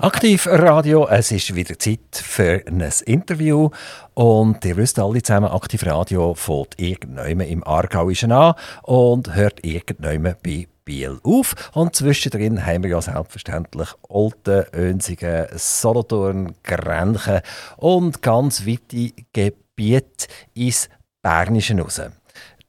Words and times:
Aktiv 0.00 0.46
Radio, 0.46 1.08
es 1.08 1.32
ist 1.32 1.56
wieder 1.56 1.76
Zeit 1.76 1.98
für 2.12 2.62
ein 2.68 2.80
Interview. 3.06 3.70
Und 4.14 4.64
ihr 4.64 4.76
wisst 4.76 5.00
alle 5.00 5.20
zusammen, 5.20 5.50
Aktiv 5.50 5.84
Radio 5.84 6.34
fällt 6.34 6.78
irgendwann 6.78 7.40
im 7.40 7.66
Aargauischen 7.66 8.30
an 8.30 8.54
und 8.84 9.34
hört 9.34 9.66
irgendwann 9.66 10.36
bei 10.40 10.68
Biel 10.84 11.18
auf. 11.24 11.56
Und 11.72 11.96
zwischendrin 11.96 12.64
haben 12.64 12.84
wir 12.84 12.90
ja 12.90 13.02
selbstverständlich 13.02 13.88
Olten, 14.08 14.66
Önsigen, 14.72 15.46
Solothurn, 15.56 16.54
Grenchen 16.62 17.40
und 17.76 18.22
ganz 18.22 18.64
weite 18.68 19.10
Gebiete 19.32 20.28
ins 20.54 20.88
Bernische 21.22 21.76
raus. 21.76 22.00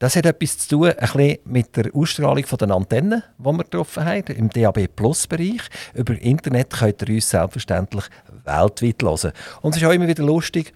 Das 0.00 0.16
hat 0.16 0.24
etwas 0.24 0.56
zu 0.56 0.68
tun 0.76 0.92
ein 0.96 1.36
mit 1.44 1.76
der 1.76 1.94
Ausstrahlung 1.94 2.46
der 2.58 2.70
Antennen, 2.70 3.22
die 3.36 3.44
wir 3.44 3.58
getroffen 3.58 4.02
haben, 4.02 4.34
im 4.34 4.48
DAB 4.48 4.88
Plus 4.96 5.26
Bereich. 5.26 5.60
Über 5.92 6.18
Internet 6.18 6.70
könnt 6.70 7.02
ihr 7.02 7.16
uns 7.16 7.28
selbstverständlich 7.28 8.06
weltweit 8.46 9.02
hören. 9.02 9.32
Und 9.60 9.72
es 9.72 9.82
ist 9.82 9.86
auch 9.86 9.92
immer 9.92 10.08
wieder 10.08 10.24
lustig, 10.24 10.72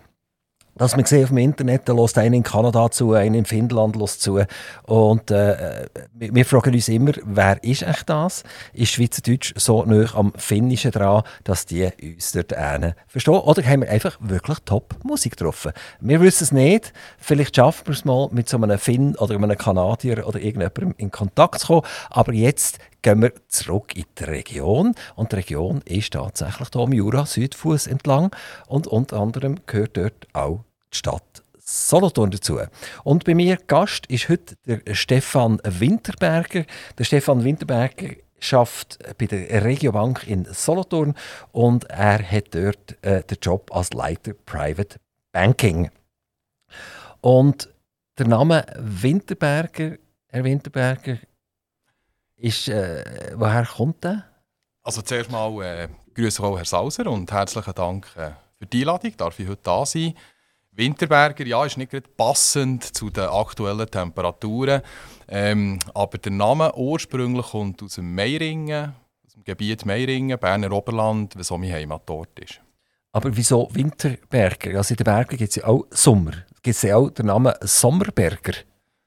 dass 0.77 0.97
man 0.97 1.05
sieht 1.05 1.23
auf 1.25 1.29
dem 1.29 1.39
Internet, 1.39 1.89
da 1.89 1.93
lässt 1.93 2.19
einer 2.19 2.37
in 2.37 2.43
Kanada 2.43 2.91
zu, 2.91 3.13
einer 3.13 3.37
in 3.37 3.45
Finnland 3.45 3.97
lässt 3.97 4.23
zu. 4.23 4.41
Und 4.85 5.31
äh, 5.31 5.87
wir 6.13 6.45
fragen 6.45 6.75
uns 6.75 6.89
immer, 6.89 7.13
wer 7.25 7.63
ist 7.63 7.83
echt 7.83 8.09
das? 8.09 8.43
Ist 8.73 8.93
Schweizerdeutsch 8.93 9.55
so 9.57 9.85
nah 9.85 10.07
am 10.15 10.33
Finnischen 10.37 10.91
dran, 10.91 11.23
dass 11.45 11.67
die 11.67 11.89
uns 12.03 12.33
dort 12.33 12.55
einen 12.55 12.95
verstehen? 13.07 13.35
Oder 13.35 13.63
haben 13.63 13.83
wir 13.83 13.91
einfach 13.91 14.17
wirklich 14.21 14.59
Top-Musik 14.65 15.37
getroffen? 15.37 15.73
Wir 16.01 16.21
wissen 16.21 16.45
es 16.45 16.53
nicht. 16.53 16.93
Vielleicht 17.19 17.57
schaffen 17.57 17.87
wir 17.87 17.95
es 17.95 18.05
mal, 18.05 18.29
mit 18.33 18.49
so 18.49 18.57
einem 18.57 18.79
Finn 18.79 19.17
oder 19.17 19.35
einem 19.35 19.57
Kanadier 19.57 20.27
oder 20.27 20.41
irgendjemandem 20.41 20.95
in 20.99 21.11
Kontakt 21.11 21.61
zu 21.61 21.67
kommen. 21.69 21.83
Aber 22.11 22.33
jetzt 22.33 22.79
gehen 23.05 23.23
wir 23.23 23.33
zurück 23.49 23.95
in 23.95 24.07
die 24.19 24.25
Region. 24.25 24.95
Und 25.15 25.31
die 25.31 25.37
Region 25.37 25.83
ist 25.85 26.15
tatsächlich 26.15 26.69
hier 26.73 26.83
am 26.83 26.93
Jura, 26.93 27.27
Südfuß 27.27 27.87
entlang. 27.87 28.35
Und 28.67 28.87
unter 28.87 29.19
anderem 29.19 29.61
gehört 29.67 29.97
dort 29.97 30.27
auch 30.33 30.65
die 30.93 30.97
Stadt 30.97 31.43
Solothurn 31.59 32.31
dazu. 32.31 32.59
Und 33.05 33.25
bei 33.25 33.35
mir 33.35 33.59
Gast 33.67 34.07
ist 34.07 34.29
heute 34.29 34.57
der 34.67 34.95
Stefan 34.95 35.61
Winterberger. 35.65 36.65
Der 36.99 37.05
Stefan 37.05 37.45
Winterberger 37.45 38.17
schafft 38.39 38.99
bei 39.19 39.27
der 39.27 39.65
Regiobank 39.65 40.27
in 40.27 40.47
Solothurn 40.51 41.15
und 41.53 41.85
er 41.85 42.19
hat 42.23 42.55
dort 42.55 43.03
äh, 43.03 43.23
den 43.23 43.39
Job 43.41 43.71
als 43.75 43.93
Leiter 43.95 44.35
Private 44.45 44.99
Banking. 45.33 45.91
Und 47.23 47.73
der 48.19 48.29
Name 48.29 48.67
Winterberger, 48.79 49.97
Herr 50.29 50.45
Winterberger, 50.45 51.19
ist, 52.45 52.69
äh, 52.69 53.33
woher 53.37 53.65
kommt 53.65 54.05
der? 54.05 54.25
Also 54.83 55.01
zuerst 55.01 55.31
mal 55.31 55.63
äh, 55.63 55.89
grüße 56.15 56.43
auch 56.43 56.57
Herr 56.57 56.67
Sauser 56.67 57.07
und 57.07 57.33
herzlichen 57.33 57.75
Dank 57.75 58.07
äh, 58.17 58.33
für 58.59 58.67
die 58.67 58.81
Einladung. 58.81 59.17
Darf 59.17 59.39
ich 59.39 59.49
heute 59.49 59.63
da 59.63 59.87
sein? 59.87 60.15
Winterberger, 60.73 61.47
ja, 61.47 61.65
ist 61.65 61.79
nicht 61.79 61.93
gerade 61.93 62.09
passend 62.17 62.85
zu 62.85 63.09
den 63.09 63.25
aktuellen 63.25 63.89
Temperaturen, 63.89 64.83
ähm, 65.29 65.79
aber 65.95 66.19
der 66.19 66.33
Name 66.33 66.75
ursprünglich 66.75 67.47
kommt 67.47 67.81
aus 67.83 67.95
dem 67.95 68.13
Meiringen, 68.13 68.93
aus 69.25 69.35
dem 69.35 69.45
Gebiet 69.45 69.87
Meiringen, 69.87 70.39
Berner 70.39 70.73
Oberland, 70.73 71.37
auch 71.39 71.59
mein 71.59 71.73
Heimatort 71.73 72.41
ist. 72.41 72.61
Aber 73.13 73.35
wieso 73.37 73.69
Winterberger? 73.73 74.77
Also 74.77 74.95
in 74.95 74.97
den 74.97 75.05
Bergen 75.05 75.37
gibt 75.37 75.51
es 75.51 75.55
ja 75.55 75.65
auch 75.67 75.87
Sommer. 75.91 76.33
Gibt 76.61 76.77
es 76.77 76.83
ja 76.83 76.97
auch 76.97 77.11
den 77.11 77.27
Namen 77.27 77.55
Sommerberger? 77.61 78.55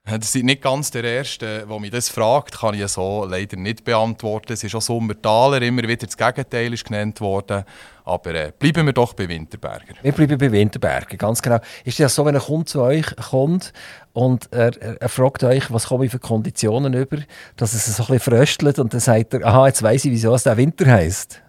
Das 0.10 0.32
sind 0.32 0.46
nicht 0.46 0.62
ganz 0.62 0.90
der 0.92 1.04
Erste, 1.04 1.66
der 1.70 1.80
mich 1.80 1.92
das 1.92 2.08
fragt, 2.08 2.60
kann 2.60 2.74
ich 2.74 2.88
so 2.88 3.26
leider 3.30 3.58
nicht 3.58 3.84
beantworten. 3.84 4.54
Es 4.54 4.64
ist 4.64 4.74
auch 4.74 4.82
Sommertaler, 4.82 5.62
immer 5.62 5.84
wieder 5.84 6.06
das 6.06 6.16
Gegenteil 6.16 6.74
ist 6.74 6.86
genannt 6.86 7.20
worden. 7.20 7.66
Aber 8.06 8.34
äh, 8.34 8.54
bleiben 8.58 8.86
wir 8.86 8.94
doch 8.94 9.12
bei 9.14 9.28
Winterberger. 9.28 9.96
Wir 10.02 10.14
bleiben 10.14 10.38
bei 10.38 10.50
Winterberger, 10.50 11.18
ganz 11.18 11.42
genau. 11.42 11.60
Ist 11.84 12.00
das 12.00 12.16
so, 12.16 12.26
wenn 12.26 12.36
ein 12.36 12.42
Kunde 12.42 12.66
zu 12.66 12.82
euch 12.82 13.06
kommt 13.18 13.74
und 14.14 14.48
er, 14.54 14.82
er, 14.82 15.02
er 15.02 15.10
fragt 15.10 15.44
euch, 15.44 15.74
was 15.74 15.88
komme 15.88 16.06
ich 16.06 16.12
für 16.12 16.20
Konditionen 16.20 16.94
über, 16.94 17.18
dass 17.58 17.74
es 17.74 17.86
so 17.86 18.04
ein 18.04 18.08
bisschen 18.08 18.34
fröstelt 18.34 18.80
und 18.80 18.94
dann 18.94 19.02
sagt 19.02 19.34
er, 19.34 19.46
aha, 19.46 19.68
jetzt 19.68 19.84
weiß 19.84 20.06
ich, 20.06 20.12
wieso 20.12 20.34
es 20.34 20.44
der 20.44 20.56
Winter 20.56 20.86
heisst. 20.86 21.42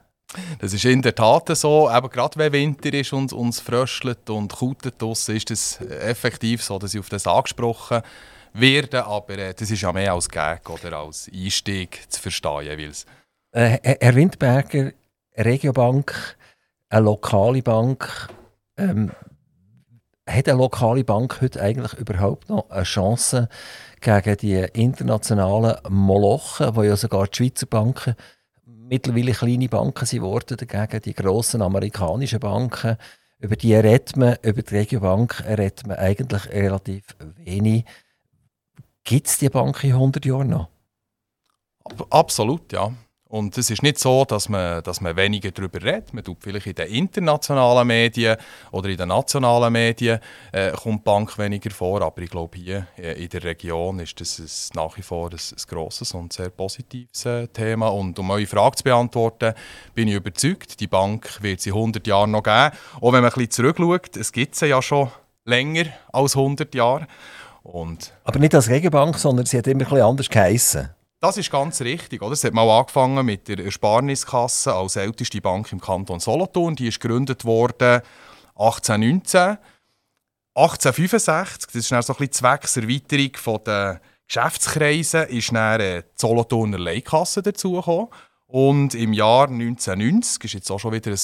Das 0.58 0.74
ist 0.74 0.84
in 0.84 1.00
der 1.00 1.14
Tat 1.14 1.56
so, 1.56 1.88
aber 1.88 2.08
gerade 2.08 2.36
wenn 2.38 2.52
Winter 2.52 2.92
ist 2.92 3.12
und 3.12 3.32
uns 3.32 3.60
fröstelt 3.60 4.28
und 4.28 4.52
kutet 4.52 5.00
ist 5.00 5.50
es 5.50 5.80
effektiv 5.80 6.64
so, 6.64 6.80
dass 6.80 6.92
ich 6.92 7.00
auf 7.00 7.08
das 7.08 7.26
angesprochen 7.28 8.02
werden, 8.60 9.00
aber 9.00 9.38
äh, 9.38 9.54
das 9.54 9.70
ist 9.70 9.82
ja 9.82 9.92
mehr 9.92 10.12
als 10.12 10.28
Gag 10.28 10.68
oder 10.70 10.98
als 10.98 11.30
Einstieg 11.32 12.04
zu 12.08 12.20
verstehen 12.20 12.62
jeweils. 12.62 13.06
Äh, 13.52 13.78
Herr 14.00 14.14
Windberger, 14.14 14.92
Regiobank, 15.36 16.36
eine 16.90 17.04
lokale 17.04 17.62
Bank, 17.62 18.28
ähm, 18.76 19.12
hat 20.28 20.48
eine 20.48 20.58
lokale 20.58 21.04
Bank 21.04 21.40
heute 21.40 21.60
eigentlich 21.60 21.94
überhaupt 21.94 22.48
noch 22.48 22.68
eine 22.70 22.82
Chance 22.82 23.48
gegen 24.00 24.36
die 24.36 24.66
internationalen 24.74 25.76
Molochen, 25.88 26.76
wo 26.76 26.82
ja 26.82 26.96
sogar 26.96 27.26
die 27.26 27.36
Schweizer 27.36 27.66
Banken 27.66 28.14
mittlerweile 28.88 29.32
kleine 29.32 29.68
Banken 29.68 30.06
sind 30.06 30.20
geworden, 30.20 30.56
dagegen 30.56 31.02
die 31.02 31.14
grossen 31.14 31.62
amerikanischen 31.62 32.40
Banken, 32.40 32.96
über 33.40 33.56
die 33.56 33.74
redet 33.74 34.16
man, 34.16 34.36
über 34.42 34.62
die 34.62 34.76
Regiobank 34.76 35.44
redet 35.46 35.86
man 35.86 35.96
eigentlich 35.96 36.48
relativ 36.50 37.04
wenig. 37.36 37.84
Gibt 39.08 39.26
es 39.26 39.38
die 39.38 39.48
Bank 39.48 39.82
in 39.84 39.92
100 39.92 40.26
Jahren 40.26 40.50
noch? 40.50 40.68
Absolut, 42.10 42.70
ja. 42.74 42.92
Und 43.30 43.56
es 43.56 43.70
ist 43.70 43.82
nicht 43.82 43.98
so, 43.98 44.26
dass 44.26 44.50
man, 44.50 44.82
dass 44.82 45.00
man 45.00 45.16
weniger 45.16 45.50
darüber 45.50 45.82
redet. 45.82 46.12
Man 46.12 46.22
tut 46.22 46.36
vielleicht 46.42 46.66
in 46.66 46.74
den 46.74 46.88
internationalen 46.88 47.86
Medien 47.86 48.36
oder 48.70 48.90
in 48.90 48.98
den 48.98 49.08
nationalen 49.08 49.72
Medien 49.72 50.20
äh, 50.52 50.72
kommt 50.72 51.00
die 51.00 51.04
Bank 51.04 51.38
weniger 51.38 51.70
vor. 51.70 52.02
Aber 52.02 52.20
ich 52.20 52.28
glaube, 52.28 52.58
hier 52.58 52.86
äh, 52.98 53.24
in 53.24 53.30
der 53.30 53.44
Region 53.44 53.98
ist 54.00 54.20
das 54.20 54.40
ein, 54.40 54.76
nach 54.76 54.94
wie 54.98 55.02
vor 55.02 55.30
ein, 55.30 55.38
ein 55.38 55.62
grosses 55.66 56.12
und 56.12 56.34
sehr 56.34 56.50
positives 56.50 57.24
äh, 57.24 57.48
Thema. 57.48 57.88
Und 57.88 58.18
um 58.18 58.28
eure 58.30 58.46
Frage 58.46 58.76
zu 58.76 58.84
beantworten, 58.84 59.54
bin 59.94 60.08
ich 60.08 60.16
überzeugt, 60.16 60.78
die 60.80 60.86
Bank 60.86 61.42
wird 61.42 61.60
es 61.60 61.66
in 61.66 61.72
100 61.72 62.06
Jahren 62.06 62.32
noch 62.32 62.42
geben. 62.42 62.76
Auch 63.00 63.12
wenn 63.14 63.22
man 63.22 63.24
ein 63.24 63.30
bisschen 63.30 63.52
zurückschaut, 63.52 64.18
es 64.18 64.32
gibt 64.32 64.54
sie 64.54 64.66
ja 64.66 64.82
schon 64.82 65.10
länger 65.48 65.86
als 66.12 66.36
100 66.36 66.74
Jahre. 66.74 67.06
Und 67.68 68.14
Aber 68.24 68.38
nicht 68.38 68.54
als 68.54 68.70
Regenbank, 68.70 69.18
sondern 69.18 69.44
sie 69.44 69.58
hat 69.58 69.66
immer 69.66 69.82
ein 69.82 69.90
bisschen 69.90 70.00
anders 70.00 70.30
geheissen. 70.30 70.88
Das 71.20 71.36
ist 71.36 71.50
ganz 71.50 71.80
richtig. 71.82 72.22
Oder? 72.22 72.32
Es 72.32 72.44
hat 72.44 72.54
mal 72.54 72.68
angefangen 72.70 73.26
mit 73.26 73.46
der 73.48 73.58
Ersparniskasse 73.58 74.72
als 74.72 74.96
älteste 74.96 75.40
Bank 75.40 75.70
im 75.72 75.80
Kanton 75.80 76.18
Solothurn. 76.18 76.76
Die 76.76 76.88
ist 76.88 76.98
gegründet 77.00 77.44
worden 77.44 78.00
1819. 78.54 79.58
1865, 80.54 81.66
das 81.66 81.74
ist 81.74 81.92
dann 81.92 82.02
so 82.02 82.14
ein 82.14 82.16
bisschen 82.16 82.32
Zweckserweiterung 82.32 83.64
der 83.64 84.00
Geschäftskreise, 84.26 85.22
ist 85.24 85.52
dann 85.52 85.78
die 85.78 86.00
Solothurner 86.16 86.78
Leihkasse 86.78 87.42
dazugekommen. 87.42 88.08
Und 88.46 88.94
im 88.94 89.12
Jahr 89.12 89.48
1990, 89.48 90.44
ist 90.44 90.54
jetzt 90.54 90.70
auch 90.70 90.80
schon 90.80 90.94
wieder 90.94 91.10
ein 91.10 91.20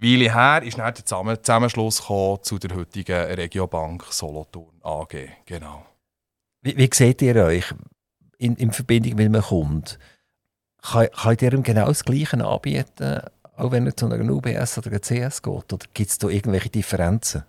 Weile 0.00 0.32
her 0.32 0.62
ist 0.62 0.78
dann 0.78 0.94
der 0.94 1.42
Zusammenschluss 1.42 1.96
zu 1.96 2.58
der 2.58 2.76
heutigen 2.76 3.32
Regiobank 3.32 4.04
Solothurn 4.10 4.80
AG. 4.82 5.28
Genau. 5.44 5.84
Wie, 6.62 6.76
wie 6.76 6.88
seht 6.92 7.20
ihr 7.20 7.34
euch 7.36 7.74
in, 8.38 8.54
in 8.56 8.70
Verbindung 8.70 9.16
mit 9.16 9.26
einem 9.26 9.42
Kunden? 9.42 9.84
Kann, 10.82 11.08
könnt 11.10 11.42
ihr 11.42 11.52
ihm 11.52 11.62
genau 11.64 11.86
das 11.86 12.04
Gleiche 12.04 12.44
anbieten, 12.44 13.22
auch 13.56 13.72
wenn 13.72 13.86
er 13.86 13.96
zu 13.96 14.06
einer 14.06 14.32
UBS 14.32 14.78
oder 14.78 14.88
einer 14.88 15.00
CS 15.00 15.42
geht? 15.42 15.72
Oder 15.72 15.86
gibt 15.92 16.10
es 16.10 16.18
da 16.18 16.28
irgendwelche 16.28 16.70
Differenzen? 16.70 17.42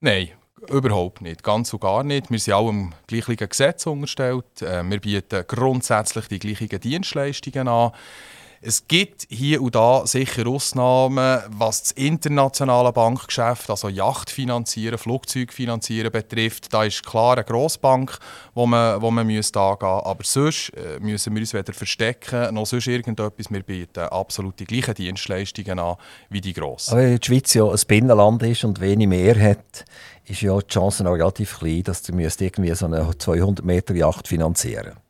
Nein, 0.00 0.30
überhaupt 0.70 1.20
nicht. 1.20 1.42
Ganz 1.42 1.74
und 1.74 1.80
gar 1.80 2.02
nicht. 2.02 2.30
Wir 2.30 2.38
sind 2.38 2.54
alle 2.54 2.70
im 2.70 2.94
gleichen 3.06 3.36
Gesetz 3.36 3.86
unterstellt. 3.86 4.62
Äh, 4.62 4.82
wir 4.88 4.98
bieten 4.98 5.44
grundsätzlich 5.46 6.26
die 6.28 6.38
gleichen 6.38 6.80
Dienstleistungen 6.80 7.68
an. 7.68 7.92
Es 8.62 8.86
gibt 8.86 9.26
hier 9.30 9.62
und 9.62 9.74
da 9.74 10.06
sicher 10.06 10.46
Ausnahmen, 10.46 11.40
was 11.48 11.82
das 11.82 11.92
internationale 11.92 12.92
Bankgeschäft, 12.92 13.70
also 13.70 13.88
Yachtfinanzieren, 13.88 14.98
Flugzeugfinanzieren 14.98 16.12
betrifft. 16.12 16.70
Da 16.70 16.84
ist 16.84 17.06
klar 17.06 17.38
eine 17.38 17.44
Grossbank, 17.44 18.18
wo 18.52 18.66
man, 18.66 19.00
wo 19.00 19.10
man 19.10 19.26
müsste 19.26 19.58
angehen 19.58 19.88
Aber 19.88 20.22
sonst 20.24 20.74
äh, 20.76 21.00
müssen 21.00 21.34
wir 21.34 21.40
uns 21.40 21.54
weder 21.54 21.72
verstecken 21.72 22.54
noch 22.54 22.66
sonst 22.66 22.86
irgendetwas. 22.86 23.50
Wir 23.50 23.62
bieten 23.62 24.00
absolut 24.00 24.60
die 24.60 24.66
gleichen 24.66 24.94
Dienstleistungen 24.94 25.78
an 25.78 25.96
wie 26.28 26.42
die 26.42 26.52
Grossen. 26.52 26.92
Aber 26.92 27.16
die 27.16 27.26
Schweiz 27.26 27.54
ja 27.54 27.64
ein 27.64 27.80
Binnenland 27.88 28.42
ist 28.42 28.64
und 28.64 28.78
wenig 28.82 29.08
mehr 29.08 29.40
hat, 29.40 29.86
ist 30.26 30.42
ja 30.42 30.58
die 30.58 30.66
Chance 30.66 31.02
relativ 31.06 31.60
klein, 31.60 31.82
dass 31.84 32.02
du 32.02 32.12
irgendwie 32.12 32.74
so 32.74 32.84
eine 32.84 33.16
200 33.16 33.64
Meter 33.64 33.94
Yacht 33.94 34.28
finanzieren 34.28 34.88
müsst. 34.88 35.09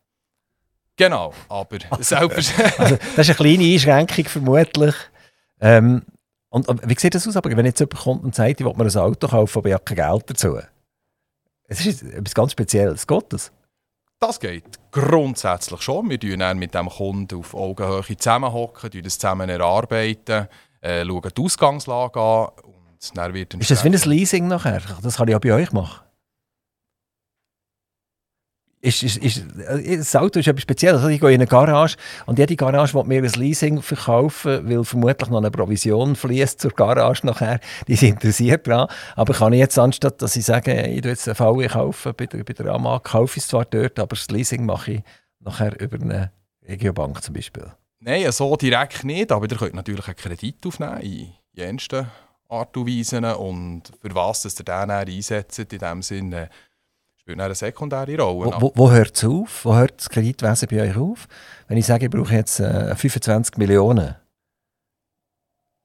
Genau, 0.97 1.33
aber 1.49 1.79
selbstverständlich. 2.01 2.79
also, 2.79 2.97
das 3.17 3.29
ist 3.29 3.41
eine 3.41 3.57
kleine 3.57 3.73
Einschränkung 3.73 4.25
vermutlich. 4.27 4.95
Ähm, 5.61 6.03
und, 6.51 6.69
und, 6.69 6.89
wie 6.89 6.99
sieht 6.99 7.15
das 7.15 7.27
aus? 7.27 7.37
Aber 7.37 7.57
wenn 7.57 7.65
jetzt 7.65 7.81
jemand 7.81 7.99
kommt 7.99 8.25
und 8.25 8.35
sagt, 8.35 8.61
ich 8.61 8.67
will 8.67 8.75
mir 8.75 8.85
ein 8.85 8.97
Auto 8.97 9.29
kaufen, 9.29 9.59
aber 9.59 9.69
ich 9.69 9.75
habe 9.75 9.85
kein 9.85 9.97
Geld 9.97 10.31
dazu. 10.31 10.59
Es 11.69 11.87
ist 11.87 12.03
etwas 12.03 12.35
ganz 12.35 12.53
Spezielles. 12.53 13.07
Geht 13.07 13.33
das? 13.33 13.53
Das 14.19 14.39
geht 14.39 14.65
grundsätzlich 14.91 15.81
schon. 15.81 16.11
Wir 16.11 16.19
arbeiten 16.19 16.41
dann 16.41 16.59
mit 16.59 16.75
dem 16.75 16.89
Kunden 16.89 17.39
auf 17.39 17.55
Augenhöhe 17.55 18.17
zusammenhocken, 18.17 19.03
das 19.03 19.19
zusammen 19.19 19.49
erarbeiten, 19.49 20.49
äh, 20.83 21.07
schauen 21.07 21.31
die 21.35 21.43
Ausgangslage 21.43 22.21
an. 22.21 22.49
Und 22.63 23.17
dann 23.17 23.33
wird 23.33 23.55
ist 23.55 23.71
das 23.71 23.83
wie 23.85 23.89
ein 23.89 23.95
Leasing 23.95 24.49
nachher? 24.49 24.83
Das 25.03 25.17
kann 25.17 25.29
ich 25.29 25.35
auch 25.35 25.41
bei 25.41 25.55
euch 25.55 25.73
machen. 25.73 26.01
Ist, 28.83 29.03
ist, 29.03 29.19
ist, 29.19 29.45
äh, 29.59 29.99
das 29.99 30.17
Auto 30.17 30.39
ist 30.39 30.49
etwas 30.49 30.63
Spezielles. 30.63 31.03
Also 31.03 31.09
ich 31.09 31.21
gehe 31.21 31.31
in 31.31 31.35
eine 31.35 31.47
Garage 31.47 31.97
und 32.25 32.39
jede 32.39 32.57
Garage 32.57 32.95
will 32.95 33.05
mir 33.05 33.23
ein 33.23 33.33
Leasing 33.33 33.83
verkaufen, 33.83 34.67
weil 34.69 34.85
vermutlich 34.85 35.29
noch 35.29 35.39
eine 35.39 35.51
Provision 35.51 36.17
fließt 36.17 36.61
zur 36.61 36.71
Garage 36.71 37.27
nachher. 37.27 37.61
Die 37.89 37.97
sind 37.97 38.15
interessiert 38.15 38.67
daran. 38.67 38.89
Aber 39.17 39.35
kann 39.35 39.53
ich 39.53 39.59
jetzt, 39.59 39.79
anstatt 39.79 40.23
dass 40.23 40.35
ich 40.35 40.47
sage, 40.47 40.73
ich 40.87 41.05
will 41.05 41.11
jetzt 41.11 41.29
einen 41.29 41.35
VW 41.35 41.69
kaufen, 41.69 42.15
bei 42.17 42.25
der, 42.25 42.43
bei 42.43 42.55
der 42.55 42.73
AMAG, 42.73 43.05
kaufe 43.05 43.37
ich 43.37 43.43
es 43.43 43.49
zwar 43.49 43.67
dort, 43.67 43.99
aber 43.99 44.17
das 44.17 44.31
Leasing 44.31 44.65
mache 44.65 44.93
ich 44.93 45.03
nachher 45.41 45.79
über 45.79 46.01
eine 46.01 46.33
Regiobank 46.67 47.23
zum 47.23 47.35
Beispiel? 47.35 47.67
Nein, 47.99 48.33
so 48.33 48.57
direkt 48.57 49.05
nicht, 49.05 49.31
aber 49.31 49.47
ihr 49.51 49.59
könnt 49.59 49.75
natürlich 49.75 50.07
einen 50.07 50.17
Kredit 50.17 50.67
aufnehmen 50.67 51.01
in 51.03 51.33
jensten 51.53 52.07
Art 52.49 52.75
und 52.79 52.89
Weise. 52.89 53.37
Und 53.37 53.93
für 54.01 54.15
was 54.15 54.43
dass 54.43 54.59
ihr 54.59 54.65
den 54.65 54.91
einsetzt, 54.91 55.59
in 55.59 55.79
dem 55.79 56.01
Sinne 56.01 56.49
spielt 57.31 57.41
eine 57.41 57.55
sekundäre 57.55 58.21
Rolle. 58.21 58.53
Wo, 58.53 58.61
wo, 58.61 58.73
wo 58.75 58.91
hört 58.91 59.17
es 59.17 59.25
auf? 59.25 59.65
Wo 59.65 59.75
hört 59.75 59.99
das 59.99 60.09
Kreditwesen 60.09 60.69
bei 60.69 60.83
euch 60.83 60.97
auf? 60.97 61.29
Wenn 61.69 61.79
ich 61.79 61.87
sage, 61.87 62.07
ich 62.07 62.11
brauche 62.11 62.35
jetzt 62.35 62.59
äh, 62.61 62.95
25 62.95 63.57
Millionen, 63.57 64.17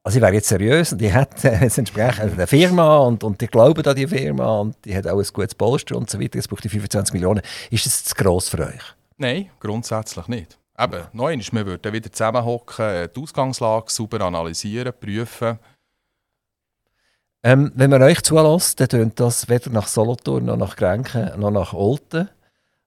also 0.04 0.18
ich 0.18 0.22
wäre 0.22 0.34
jetzt 0.34 0.48
seriös 0.48 0.94
und 0.94 1.02
ich 1.02 1.14
hätte 1.14 1.50
jetzt 1.62 1.78
entsprechend 1.78 2.34
eine 2.34 2.48
Firma 2.48 2.98
und, 3.00 3.24
und 3.24 3.42
die 3.42 3.48
glauben 3.48 3.86
an 3.86 3.96
die 3.96 4.08
Firma 4.08 4.60
und 4.60 4.76
die 4.86 4.96
hat 4.96 5.08
auch 5.08 5.20
ein 5.20 5.28
gutes 5.34 5.56
Polster 5.56 5.96
und 5.96 6.10
so 6.10 6.20
weiter, 6.20 6.38
jetzt 6.38 6.50
braucht 6.50 6.64
die 6.64 6.70
25 6.70 7.14
Millionen. 7.14 7.42
Ist 7.70 7.86
das 7.86 8.04
zu 8.04 8.16
gross 8.16 8.50
für 8.50 8.60
euch? 8.60 8.96
Nein, 9.18 9.50
grundsätzlich 9.60 10.28
nicht. 10.28 10.58
Eben, 10.78 11.04
neu 11.14 11.34
ist, 11.34 11.54
wir 11.54 11.66
würden 11.66 11.94
wieder 11.94 12.12
zusammenhocken, 12.12 12.86
äh, 12.86 13.10
die 13.10 13.22
Ausgangslage 13.22 13.90
sauber 13.90 14.22
analysieren, 14.22 14.94
prüfen, 15.00 15.58
ähm, 17.46 17.72
wenn 17.76 17.92
man 17.92 18.02
euch 18.02 18.24
zulässt, 18.24 18.80
dann 18.80 18.90
tönt 18.90 19.20
das 19.20 19.48
weder 19.48 19.70
nach 19.70 19.88
Solothurn 19.88 20.46
noch 20.46 20.58
nach 20.58 20.76
Grenken 20.76 21.40
noch 21.40 21.52
nach 21.52 21.74
Olten, 21.74 22.28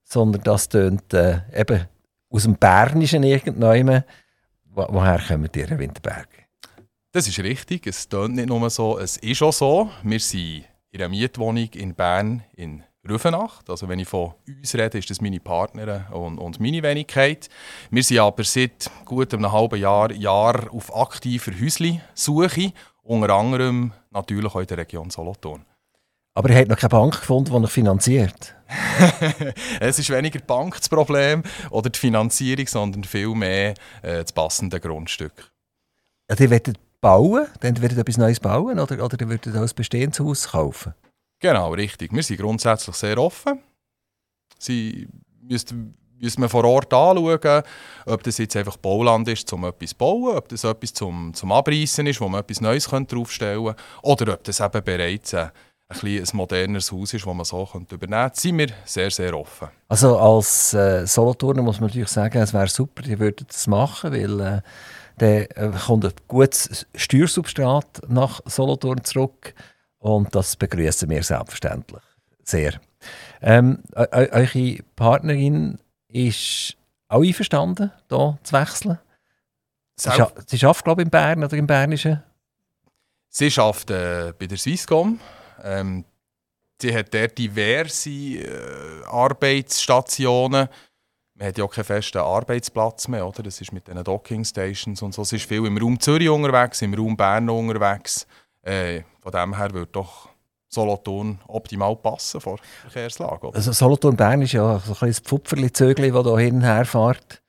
sondern 0.02 0.42
das 0.42 0.68
tönt 0.68 1.14
äh, 1.14 1.42
eben 1.54 1.86
aus 2.28 2.42
dem 2.42 2.56
Bernischen 2.56 3.22
irgendwann. 3.22 4.02
Wo, 4.64 4.84
woher 4.90 5.20
kommen 5.20 5.48
die 5.54 5.60
in 5.60 5.78
Winterberg? 5.78 6.28
Das 7.12 7.28
ist 7.28 7.38
richtig. 7.38 7.86
Es 7.86 8.08
tönt 8.08 8.34
nicht 8.34 8.48
nur 8.48 8.68
so, 8.68 8.98
es 8.98 9.16
ist 9.18 9.40
auch 9.42 9.52
so. 9.52 9.90
Wir 10.02 10.18
sind 10.18 10.64
in 10.90 11.02
einer 11.02 11.08
Mietwohnung 11.08 11.68
in 11.74 11.94
Bern 11.94 12.42
in 12.56 12.82
Rüfenacht. 13.08 13.70
Also 13.70 13.88
wenn 13.88 14.00
ich 14.00 14.08
von 14.08 14.34
uns 14.48 14.74
rede, 14.74 14.98
ist 14.98 15.08
das 15.08 15.20
meine 15.20 15.38
Partnerin 15.38 16.06
und, 16.10 16.38
und 16.38 16.58
meine 16.58 16.82
Wenigkeit. 16.82 17.48
Wir 17.92 18.02
sind 18.02 18.18
aber 18.18 18.42
seit 18.42 18.90
gut 19.04 19.32
einem 19.32 19.52
halben 19.52 19.78
Jahr, 19.80 20.10
Jahr 20.10 20.68
auf 20.72 20.94
aktiver 20.96 21.52
Häusli-Suche 21.52 22.72
unter 23.08 23.30
anderem 23.30 23.92
natürlich 24.18 24.54
auch 24.54 24.60
in 24.60 24.66
der 24.66 24.78
Region 24.78 25.10
Solothurn. 25.10 25.64
Aber 26.34 26.50
ihr 26.50 26.56
habt 26.56 26.68
noch 26.68 26.78
keine 26.78 26.90
Bank 26.90 27.20
gefunden, 27.20 27.50
die 27.50 27.64
euch 27.64 27.70
finanziert? 27.70 28.54
es 29.80 29.98
ist 29.98 30.10
weniger 30.10 30.38
die 30.38 30.44
Bank 30.44 30.76
das 30.76 30.88
Problem 30.88 31.42
oder 31.70 31.90
die 31.90 31.98
Finanzierung, 31.98 32.66
sondern 32.66 33.04
vielmehr 33.04 33.74
äh, 34.02 34.22
das 34.22 34.32
passende 34.32 34.78
Grundstück. 34.78 35.50
Ja, 36.30 36.36
ihr 36.38 36.50
wollt 36.50 36.78
bauen, 37.00 37.46
dann 37.60 37.80
werdet 37.80 37.98
ihr 37.98 38.02
etwas 38.02 38.18
Neues 38.18 38.40
bauen 38.40 38.78
oder, 38.78 39.04
oder 39.04 39.20
ihr 39.20 39.28
würdet 39.28 39.56
ein 39.56 39.70
bestehendes 39.74 40.20
Haus 40.20 40.48
kaufen? 40.48 40.94
Genau, 41.40 41.72
richtig. 41.72 42.12
Wir 42.12 42.22
sind 42.22 42.40
grundsätzlich 42.40 42.96
sehr 42.96 43.18
offen. 43.18 43.60
Sie 44.58 45.08
müssen 45.40 45.96
müssen 46.20 46.42
wir 46.42 46.48
vor 46.48 46.64
Ort 46.64 46.92
anschauen, 46.92 47.62
ob 48.06 48.22
das 48.22 48.38
jetzt 48.38 48.56
einfach 48.56 48.76
Bauland 48.76 49.28
ist, 49.28 49.52
um 49.52 49.64
etwas 49.64 49.90
zu 49.90 49.96
bauen, 49.96 50.36
ob 50.36 50.48
das 50.48 50.64
etwas 50.64 50.92
zum, 50.92 51.32
zum 51.34 51.52
Abreißen 51.52 52.06
ist, 52.06 52.20
wo 52.20 52.28
man 52.28 52.40
etwas 52.40 52.60
Neues 52.60 52.84
draufstellen 52.84 53.64
könnte, 53.64 53.82
oder 54.02 54.34
ob 54.34 54.44
das 54.44 54.60
eben 54.60 54.84
bereits 54.84 55.34
ein, 55.34 55.50
ein, 55.88 55.98
ein 56.02 56.26
modernes 56.32 56.92
Haus 56.92 57.14
ist, 57.14 57.26
das 57.26 57.34
man 57.34 57.44
so 57.44 57.66
könnte 57.66 57.94
übernehmen 57.94 58.22
könnte. 58.22 58.40
sind 58.40 58.58
wir 58.58 58.68
sehr, 58.84 59.10
sehr 59.10 59.38
offen. 59.38 59.68
Also 59.88 60.18
als 60.18 60.74
äh, 60.74 61.06
Solothurner 61.06 61.62
muss 61.62 61.80
man 61.80 61.88
natürlich 61.88 62.08
sagen, 62.08 62.38
es 62.38 62.52
wäre 62.52 62.68
super, 62.68 63.06
ihr 63.06 63.18
würdet 63.18 63.48
das 63.50 63.66
machen, 63.66 64.12
weil 64.12 64.40
äh, 64.40 64.60
dann 65.18 65.28
äh, 65.28 65.78
kommt 65.86 66.04
ein 66.04 66.12
gutes 66.28 66.86
Steuersubstrat 66.94 68.02
nach 68.08 68.40
Solothurn 68.46 69.02
zurück 69.04 69.54
und 69.98 70.34
das 70.34 70.56
begrüßen 70.56 71.08
wir 71.10 71.22
selbstverständlich 71.22 72.02
sehr. 72.48 72.80
Ähm, 73.40 73.82
eure 73.94 74.78
Partnerin 74.96 75.78
ist 76.08 76.76
auch 77.08 77.22
einverstanden, 77.22 77.92
hier 78.08 78.38
zu 78.42 78.52
wechseln. 78.52 78.98
Sie, 79.96 80.10
scha 80.10 80.30
sie 80.46 80.64
arbeitet, 80.64 80.84
glaube 80.84 81.02
ich, 81.02 81.06
in 81.06 81.10
Bern 81.10 81.44
oder 81.44 81.56
im 81.56 81.66
Bernischen. 81.66 82.22
Sie 83.28 83.50
arbeitet 83.56 83.90
äh, 83.90 84.32
bei 84.38 84.46
der 84.46 84.58
Swisscom. 84.58 85.18
Ähm, 85.62 86.04
sie 86.80 86.94
hat 86.94 87.12
dort 87.12 87.36
diverse 87.36 88.10
äh, 88.10 89.04
Arbeitsstationen. 89.06 90.68
Man 91.34 91.48
hat 91.48 91.58
ja 91.58 91.64
auch 91.64 91.72
keinen 91.72 91.84
festen 91.84 92.18
Arbeitsplatz 92.18 93.08
mehr, 93.08 93.26
oder? 93.26 93.42
Das 93.42 93.60
ist 93.60 93.72
mit 93.72 93.88
den 93.88 94.02
Docking 94.02 94.44
Stations 94.44 95.02
und 95.02 95.14
so. 95.14 95.24
Sie 95.24 95.36
ist 95.36 95.46
viel 95.46 95.64
im 95.66 95.78
Raum 95.78 95.98
Zürich 95.98 96.28
unterwegs, 96.28 96.82
im 96.82 96.94
Raum 96.94 97.16
Bern 97.16 97.48
unterwegs. 97.48 98.26
Äh, 98.62 99.02
von 99.20 99.32
dem 99.32 99.56
her 99.56 99.72
wird 99.72 99.94
doch 99.94 100.27
Solothurn 100.68 101.38
optimal 101.46 101.96
passen 101.96 102.40
vor 102.40 102.58
Verkehrslage. 102.82 103.50
Also 103.54 103.72
Solothurn-Bern 103.72 104.42
ist 104.42 104.52
ja 104.52 104.78
so 104.78 104.94
ein 105.00 105.12
Pfupferli-Zögli, 105.12 106.10
das 106.10 106.24
hier 106.24 106.38
hin 106.38 106.56
und 106.56 106.62
her 106.62 106.84
fährt. 106.84 107.42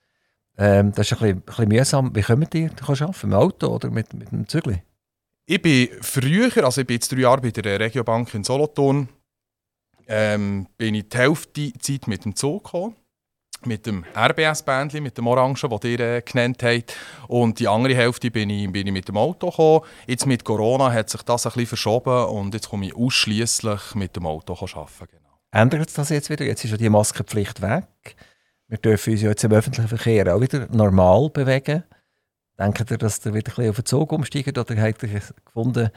Ähm, 0.58 0.92
das 0.94 1.12
ist 1.12 1.14
ein 1.14 1.20
bisschen, 1.20 1.38
ein 1.38 1.42
bisschen 1.42 1.68
mühsam. 1.70 2.16
Wie 2.16 2.22
kommt 2.22 2.56
ihr 2.56 2.72
arbeiten? 2.82 3.08
Mit 3.08 3.24
dem 3.24 3.34
Auto 3.34 3.68
oder 3.68 3.90
mit, 3.90 4.14
mit 4.14 4.32
dem 4.32 4.48
Zögli? 4.48 4.82
Ich 5.46 5.62
bin 5.62 5.90
früher, 6.02 6.64
also 6.64 6.82
ich 6.82 6.88
bin 6.88 6.96
jetzt 6.96 7.12
drei 7.12 7.22
Jahre 7.22 7.42
bei 7.42 7.52
der 7.52 7.80
Regiobank 7.80 8.34
in 8.34 8.44
Solothurn, 8.44 9.10
ähm, 10.08 10.68
bin 10.78 10.96
ich 10.96 11.10
die 11.10 11.18
Hälfte 11.18 11.74
Zeit 11.80 12.08
mit 12.08 12.26
dem 12.26 12.36
Zug 12.36 12.64
gekommen 12.64 12.96
mit 13.66 13.86
dem 13.86 14.06
RBS-Bändchen, 14.16 15.04
mit 15.04 15.18
dem 15.18 15.28
Orangen, 15.28 15.56
das 15.56 15.84
ihr 15.84 16.00
äh, 16.00 16.22
genannt 16.22 16.64
habt. 16.64 16.96
Und 17.28 17.60
die 17.60 17.68
andere 17.68 17.96
Hälfte 17.96 18.32
bin 18.32 18.50
ich, 18.50 18.72
bin 18.72 18.88
ich 18.88 18.94
mit 18.94 19.08
dem 19.08 19.18
Auto 19.18 19.50
gekommen. 19.50 19.82
Jetzt 20.08 20.26
mit 20.26 20.44
Corona 20.44 20.92
hat 20.92 21.10
sich 21.10 21.22
das 21.24 21.46
ein 21.46 21.52
bisschen 21.52 21.68
verschoben 21.68 22.26
und 22.26 22.54
jetzt 22.54 22.70
komme 22.70 22.88
ich 22.88 22.96
ausschließlich 22.96 23.96
mit 23.96 24.16
dem 24.16 24.26
Auto 24.26 24.54
arbeiten. 24.54 25.08
Genau. 25.12 25.30
Ändert 25.52 25.98
das 25.98 26.10
jetzt 26.10 26.30
wieder? 26.30 26.46
Jetzt 26.46 26.64
ist 26.64 26.72
ja 26.72 26.78
die 26.78 26.90
Maskenpflicht 26.90 27.62
weg. 27.62 28.16
Wir 28.68 28.78
dürfen 28.78 29.14
uns 29.14 29.22
ja 29.22 29.30
jetzt 29.30 29.44
im 29.44 29.52
öffentlichen 29.52 29.88
Verkehr 29.88 30.36
auch 30.36 30.42
wieder 30.42 30.68
normal 30.72 31.30
bewegen. 31.30 31.84
Denkt 32.60 32.92
ihr, 32.92 32.98
dass 32.98 33.26
ihr 33.26 33.34
wieder 33.34 33.52
ein 33.52 33.56
bisschen 33.56 33.70
auf 33.70 33.76
den 33.78 33.86
Zug 33.86 34.12
umsteigt 34.12 34.58
oder 34.58 34.82
habt 34.82 35.04
ihr 35.04 35.22
gefunden, 35.46 35.90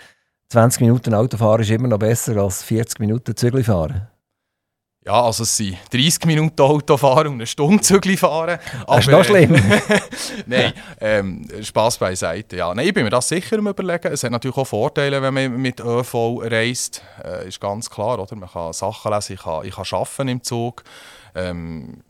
20 0.49 0.81
Minuten 0.83 1.15
Autofahren 1.15 1.63
ist 1.63 1.71
immer 1.71 1.89
noch 1.89 1.99
besser 1.99 2.37
als 2.37 2.63
40 2.63 3.01
Minuten 3.01 3.37
Zügel 3.37 3.65
fahren? 3.65 4.09
Ja, 5.05 5.21
also 5.21 5.43
es 5.43 5.57
sind 5.57 5.77
30 5.93 6.27
Minuten 6.27 6.63
Auto 6.63 6.97
fahren 6.97 7.27
und 7.27 7.35
eine 7.35 7.47
Stunde 7.47 7.81
Zügel 7.83 8.17
fahren. 8.17 8.61
Das 8.87 9.01
ist 9.01 9.11
noch 9.11 9.25
schlimm. 9.25 9.51
Nein, 10.47 10.73
ähm, 11.01 11.49
Spass 11.61 11.99
beiseite. 11.99 12.57
Ja. 12.57 12.73
Nein, 12.73 12.87
ich 12.87 12.95
bin 12.95 13.03
mir 13.03 13.11
das 13.11 13.29
sicher 13.29 13.59
am 13.59 13.67
überlegen. 13.67 14.13
Es 14.13 14.23
hat 14.23 14.31
natürlich 14.31 14.57
auch 14.57 14.67
Vorteile, 14.67 15.21
wenn 15.21 15.35
man 15.35 15.61
mit 15.61 15.81
ÖV 15.81 16.43
reist. 16.43 17.03
Äh, 17.25 17.49
ist 17.49 17.61
ganz 17.61 17.91
klar, 17.91 18.21
oder? 18.21 18.37
Man 18.37 18.49
kann 18.49 18.73
Sachen 18.73 19.13
lesen, 19.13 19.33
ich 19.33 19.43
kann, 19.43 19.67
ich 19.67 19.75
kann 19.75 19.85
arbeiten 19.91 20.29
im 20.29 20.43
Zug. 20.45 20.85
Ähm, 21.35 22.05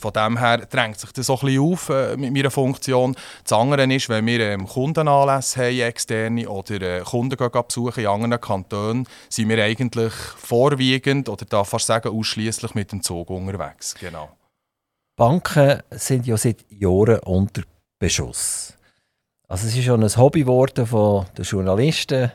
von 0.00 0.12
dem 0.12 0.38
her 0.38 0.58
drängt 0.66 0.98
sich 0.98 1.12
das 1.12 1.26
so 1.26 1.34
ein 1.34 1.46
bisschen 1.46 1.62
auf 1.62 1.88
äh, 1.88 2.16
mit 2.16 2.32
meiner 2.32 2.50
Funktion. 2.50 3.16
Das 3.42 3.52
andere 3.52 3.84
ist, 3.92 4.08
wenn 4.08 4.26
wir 4.26 4.40
ähm, 4.40 4.66
Kundenanlässe 4.66 5.64
haben, 5.64 5.80
externe, 5.80 6.48
oder 6.48 6.80
äh, 6.80 7.00
Kunden 7.00 7.36
gehen 7.36 7.50
besuchen 7.66 8.00
in 8.00 8.06
anderen 8.06 8.40
Kantonen, 8.40 9.06
sind 9.28 9.48
wir 9.48 9.62
eigentlich 9.62 10.12
vorwiegend, 10.12 11.28
oder 11.28 11.44
darf 11.44 11.68
fast 11.68 11.86
sagen, 11.86 12.08
ausschließlich 12.08 12.74
mit 12.74 12.92
dem 12.92 13.02
Zug 13.02 13.30
unterwegs. 13.30 13.94
Genau. 14.00 14.30
Banken 15.16 15.80
sind 15.90 16.26
ja 16.26 16.36
seit 16.36 16.64
Jahren 16.70 17.20
unter 17.20 17.62
Beschuss. 17.98 18.74
Also 19.46 19.68
es 19.68 19.76
ist 19.76 19.84
schon 19.84 20.02
ein 20.02 20.16
Hobby 20.16 20.40
geworden 20.40 20.86
von 20.86 21.26
den 21.36 21.44
Journalisten, 21.44 22.32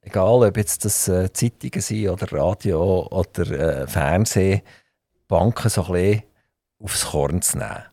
egal 0.00 0.42
ob 0.42 0.56
jetzt 0.56 0.84
das 0.84 1.06
äh, 1.06 1.32
Zeitungen 1.32 1.80
sind 1.80 2.08
oder 2.08 2.32
Radio 2.32 3.06
oder 3.06 3.82
äh, 3.82 3.86
Fernsehen, 3.86 4.62
Banken 5.28 5.68
so 5.68 5.84
ein 5.84 5.92
bisschen 5.92 6.22
aufs 6.78 7.06
Korn 7.06 7.42
zu 7.42 7.58
nehmen. 7.58 7.84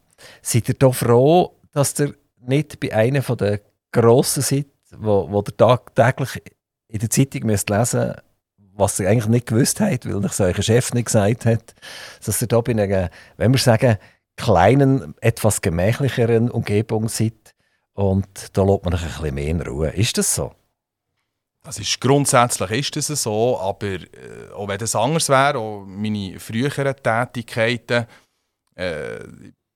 Seid 0.41 0.69
ihr 0.69 0.75
doch 0.75 0.95
froh, 0.95 1.55
dass 1.71 1.99
ihr 1.99 2.15
nicht 2.39 2.79
bei 2.79 2.93
einer 2.93 3.21
der 3.21 3.61
grossen 3.91 4.43
seid, 4.43 4.67
wo, 4.91 5.29
wo 5.29 5.39
ihr 5.39 5.57
tagtäglich 5.57 6.41
in 6.87 6.99
der 6.99 7.09
Zeitung 7.09 7.45
müsst 7.47 7.69
lesen 7.69 8.07
müsst, 8.07 8.23
was 8.77 8.99
ihr 8.99 9.09
eigentlich 9.09 9.27
nicht 9.27 9.47
gewusst 9.47 9.79
habt, 9.79 10.05
weil 10.05 10.23
euch 10.23 10.39
euer 10.39 10.61
Chef 10.61 10.93
nicht 10.93 11.05
gesagt 11.05 11.45
hat, 11.45 11.75
dass 12.25 12.41
ihr 12.41 12.47
da 12.47 12.61
bei 12.61 12.71
einer, 12.71 13.09
wenn 13.37 13.51
wir 13.51 13.59
sagen, 13.59 13.97
kleinen, 14.35 15.15
etwas 15.21 15.61
gemächlicheren 15.61 16.51
Umgebung 16.51 17.07
seid 17.07 17.55
und 17.93 18.27
da 18.57 18.63
lässt 18.63 18.83
man 18.83 18.93
euch 18.93 19.03
ein 19.03 19.07
bisschen 19.07 19.35
mehr 19.35 19.47
in 19.47 19.61
Ruhe. 19.61 19.89
Ist 19.89 20.17
das 20.17 20.35
so? 20.35 20.53
Das 21.63 21.79
ist, 21.79 21.99
grundsätzlich 21.99 22.93
ist 22.93 23.09
das 23.09 23.23
so, 23.23 23.59
aber 23.59 23.87
äh, 23.87 24.51
auch 24.55 24.67
wenn 24.67 24.77
das 24.77 24.95
anders 24.95 25.29
wäre, 25.29 25.57
auch 25.57 25.83
meine 25.87 26.39
früheren 26.39 26.95
Tätigkeiten, 27.01 28.05
Äh, 28.75 29.19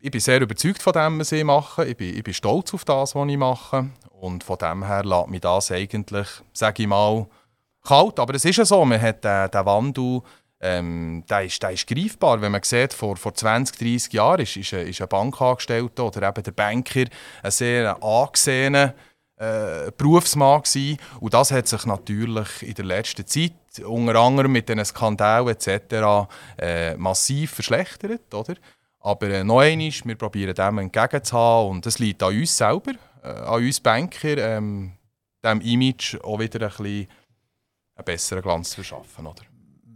ich 0.02 0.12
bin 0.12 0.22
sehr 0.22 0.42
überzeugt 0.42 0.82
von 0.82 0.94
dem, 0.94 1.20
was 1.20 1.32
ich 1.32 1.44
mache. 1.44 1.86
Ich 1.86 1.98
bin, 1.98 2.16
ich 2.16 2.24
bin 2.24 2.34
stolz 2.34 2.74
auf 2.74 2.86
das, 2.86 3.16
was 3.16 3.28
ich 3.28 3.38
mache. 3.38 3.90
Und 4.12 4.44
von 4.44 4.58
dem 4.58 4.86
her 4.86 5.04
lässt 5.04 5.28
mich 5.28 5.42
das 5.42 5.72
eigentlich, 5.72 6.28
sage 6.54 6.84
ich 6.84 6.88
mal, 6.88 7.28
kalt. 7.84 8.20
Aber 8.20 8.34
es 8.34 8.46
ist 8.46 8.58
ja 8.58 8.66
so, 8.66 8.84
man 8.86 9.02
hat 9.02 9.24
den, 9.24 9.52
den 9.52 9.66
Wandel, 9.66 10.22
ähm, 10.62 11.24
der, 11.30 11.46
ist, 11.46 11.62
der 11.62 11.72
ist 11.72 11.88
greifbar. 11.88 12.42
Wenn 12.42 12.52
man 12.52 12.64
sieht, 12.64 12.94
vor, 12.94 13.18
vor 13.18 13.34
20, 13.34 13.78
30 13.78 14.14
Jahren 14.14 14.42
ist, 14.42 14.56
ist, 14.56 14.74
ein, 14.74 14.88
ist 14.88 15.02
ein 15.02 15.08
Bankangestellter 15.08 16.06
oder 16.06 16.28
eben 16.28 16.44
der 16.44 16.52
Banker 16.52 17.06
ein 17.44 17.52
sehr 17.52 18.02
angesehener 18.04 18.94
äh, 19.38 19.92
Berufsmann 19.98 20.62
gewesen. 20.62 20.98
Und 21.20 21.34
das 21.34 21.52
hat 21.52 21.68
sich 21.68 21.86
natürlich 21.86 22.62
in 22.62 22.74
der 22.74 22.86
letzten 22.86 23.26
Zeit, 23.26 23.54
unter 23.86 24.16
anderem 24.16 24.52
mit 24.52 24.68
den 24.68 24.84
Skandalen 24.84 25.50
etc., 25.50 26.28
äh, 26.58 26.96
massiv 26.96 27.52
verschlechtert. 27.52 28.34
Oder? 28.34 28.56
Aber 29.00 29.30
äh, 29.30 29.44
noch 29.44 29.60
einmal, 29.60 29.92
wir 30.04 30.16
probieren 30.16 30.54
dem 30.54 30.78
entgegenzuhaben 30.80 31.72
und 31.72 31.86
es 31.86 32.00
liegt 32.00 32.22
an 32.22 32.36
uns 32.36 32.58
selber, 32.58 32.92
äh, 33.24 33.28
an 33.28 33.64
uns 33.64 33.80
Banker, 33.80 34.38
ähm, 34.38 34.94
dem 35.44 35.62
Image 35.62 36.16
auch 36.22 36.40
wieder 36.40 36.62
ein 36.62 36.70
bisschen 36.70 37.08
einen 37.96 38.06
besseren 38.06 38.42
Glanz 38.42 38.72
zu 38.72 38.76
verschaffen. 38.76 39.26
Oder? 39.26 39.44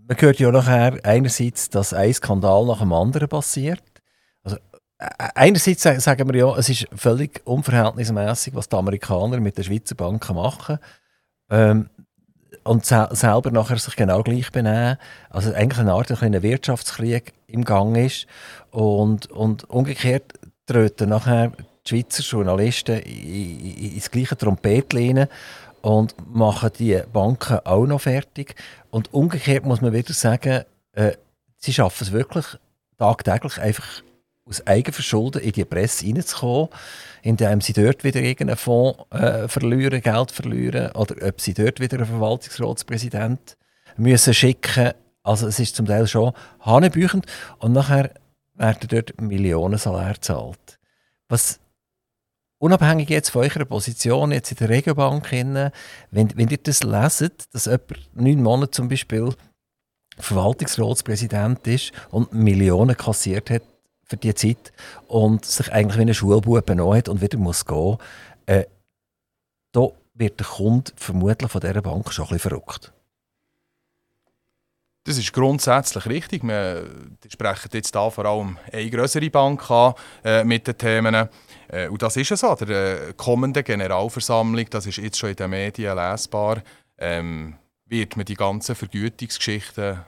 Man 0.08 0.18
hört 0.20 0.40
ja 0.40 0.52
nachher 0.52 1.00
einerseits, 1.04 1.70
dass 1.70 1.94
ein 1.94 2.14
Skandal 2.14 2.66
nach 2.66 2.80
dem 2.80 2.94
anderen 2.94 3.28
passiert. 3.28 3.84
Also, 4.44 4.58
äh, 5.00 5.10
einerseits 5.36 5.84
sagen 5.84 6.32
wir 6.32 6.40
ja, 6.40 6.58
es 6.58 6.70
ist 6.70 6.88
völlig 6.96 7.42
unverhältnismäßig, 7.46 8.56
was 8.56 8.70
die 8.70 8.76
Amerikaner 8.76 9.40
mit 9.40 9.58
den 9.58 9.66
Schweizer 9.66 9.96
Banken 9.96 10.36
machen. 10.36 10.80
Ähm, 11.50 11.90
und 12.64 12.86
selber 12.86 13.52
nachher 13.52 13.78
sich 13.78 13.96
genau 13.96 14.24
gleich 14.24 14.52
benehmen. 14.52 14.98
Also 15.30 15.54
eigentlich 15.54 15.80
eine 15.80 15.94
Art 15.94 16.12
ein 16.12 16.44
Wirtschaftskrieg 16.44 17.34
im 17.48 17.64
Gang 17.64 17.98
ist. 17.98 18.28
Und, 18.72 19.32
und 19.32 19.70
umgekehrt 19.70 20.34
treten 20.66 21.10
nachher 21.10 21.52
die 21.86 21.90
Schweizer 21.90 22.24
Journalisten 22.24 23.00
ins 23.00 24.10
gleiche 24.10 24.38
Trompet 24.38 24.94
und 25.82 26.16
machen 26.34 26.72
die 26.80 27.02
Banken 27.12 27.60
auch 27.66 27.86
noch 27.86 28.02
fertig. 28.02 28.56
Und 28.90 29.14
umgekehrt 29.14 29.66
muss 29.66 29.82
man 29.82 29.94
wieder 29.94 30.14
sagen, 30.14 30.64
äh, 30.94 31.14
sie 31.58 31.74
schaffen 31.74 32.04
es 32.04 32.12
wirklich 32.14 32.46
tagtäglich 32.98 33.60
einfach 33.60 34.02
aus 34.46 34.66
Eigenverschulden 34.68 35.42
in 35.42 35.54
die 35.54 35.66
Presse 35.66 36.06
reinzukommen, 36.06 36.70
indem 37.22 37.62
sie 37.62 37.74
dort 37.74 38.04
wieder 38.04 38.22
irgendeinen 38.22 38.58
Fonds 38.58 39.00
äh, 39.12 39.48
verlieren, 39.48 40.02
Geld 40.02 40.32
verlieren, 40.32 40.92
oder 40.92 41.16
ob 41.28 41.40
sie 41.40 41.54
dort 41.54 41.80
wieder 41.80 41.98
einen 41.98 42.06
Verwaltungsratspräsident 42.06 43.58
müssen 43.98 44.34
schicken. 44.34 44.92
Also 45.24 45.48
es 45.48 45.60
ist 45.60 45.76
zum 45.76 45.86
Teil 45.86 46.08
schon 46.08 46.34
hanebüchend. 46.60 47.26
Und 47.60 47.72
nachher 47.72 48.12
werden 48.56 48.88
dort 48.90 49.22
Millionen 49.22 49.78
Salär 49.78 50.14
gezahlt. 50.14 50.80
Was 51.30 51.60
unabhängig 52.60 53.10
jetzt 53.10 53.30
von 53.30 53.44
eurer 53.44 53.66
Position 53.66 54.32
jetzt 54.32 54.52
in 54.52 54.58
der 54.58 54.70
Regiobank, 54.70 55.32
wenn, 55.32 55.72
wenn 56.12 56.48
ihr 56.50 56.58
das 56.58 56.84
leset, 56.84 57.46
dass 57.54 57.66
jemand 57.66 58.10
neun 58.14 58.44
Monate 58.44 58.72
zum 58.72 58.90
Beispiel 58.90 59.34
Verwaltungsratspräsident 60.18 61.66
ist 61.68 61.92
und 62.12 62.34
Millionen 62.34 62.96
kassiert 62.96 63.50
hat 63.50 63.64
für 64.06 64.18
diese 64.18 64.36
Zeit 64.36 64.74
und 65.08 65.46
sich 65.46 65.72
eigentlich 65.72 65.98
wie 65.98 66.10
ein 66.10 66.14
Schulbub 66.14 66.66
benommen 66.66 66.98
hat 66.98 67.10
und 67.10 67.22
wieder 67.22 67.38
muss 67.38 67.66
gehen, 67.66 67.98
äh, 68.46 68.66
da 69.72 69.90
wird 70.14 70.40
der 70.40 70.48
Kunde 70.48 70.92
vermutlich 70.96 71.52
von 71.52 71.62
dieser 71.62 71.82
Bank 71.82 72.12
schon 72.12 72.26
ein 72.26 72.30
bisschen 72.30 72.50
verrückt. 72.52 72.94
Das 75.06 75.18
ist 75.18 75.34
grundsätzlich 75.34 76.06
richtig. 76.06 76.44
Wir 76.44 76.88
sprechen 77.28 77.70
jetzt 77.74 77.94
hier 77.94 78.12
vor 78.12 78.26
allem 78.26 78.58
eine 78.72 78.90
größere 78.90 79.30
Bank 79.30 79.70
an 79.70 79.96
äh, 80.24 80.46
mit 80.46 80.66
den 80.66 80.78
Themen. 80.78 81.28
Äh, 81.68 81.90
und 81.90 82.02
das 82.02 82.16
ist 82.16 82.32
es 82.32 82.40
so. 82.40 82.56
Der 82.56 83.10
äh, 83.10 83.14
kommende 83.18 83.64
Generalversammlung, 83.64 84.66
das 84.70 84.86
ist 84.86 84.98
jetzt 84.98 85.20
schon 85.20 85.32
in 85.32 85.36
den 85.36 85.50
Medien 85.50 85.98
lesbar, 85.98 86.62
ähm, 86.98 87.56
wird 87.86 88.16
man 88.16 88.26
die 88.26 88.36
ganzen 88.36 88.76
Vergütungsgeschichten 88.76 90.00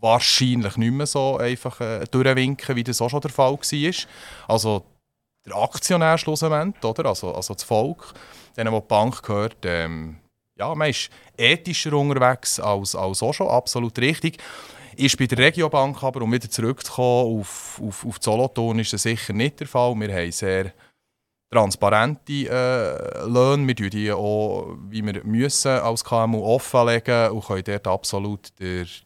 wahrscheinlich 0.00 0.76
nicht 0.76 0.92
mehr 0.92 1.06
so 1.06 1.38
einfach 1.38 1.80
äh, 1.80 2.04
durchwinken, 2.10 2.76
wie 2.76 2.84
das 2.84 3.00
auch 3.00 3.08
schon 3.08 3.20
der 3.20 3.30
Fall 3.30 3.52
war. 3.52 3.94
Also 4.48 4.84
der 5.44 5.56
Aktionär 5.56 6.18
schlussendlich, 6.18 6.84
oder? 6.84 7.06
Also, 7.06 7.34
also 7.34 7.54
das 7.54 7.62
Volk, 7.62 8.12
denen, 8.56 8.72
wo 8.72 8.80
die 8.80 8.86
Bank 8.86 9.22
gehört, 9.22 9.58
ähm, 9.64 10.16
ja, 10.58 10.74
man 10.74 10.90
ist 10.90 11.10
ethischer 11.36 11.92
unterwegs 11.92 12.58
als, 12.58 12.94
als 12.94 13.22
auch 13.22 13.32
schon, 13.32 13.48
absolut 13.48 13.98
richtig. 13.98 14.38
Ist 14.96 15.18
bei 15.18 15.26
der 15.26 15.38
Regiobank 15.38 16.02
aber, 16.02 16.22
um 16.22 16.32
wieder 16.32 16.48
zurückzukommen 16.48 17.40
auf, 17.40 17.80
auf, 17.86 18.06
auf 18.06 18.16
Solothurn, 18.18 18.78
ist 18.78 18.94
das 18.94 19.02
sicher 19.02 19.34
nicht 19.34 19.60
der 19.60 19.66
Fall. 19.66 19.94
Wir 19.96 20.14
haben 20.14 20.32
sehr 20.32 20.72
transparente 21.50 22.32
äh, 22.32 23.26
Löhne. 23.26 23.66
Wir 23.66 23.76
tun 23.76 23.90
die 23.90 24.12
auch, 24.12 24.76
wie 24.88 25.04
wir 25.04 25.24
müssen, 25.24 25.70
als 25.70 26.04
KMU 26.04 26.44
offenlegen 26.44 27.30
und 27.30 27.44
können 27.44 27.64
dort 27.64 27.86
absolut 27.86 28.52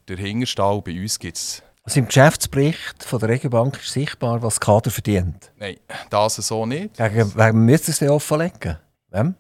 Hingerstall. 0.09 0.82
Bei 0.82 1.00
uns 1.00 1.18
gibt 1.18 1.37
es 1.37 1.62
also 1.82 1.99
im 2.00 2.06
Geschäftsbericht 2.06 3.02
von 3.02 3.18
der 3.20 3.30
Regiobank 3.30 3.78
ist 3.80 3.92
sichtbar, 3.92 4.42
was 4.42 4.61
Kader 4.61 4.90
verdient? 4.90 5.50
Nein, 5.56 5.76
das 6.11 6.37
so 6.37 6.66
nicht. 6.66 6.99
Wegen, 6.99 7.35
wegen 7.35 7.64
müsst 7.64 7.88
ihr 7.88 7.94
es 7.94 8.02
offenlegen? 8.02 8.78
Wem? 9.09 9.35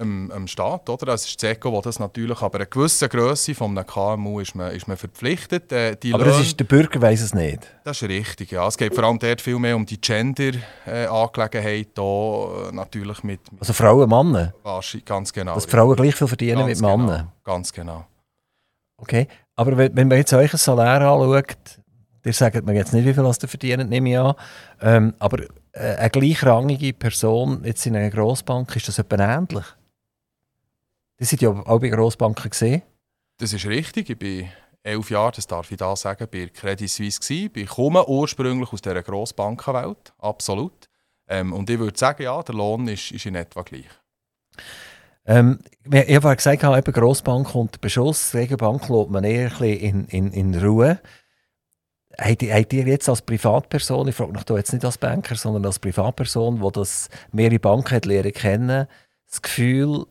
Im, 0.00 0.30
im 0.30 0.46
Staat, 0.46 0.88
oder? 0.88 1.06
Das 1.06 1.26
ist 1.26 1.42
das 1.42 1.50
ECO, 1.50 1.72
wo 1.72 1.80
das 1.80 1.98
natürlich, 1.98 2.40
aber 2.40 2.58
eine 2.58 2.66
gewisse 2.66 3.08
Größe 3.08 3.52
von 3.52 3.76
einem 3.76 3.84
KMU 3.84 4.38
ist 4.38 4.54
man, 4.54 4.70
ist 4.70 4.86
man 4.86 4.96
verpflichtet. 4.96 5.72
Äh, 5.72 5.96
aber 6.12 6.24
Löhne, 6.24 6.40
ist, 6.40 6.60
der 6.60 6.66
Bürger 6.66 7.02
weiß 7.02 7.20
es 7.20 7.34
nicht? 7.34 7.66
Das 7.82 8.00
ist 8.00 8.08
richtig, 8.08 8.52
ja. 8.52 8.64
Es 8.68 8.76
geht 8.76 8.94
vor 8.94 9.02
allem 9.02 9.18
dort 9.18 9.40
viel 9.40 9.58
mehr 9.58 9.74
um 9.74 9.84
die 9.84 10.00
Gender-Angelegenheit, 10.00 11.98
äh, 11.98 12.72
natürlich 12.72 13.24
mit, 13.24 13.50
mit... 13.50 13.60
Also 13.60 13.72
Frauen, 13.72 14.08
Männer? 14.08 14.54
Ganz 15.04 15.32
genau. 15.32 15.56
Dass 15.56 15.66
Frauen 15.66 15.96
gleich 15.96 16.14
viel 16.14 16.28
verdienen 16.28 16.66
ganz 16.66 16.80
mit 16.80 16.88
Männern? 16.88 17.06
Genau, 17.08 17.32
ganz 17.42 17.72
genau. 17.72 18.06
Okay, 18.98 19.26
aber 19.56 19.76
wenn, 19.76 20.08
man 20.08 20.18
jetzt 20.18 20.32
euch 20.32 20.52
ein 20.52 20.58
Salär 20.58 21.00
anschaut, 21.00 21.56
ihr 22.24 22.32
sagt 22.32 22.64
mir 22.64 22.74
jetzt 22.74 22.92
nicht, 22.92 23.04
wie 23.04 23.14
viel 23.14 23.24
ihr 23.24 23.48
verdient, 23.48 23.90
nehme 23.90 24.10
ich 24.10 24.18
an, 24.18 24.34
ähm, 24.80 25.14
aber 25.18 25.40
äh, 25.72 25.96
eine 25.96 26.10
gleichrangige 26.10 26.92
Person 26.92 27.62
jetzt 27.64 27.86
in 27.86 27.96
einer 27.96 28.10
Grossbank, 28.10 28.74
ist 28.76 28.86
das 28.86 28.98
etwa 28.98 29.16
ähnlich? 29.16 29.64
Die 31.20 31.24
sind 31.24 31.42
ja 31.42 31.50
auch 31.50 31.80
bei 31.80 31.88
Grossbanken 31.88 32.50
gesehen. 32.50 32.82
Das 33.38 33.52
ist 33.52 33.66
richtig. 33.66 34.10
Ich 34.10 34.18
bin 34.18 34.48
elf 34.82 35.10
Jahre, 35.10 35.32
das 35.32 35.46
darf 35.46 35.70
ich 35.70 35.76
da 35.76 35.94
sagen, 35.96 36.26
bei 36.30 36.46
Credit 36.48 36.88
Suisse 36.88 37.20
gewesen. 37.20 37.50
Ich 37.54 37.68
komme 37.68 38.06
ursprünglich 38.06 38.72
aus 38.72 38.82
dieser 38.82 39.02
Grossbankenwelt, 39.02 40.12
absolut. 40.18 40.88
Ähm, 41.28 41.52
und 41.52 41.68
ich 41.68 41.78
würde 41.78 41.98
sagen, 41.98 42.22
ja, 42.22 42.42
der 42.42 42.54
Lohn 42.54 42.88
ist, 42.88 43.10
ist 43.12 43.26
in 43.26 43.34
etwa 43.34 43.62
gleich. 43.62 43.88
Ähm, 45.26 45.58
ich 45.84 46.16
habe 46.16 46.36
gesagt, 46.36 46.64
eben 46.64 46.92
Grossbank 46.92 47.54
und 47.54 47.80
Beschuss, 47.80 48.34
Regenbank 48.34 48.88
lässt 48.88 49.10
man 49.10 49.24
eher 49.24 49.52
ein 49.60 49.64
in, 49.64 50.04
in, 50.06 50.32
in 50.32 50.54
Ruhe. 50.54 51.00
Habt 52.16 52.42
ihr, 52.42 52.54
habt 52.54 52.72
ihr 52.72 52.86
jetzt 52.86 53.08
als 53.08 53.22
Privatperson, 53.22 54.08
ich 54.08 54.14
frage 54.14 54.32
mich 54.32 54.42
jetzt 54.48 54.72
nicht 54.72 54.84
als 54.84 54.98
Banker, 54.98 55.36
sondern 55.36 55.66
als 55.66 55.78
Privatperson, 55.78 56.60
die 56.60 56.72
das 56.72 57.10
mehrere 57.30 57.58
Banken 57.58 57.94
hat 57.94 58.06
lernen 58.06 58.32
kennen, 58.32 58.88
das 59.28 59.42
Gefühl, 59.42 60.06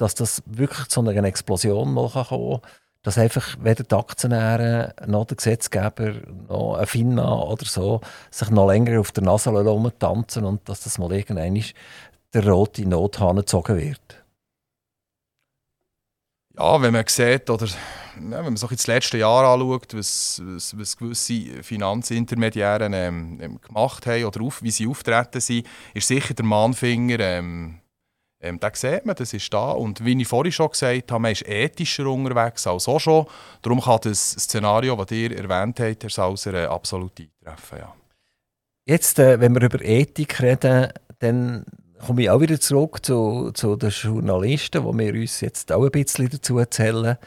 dass 0.00 0.14
das 0.14 0.42
wirklich 0.46 0.88
zu 0.88 1.00
einer 1.00 1.24
Explosion 1.24 1.92
mal 1.92 2.08
kommen 2.08 2.60
kann, 2.60 2.70
dass 3.02 3.18
einfach 3.18 3.56
weder 3.60 3.84
die 3.84 3.94
Aktionäre 3.94 4.94
noch 5.06 5.26
der 5.26 5.36
Gesetzgeber 5.36 6.14
noch 6.48 6.74
ein 6.74 6.86
FINA 6.86 7.42
oder 7.42 7.66
so 7.66 8.00
sich 8.30 8.50
noch 8.50 8.68
länger 8.68 9.00
auf 9.00 9.12
der 9.12 9.24
Nase 9.24 9.52
tanzen 9.98 10.44
und 10.44 10.68
dass 10.68 10.80
das 10.80 10.98
mal 10.98 11.12
irgendwann 11.12 11.62
der 12.32 12.48
rote 12.48 12.86
Nothahn 12.86 13.36
gezogen 13.36 13.76
wird. 13.76 14.24
Ja, 16.56 16.80
wenn 16.80 16.92
man 16.92 17.06
sieht, 17.06 17.48
oder 17.48 17.66
ja, 17.66 17.74
wenn 18.16 18.44
man 18.44 18.56
sich 18.56 18.68
das 18.70 18.86
letzte 18.86 19.18
Jahr 19.18 19.44
anschaut, 19.44 19.94
was, 19.94 20.42
was, 20.44 20.78
was 20.78 20.96
gewisse 20.96 21.62
Finanzintermediäre 21.62 22.90
ähm, 22.92 23.60
gemacht 23.62 24.06
haben 24.06 24.24
oder 24.24 24.42
auf, 24.42 24.62
wie 24.62 24.70
sie 24.70 24.86
auftreten 24.86 25.40
sind, 25.40 25.66
ist 25.94 26.08
sicher 26.08 26.34
der 26.34 26.44
Mahnfinger 26.44 27.20
ähm, 27.20 27.79
ähm, 28.40 28.58
da 28.58 28.70
sieht 28.72 29.04
man, 29.04 29.14
das 29.16 29.34
ist 29.34 29.52
da. 29.52 29.72
Und 29.72 30.04
wie 30.04 30.20
ich 30.20 30.26
vorhin 30.26 30.52
schon 30.52 30.70
gesagt 30.70 31.12
habe, 31.12 31.20
man 31.20 31.32
ist 31.32 31.46
ethischer 31.46 32.06
unterwegs 32.06 32.66
als 32.66 32.88
auch 32.88 32.98
schon. 32.98 33.26
Darum 33.60 33.80
kann 33.80 34.00
das 34.02 34.30
Szenario, 34.30 34.96
das 34.96 35.10
ihr 35.10 35.36
erwähnt 35.36 35.78
habt, 35.78 36.02
Herr 36.02 36.10
Sauser, 36.10 36.54
äh, 36.54 36.64
absolut 36.64 37.12
eintreffen. 37.20 37.78
Ja. 37.78 37.94
Jetzt, 38.86 39.18
äh, 39.18 39.38
wenn 39.40 39.54
wir 39.54 39.62
über 39.62 39.84
Ethik 39.84 40.40
reden, 40.40 40.88
dann 41.18 41.66
komme 42.04 42.22
ich 42.22 42.30
auch 42.30 42.40
wieder 42.40 42.58
zurück 42.58 43.04
zu, 43.04 43.50
zu 43.52 43.76
den 43.76 43.90
Journalisten, 43.90 44.84
wo 44.84 44.96
wir 44.96 45.12
uns 45.12 45.42
jetzt 45.42 45.70
auch 45.70 45.84
ein 45.84 45.90
bisschen 45.90 46.30
dazu 46.30 46.58
erzählen. 46.58 47.18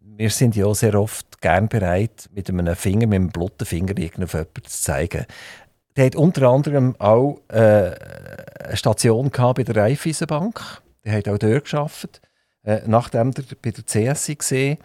Wir 0.00 0.30
sind 0.30 0.56
ja 0.56 0.72
sehr 0.74 0.94
oft 1.00 1.40
gern 1.40 1.68
bereit, 1.68 2.28
mit 2.34 2.50
einem 2.50 2.76
Finger, 2.76 3.06
mit 3.06 3.16
einem 3.16 3.30
blutigen 3.30 3.66
Finger 3.66 3.94
auf 4.24 4.34
jemanden 4.34 4.64
zu 4.64 4.82
zeigen. 4.82 5.24
Der 5.96 6.06
hat 6.06 6.16
unter 6.16 6.48
anderem 6.48 6.94
auch 6.98 7.40
äh, 7.48 7.94
eine 8.64 8.76
Station 8.76 9.30
bei 9.30 9.62
der 9.62 9.76
Raiffeisenbank. 9.76 10.82
Der 11.04 11.14
hat 11.14 11.28
auch 11.28 11.38
dort 11.38 11.64
gearbeitet. 11.64 12.20
äh, 12.62 12.80
nachdem 12.86 13.32
er 13.36 13.44
bei 13.62 13.70
der 13.70 13.86
CSI 13.86 14.36
gesehen 14.36 14.78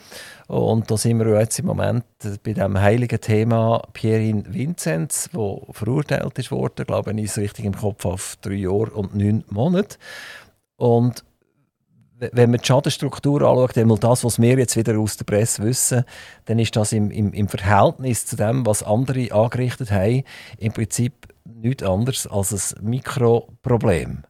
und 0.47 0.89
da 0.89 0.97
sind 0.97 1.19
wir 1.19 1.39
jetzt 1.39 1.59
im 1.59 1.65
Moment 1.65 2.05
bei 2.43 2.53
dem 2.53 2.79
heiligen 2.79 3.19
Thema 3.19 3.81
Pierin 3.93 4.53
Vinzenz, 4.53 5.29
wo 5.33 5.67
verurteilt 5.71 6.37
ist 6.39 6.51
worden, 6.51 6.85
glaube 6.85 7.11
ich, 7.13 7.25
ist 7.25 7.37
richtig 7.37 7.65
im 7.65 7.75
Kopf 7.75 8.05
auf 8.05 8.37
drei 8.41 8.53
Jahre 8.53 8.91
und 8.91 9.15
neun 9.15 9.43
Monate. 9.49 9.97
Und 10.77 11.23
wenn 12.19 12.51
man 12.51 12.59
die 12.59 12.65
Schadenstruktur 12.65 13.41
anschaut, 13.41 13.77
einmal 13.77 13.97
das, 13.97 14.23
was 14.23 14.39
wir 14.39 14.57
jetzt 14.57 14.77
wieder 14.77 14.97
aus 14.97 15.17
der 15.17 15.25
Presse 15.25 15.63
wissen, 15.63 16.05
dann 16.45 16.59
ist 16.59 16.75
das 16.75 16.93
im, 16.93 17.11
im, 17.11 17.33
im 17.33 17.47
Verhältnis 17.47 18.25
zu 18.25 18.35
dem, 18.35 18.65
was 18.65 18.83
andere 18.83 19.31
angerichtet 19.31 19.91
haben, 19.91 20.23
im 20.57 20.71
Prinzip 20.71 21.13
nichts 21.43 21.83
anderes 21.83 22.27
als 22.27 22.73
ein 22.73 22.85
Mikroproblem. 22.85 24.23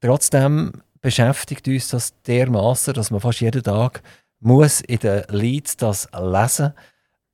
Trotzdem 0.00 0.72
beschäftigt 1.00 1.68
uns 1.68 1.88
das 1.88 2.14
dermaßen, 2.22 2.94
dass 2.94 3.10
man 3.10 3.20
fast 3.20 3.40
jeden 3.40 3.62
Tag 3.62 4.02
muss 4.40 4.80
in 4.80 4.98
den 4.98 5.24
Leads 5.28 5.76
das 5.76 6.08
lesen, 6.12 6.72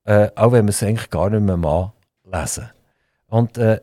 äh, 0.04 0.30
auch 0.34 0.52
wenn 0.52 0.64
man 0.64 0.70
es 0.70 0.82
eigentlich 0.82 1.10
gar 1.10 1.30
nicht 1.30 1.42
mehr 1.42 1.56
mal 1.56 1.92
lesen. 2.24 2.70
Und 3.26 3.58
äh, 3.58 3.80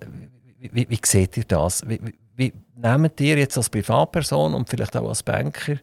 wie, 0.59 0.71
wie, 0.73 0.89
wie 0.89 0.99
seht 1.03 1.37
ihr 1.37 1.45
das? 1.45 1.87
Wie, 1.87 1.99
wie, 2.35 2.53
nehmt 2.75 3.19
ihr 3.21 3.37
jetzt 3.37 3.57
als 3.57 3.69
Privatperson 3.69 4.53
und 4.53 4.69
vielleicht 4.69 4.95
auch 4.97 5.07
als 5.07 5.23
Banker 5.23 5.75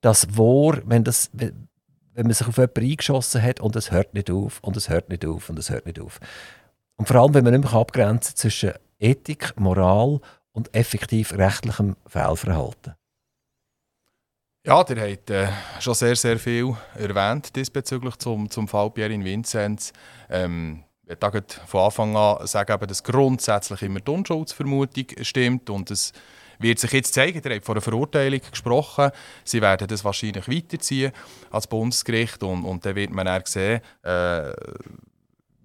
das 0.00 0.36
Wohr, 0.36 0.80
wenn, 0.84 1.04
das, 1.04 1.30
wenn 1.32 1.68
man 2.14 2.32
sich 2.32 2.46
auf 2.46 2.56
jemanden 2.56 2.84
eingeschossen 2.84 3.42
hat 3.42 3.60
und 3.60 3.76
es 3.76 3.90
hört 3.90 4.14
nicht 4.14 4.30
auf 4.30 4.60
und 4.62 4.76
es 4.76 4.88
hört 4.88 5.08
nicht 5.08 5.24
auf 5.26 5.48
und 5.48 5.58
es 5.58 5.70
hört 5.70 5.86
nicht 5.86 6.00
auf. 6.00 6.20
Und 6.96 7.06
vor 7.06 7.16
allem, 7.16 7.34
wenn 7.34 7.44
man 7.44 7.54
nicht 7.54 7.64
mehr 7.64 7.80
abgrenzen 7.80 8.36
zwischen 8.36 8.72
Ethik, 8.98 9.58
Moral 9.58 10.20
und 10.52 10.74
effektiv 10.74 11.32
rechtlichem 11.32 11.96
Fehlverhalten. 12.06 12.94
Ja, 14.66 14.84
der 14.84 15.12
hat 15.12 15.30
äh, 15.30 15.48
schon 15.78 15.94
sehr, 15.94 16.14
sehr 16.16 16.38
viel 16.38 16.76
erwähnt 16.94 17.56
diesbezüglich 17.56 18.16
zum, 18.16 18.50
zum 18.50 18.68
Fall 18.68 18.90
Pierin 18.90 19.24
Vinzenz. 19.24 19.92
Ähm, 20.28 20.84
ich 21.06 21.20
würde 21.20 21.46
von 21.66 21.80
Anfang 21.80 22.16
an 22.16 22.46
sagen, 22.46 22.78
dass 22.86 23.02
grundsätzlich 23.02 23.82
immer 23.82 24.00
die 24.00 24.10
Unschuldsvermutung 24.10 25.06
stimmt 25.22 25.70
und 25.70 25.90
es 25.90 26.12
wird 26.60 26.78
sich 26.78 26.92
jetzt 26.92 27.14
zeigen, 27.14 27.40
ihr 27.44 27.54
habt 27.54 27.64
von 27.64 27.74
einer 27.74 27.82
Verurteilung 27.82 28.40
gesprochen, 28.50 29.10
sie 29.44 29.60
werden 29.60 29.88
das 29.88 30.04
wahrscheinlich 30.04 30.48
weiterziehen 30.48 31.12
als 31.50 31.66
Bundesgericht 31.66 32.42
und, 32.42 32.64
und 32.64 32.84
dann 32.84 32.94
wird 32.94 33.10
man 33.10 33.26
dann 33.26 33.42
sehen, 33.46 33.80
äh, 34.02 34.52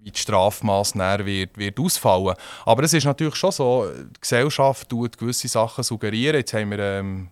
wie 0.01 0.11
die 0.11 0.19
Strafmaß 0.19 0.95
wird, 0.95 1.57
wird 1.57 1.79
ausfallen. 1.79 2.35
Aber 2.65 2.83
es 2.83 2.93
ist 2.93 3.05
natürlich 3.05 3.35
schon 3.35 3.51
so, 3.51 3.89
die 3.91 4.21
Gesellschaft 4.21 4.87
tut 4.87 5.17
gewisse 5.17 5.47
Sachen 5.47 5.83
suggerieren. 5.83 6.37
Jetzt 6.37 6.53
haben 6.53 6.71
wir 6.71 6.79
ähm, 6.79 7.29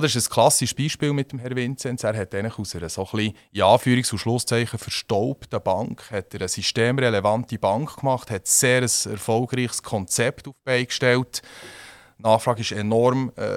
das 0.00 0.14
ist 0.14 0.28
ein 0.28 0.34
klassisches 0.34 0.74
Beispiel 0.74 1.12
mit 1.12 1.32
dem 1.32 1.38
Herrn 1.38 1.56
Vinzenz. 1.56 2.04
Er 2.04 2.16
hat 2.16 2.34
eigentlich 2.34 2.58
aus 2.58 2.74
einer 2.76 2.88
so 2.88 3.08
ein 3.12 3.32
Anführungs- 3.54 4.12
und 4.12 4.18
Schlusszeichen 4.18 4.78
verstaubten 4.78 5.62
Bank 5.62 6.10
hat 6.10 6.34
er 6.34 6.40
eine 6.40 6.48
systemrelevante 6.48 7.58
Bank 7.58 7.96
gemacht, 7.96 8.30
hat 8.30 8.46
sehr 8.46 8.82
ein 8.82 9.12
erfolgreiches 9.12 9.82
Konzept 9.82 10.48
aufgestellt. 10.48 11.40
Die 11.42 11.85
Nachfrage 12.18 12.70
war 12.70 12.78
enorm 12.78 13.32
äh, 13.36 13.52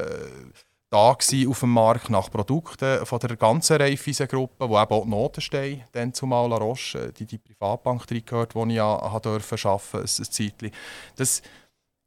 da 0.90 1.12
auf 1.12 1.60
dem 1.60 1.70
Markt 1.70 2.10
nach 2.10 2.32
Produkten 2.32 3.06
von 3.06 3.20
der 3.20 3.36
ganzen 3.36 3.78
Raiffeisen-Gruppe, 3.78 4.68
wo 4.68 4.80
eben 4.80 4.92
auch 4.92 5.04
die 5.04 5.10
Notenstein, 5.10 5.84
dann 5.92 6.14
zumal 6.14 6.50
La 6.50 6.58
Roche, 6.58 7.14
die, 7.14 7.26
die 7.26 7.38
Privatbank 7.38 8.08
drin 8.08 8.24
gehört, 8.26 8.56
die 8.56 8.60
ich 8.60 8.76
ja 8.76 8.86
arbeiten 8.86 9.40
durfte, 9.40 9.56
ein, 9.56 10.08
Zeitchen. 10.08 10.72
Das, 11.16 11.44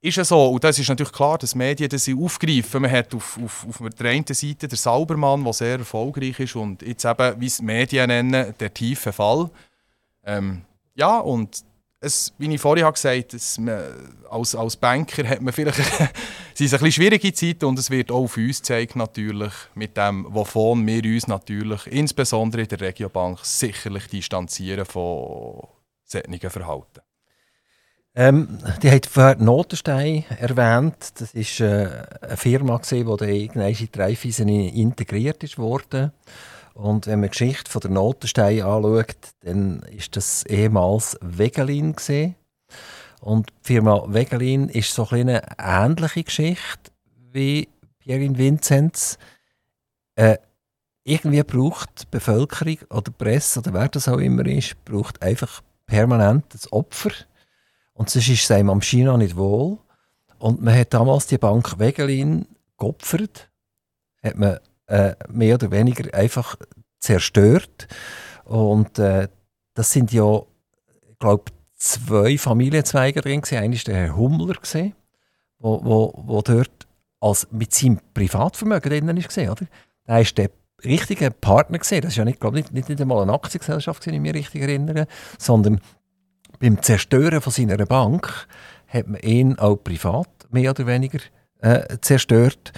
ist 0.05 0.17
ja 0.17 0.25
so, 0.25 0.49
und 0.49 0.65
das 0.65 0.81
ist 0.81 0.89
natürlich 0.89 1.13
klar, 1.13 1.39
dass 1.39 1.55
Medien 1.55 1.89
das 1.89 2.09
aufgreifen. 2.09 2.83
Man 2.83 2.91
hat 2.91 3.15
auf, 3.15 3.39
auf, 3.43 3.67
auf 3.69 3.89
der 3.91 4.11
einen 4.11 4.27
Seite 4.27 4.67
den 4.67 4.77
Saubermann, 4.77 5.45
der 5.45 5.53
sehr 5.53 5.79
erfolgreich 5.79 6.41
ist, 6.41 6.57
und 6.57 6.83
jetzt 6.83 7.05
eben, 7.05 7.41
wie 7.41 7.47
es 7.47 7.59
die 7.59 7.65
Medien 7.65 8.09
nennen, 8.09 8.53
der 8.59 8.75
tiefe 8.75 9.13
Fall. 9.13 9.49
Ähm, 10.25 10.63
ja, 10.97 11.19
und 11.19 11.63
es, 12.03 12.35
wie 12.37 12.53
ich 12.53 12.61
vorhin 12.61 12.85
habe 12.85 12.95
gesagt 12.95 13.33
habe, 13.33 14.11
als, 14.29 14.55
als 14.55 14.77
Banker 14.77 15.27
hat 15.29 15.41
man 15.41 15.53
vielleicht 15.53 15.79
es 16.55 16.61
ist 16.61 16.75
eine 16.75 16.93
schwierige 16.93 17.33
Zeit 17.33 17.63
und 17.65 17.79
es 17.79 17.91
wird 17.91 18.11
auch 18.11 18.25
auf 18.25 18.37
uns 18.37 18.59
gezeigt, 18.59 18.97
natürlich, 18.97 19.53
mit 19.75 19.97
dem, 19.97 20.27
wovon 20.29 20.87
wir 20.87 21.05
uns 21.05 21.29
natürlich, 21.29 21.87
insbesondere 21.87 22.63
in 22.63 22.69
der 22.69 22.81
Regiobank, 22.81 23.39
sicherlich 23.45 24.09
distanzieren 24.09 24.85
von 24.85 25.69
solchen 26.05 26.51
Verhalten. 26.51 27.01
Ähm, 28.15 28.59
die 28.83 28.91
hat 28.91 29.07
vorher 29.07 29.37
Notenstein 29.37 30.25
erwähnt. 30.39 30.97
Das 31.19 31.33
ist 31.33 31.61
äh, 31.61 31.89
eine 32.21 32.37
Firma, 32.37 32.77
gewesen, 32.77 33.17
die 33.17 33.47
in 33.47 33.75
die 33.75 33.99
Raiffeisen 33.99 34.49
integriert 34.51 35.57
wurde. 35.57 36.13
Und 36.75 37.07
wenn 37.07 37.21
man 37.21 37.29
die 37.29 37.39
Geschichte 37.39 37.71
von 37.71 37.81
der 37.81 37.91
Notenstein 37.91 38.63
anschaut, 38.63 39.17
dann 39.41 39.81
ist 39.91 40.17
das 40.17 40.45
ehemals 40.47 41.19
Wegelin 41.21 41.95
gesehen. 41.95 42.35
Und 43.21 43.51
die 43.51 43.75
Firma 43.75 44.05
Wegelin 44.09 44.69
ist 44.69 44.95
so 44.95 45.07
eine 45.11 45.43
ähnliche 45.59 46.25
Geschichte 46.25 46.91
wie 47.31 47.69
Pierin 47.99 48.39
Vinzenz. 48.39 49.19
Äh, 50.17 50.39
irgendwie 51.05 51.43
braucht 51.43 52.03
die 52.03 52.07
Bevölkerung 52.11 52.79
oder 52.91 53.03
die 53.03 53.11
Presse 53.13 53.61
oder 53.61 53.73
wer 53.75 53.89
das 53.89 54.09
auch 54.09 54.19
immer 54.19 54.47
ist, 54.47 54.85
braucht 54.85 55.23
einfach 55.23 55.63
permanent 55.87 56.45
das 56.51 56.73
Opfer 56.73 57.11
und 57.95 58.11
sonst 58.11 58.29
ist 58.29 58.45
es 58.45 58.51
einem 58.51 58.71
am 58.71 58.83
China 58.83 59.17
nicht 59.17 59.37
wohl. 59.37 59.79
Und 60.39 60.63
man 60.63 60.77
hat 60.77 60.93
damals 60.95 61.27
die 61.27 61.39
Bank 61.39 61.79
Wegelin 61.79 62.47
geopfert, 62.79 63.51
hat 64.23 64.37
man 64.37 64.59
äh, 64.87 65.15
mehr 65.29 65.55
oder 65.55 65.71
weniger 65.71 66.13
einfach 66.15 66.57
zerstört. 67.01 67.89
Und 68.45 68.99
äh, 68.99 69.29
das 69.75 69.93
sind 69.93 70.13
ja, 70.13 70.43
ich 71.11 71.19
glaube, 71.19 71.45
zwei 71.77 72.39
Familienzweige 72.39 73.21
drin. 73.21 73.43
Einer 73.51 73.75
war 73.75 73.83
der 73.87 73.95
Herr 73.95 74.17
Hummler, 74.17 74.55
gewesen, 74.55 74.95
wo, 75.59 75.85
wo, 75.85 76.13
wo 76.27 76.43
dort 76.43 76.87
als 77.21 77.47
mit 77.51 77.73
seinem 77.73 78.01
Privatvermögen 78.15 78.91
drin 78.91 79.07
war. 79.07 79.53
Oder? 79.53 79.67
Der 80.07 80.17
war 80.17 80.25
der 80.25 80.51
richtige 80.85 81.31
Partner. 81.31 81.79
Gewesen. 81.79 82.01
Das 82.03 82.17
war 82.17 82.19
ja 82.19 82.25
nicht, 82.25 82.41
glaube 82.41 82.57
nicht, 82.57 82.73
nicht 82.73 83.01
einmal 83.01 83.23
eine 83.23 83.33
Aktiengesellschaft, 83.33 84.07
wenn 84.07 84.15
ich 84.15 84.21
mich 84.21 84.35
richtig 84.35 84.63
erinnere, 84.63 85.07
sondern 85.39 85.81
beim 86.59 86.83
Zerstören 86.83 87.41
von 87.41 87.53
seiner 87.53 87.85
Bank 87.87 88.47
hat 88.87 89.09
man 89.09 89.21
ihn 89.21 89.59
auch 89.59 89.77
privat 89.77 90.29
mehr 90.51 90.71
oder 90.71 90.87
weniger 90.87 91.21
äh, 91.61 91.99
zerstört. 92.01 92.73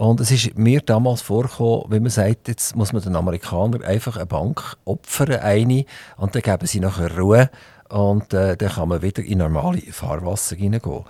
Und 0.00 0.18
es 0.18 0.30
ist 0.30 0.56
mir 0.56 0.80
damals 0.80 1.20
vorgekommen, 1.20 1.84
wenn 1.88 2.02
man 2.02 2.10
sagt, 2.10 2.48
jetzt 2.48 2.74
muss 2.74 2.94
man 2.94 3.02
den 3.02 3.16
Amerikanern 3.16 3.82
einfach 3.82 4.16
eine 4.16 4.24
Bank 4.24 4.78
opfern, 4.86 5.32
eine, 5.40 5.84
und 6.16 6.34
dann 6.34 6.40
geben 6.40 6.66
sie 6.66 6.80
nachher 6.80 7.18
Ruhe 7.18 7.50
und 7.90 8.32
äh, 8.32 8.56
dann 8.56 8.70
kann 8.70 8.88
man 8.88 9.02
wieder 9.02 9.22
in 9.22 9.36
normale 9.36 9.82
Fahrwasser 9.82 10.56
hineingehen. 10.56 11.04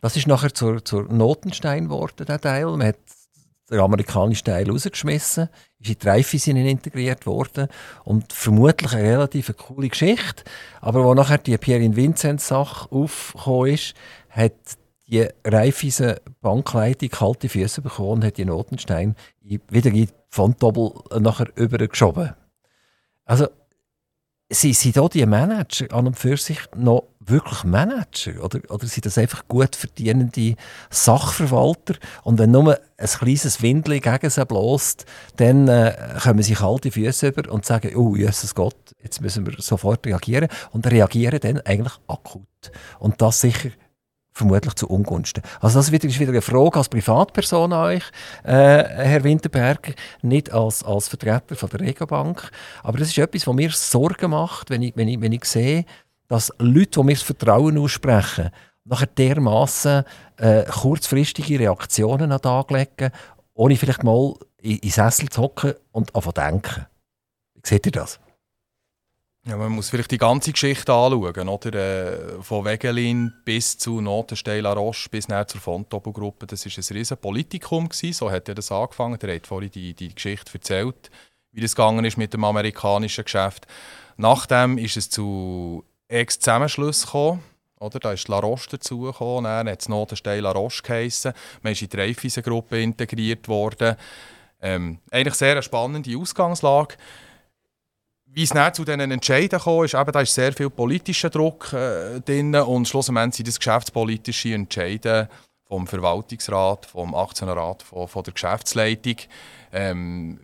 Das 0.00 0.16
ist 0.16 0.26
nachher 0.26 0.52
zur, 0.52 0.84
zur 0.84 1.04
Notenstein 1.04 1.84
geworden, 1.84 2.26
der 2.26 2.40
Teil. 2.40 2.66
Man 2.66 2.88
hat 2.88 2.96
den 3.70 3.78
amerikanischen 3.78 4.46
Teil 4.46 4.68
rausgeschmissen, 4.68 5.48
ist 5.78 5.90
in 5.90 5.98
die 6.00 6.08
Raiffeisen 6.08 6.56
integriert 6.56 7.26
worden 7.26 7.68
und 8.02 8.32
vermutlich 8.32 8.94
eine 8.94 9.10
relativ 9.10 9.56
coole 9.56 9.90
Geschichte. 9.90 10.42
Aber 10.80 11.04
wo 11.04 11.14
nachher 11.14 11.38
die 11.38 11.56
Pierre 11.56 11.94
Vinzenz 11.94 12.48
Sache 12.48 12.90
aufgekommen 12.90 13.74
ist, 13.74 13.94
hat 14.28 14.54
die 15.06 15.28
Raiffeisen 15.44 16.16
Bankleitung 16.40 17.10
kalte 17.10 17.48
Füße 17.48 17.82
bekommen 17.82 18.10
und 18.10 18.24
hat 18.24 18.38
die 18.38 18.44
Notenstein 18.44 19.14
wieder 19.42 19.90
in 19.90 19.94
die 19.94 20.08
Fontobel 20.30 20.92
nachher 21.20 21.48
übergeschoben. 21.56 22.34
Also 23.24 23.48
sind, 24.50 24.96
da 24.96 25.08
die 25.08 25.26
Manager 25.26 25.92
an 25.92 26.06
und 26.06 26.18
für 26.18 26.36
sich 26.36 26.58
noch 26.76 27.04
wirklich 27.20 27.64
Manager? 27.64 28.44
Oder, 28.44 28.60
oder 28.68 28.86
sind 28.86 29.06
das 29.06 29.18
einfach 29.18 29.48
gut 29.48 29.74
verdienende 29.74 30.54
Sachverwalter? 30.90 31.94
Und 32.22 32.38
wenn 32.38 32.50
nur 32.50 32.78
ein 32.96 33.06
kleines 33.06 33.62
Windel 33.62 34.00
gegen 34.00 34.30
sie 34.30 34.44
bläst, 34.44 35.06
dann 35.36 35.68
äh, 35.68 35.96
kommen 36.22 36.42
sie 36.42 36.54
kalte 36.54 36.90
Füße 36.90 37.28
über 37.28 37.50
und 37.50 37.64
sagen, 37.64 37.96
oh, 37.96 38.16
Jesus 38.16 38.54
Gott, 38.54 38.76
jetzt 39.02 39.20
müssen 39.20 39.46
wir 39.46 39.54
sofort 39.58 40.06
reagieren. 40.06 40.48
Und 40.72 40.86
reagieren 40.86 41.40
dann 41.40 41.60
eigentlich 41.60 41.94
akut. 42.06 42.42
Und 42.98 43.20
das 43.20 43.40
sicher 43.40 43.70
vermutlich 44.34 44.74
zu 44.74 44.88
Ungunsten. 44.88 45.42
Also 45.60 45.78
das 45.78 45.88
ist 45.88 45.92
wieder 46.20 46.30
eine 46.32 46.42
Frage 46.42 46.76
als 46.76 46.88
Privatperson 46.88 47.72
an 47.72 47.86
euch, 47.86 48.02
äh, 48.42 48.50
Herr 48.52 49.22
Winterberger, 49.22 49.92
nicht 50.22 50.52
als, 50.52 50.82
als 50.82 51.08
Vertreter 51.08 51.54
von 51.54 51.70
der 51.70 51.80
Regobank. 51.80 52.50
Aber 52.82 52.98
das 52.98 53.08
ist 53.08 53.18
etwas, 53.18 53.46
was 53.46 53.54
mir 53.54 53.70
Sorgen 53.70 54.32
macht, 54.32 54.70
wenn 54.70 54.82
ich, 54.82 54.96
wenn 54.96 55.08
ich, 55.08 55.20
wenn 55.20 55.32
ich 55.32 55.44
sehe, 55.44 55.84
dass 56.28 56.52
Leute, 56.58 57.00
die 57.00 57.02
mir 57.04 57.14
das 57.14 57.22
Vertrauen 57.22 57.78
aussprechen, 57.78 58.50
nachher 58.84 59.06
dermaßen 59.06 60.04
äh, 60.36 60.64
kurzfristige 60.64 61.60
Reaktionen 61.60 62.32
an 62.32 62.38
den 62.38 62.42
Tag 62.42 62.70
legen, 62.70 63.12
ohne 63.54 63.76
vielleicht 63.76 64.02
mal 64.02 64.34
in, 64.60 64.78
in 64.78 64.90
Sessel 64.90 65.28
zu 65.28 65.42
hocken 65.42 65.74
und 65.92 66.10
zu 66.12 66.32
denken. 66.32 66.86
Wie 67.54 67.60
seht 67.62 67.86
ihr 67.86 67.92
das? 67.92 68.18
Ja, 69.46 69.58
man 69.58 69.72
muss 69.72 69.90
vielleicht 69.90 70.10
die 70.10 70.18
ganze 70.18 70.52
Geschichte 70.52 70.90
anschauen, 70.90 71.48
oder? 71.48 71.74
Äh, 71.74 72.42
von 72.42 72.64
Wegelin 72.64 73.30
bis 73.44 73.76
zu 73.76 74.00
Notenstein 74.00 74.62
La 74.62 74.72
Roche 74.72 75.10
bis 75.10 75.28
näher 75.28 75.46
zur 75.46 75.60
Fontobel-Gruppe. 75.60 76.46
Das 76.46 76.64
war 76.64 76.72
ein 76.72 76.96
riesen 76.96 77.18
Politikum, 77.18 77.90
so 77.92 78.30
hat 78.30 78.48
er 78.48 78.54
das 78.54 78.72
angefangen. 78.72 79.18
Er 79.20 79.34
hat 79.34 79.46
vorhin 79.46 79.70
die, 79.70 79.92
die 79.92 80.14
Geschichte 80.14 80.50
erzählt, 80.54 81.10
wie 81.52 81.60
das 81.60 81.76
gegangen 81.76 82.06
ist 82.06 82.16
mit 82.16 82.32
dem 82.32 82.42
amerikanischen 82.42 83.24
Geschäft. 83.24 83.66
Nachdem 84.16 84.78
ist 84.78 84.96
es 84.96 85.10
zu 85.10 85.84
Ex-Zusammenschluss 86.08 87.04
gekommen. 87.04 87.42
Oder? 87.80 87.98
Da 87.98 88.12
ist 88.12 88.28
La 88.28 88.38
Roche 88.38 88.70
dazugekommen, 88.70 89.44
dann 89.44 89.68
hat 89.68 89.82
es 89.82 89.90
Notenstein 89.90 90.42
La 90.42 90.52
Roche 90.52 90.82
geheissen. 90.82 91.34
Man 91.60 91.74
ist 91.74 91.82
in 91.82 91.90
die 91.90 91.96
Raiffeisen-Gruppe 91.98 92.80
integriert 92.80 93.46
worden. 93.48 93.96
Ähm, 94.62 95.00
eigentlich 95.10 95.34
sehr 95.34 95.52
eine 95.52 95.62
spannende 95.62 96.16
Ausgangslage. 96.16 96.94
Wie 98.34 98.42
es 98.42 98.50
dann 98.50 98.74
zu 98.74 98.84
diesen 98.84 99.12
Entscheiden 99.12 99.60
kam, 99.60 99.84
ist, 99.84 99.94
eben, 99.94 100.10
da 100.10 100.20
ist 100.20 100.34
sehr 100.34 100.52
viel 100.52 100.68
politischer 100.68 101.30
Druck 101.30 101.72
äh, 101.72 102.20
drin 102.20 102.52
und 102.56 102.88
schlussendlich 102.88 103.36
sind 103.36 103.46
das 103.46 103.58
geschäftspolitische 103.58 104.54
Entscheiden 104.54 105.28
vom 105.68 105.86
Verwaltungsrat, 105.86 106.86
vom 106.86 107.14
Aktionärrat, 107.14 107.84
von, 107.84 108.08
von 108.08 108.24
der 108.24 108.32
Geschäftsleitung. 108.32 109.16
Ähm, 109.72 110.40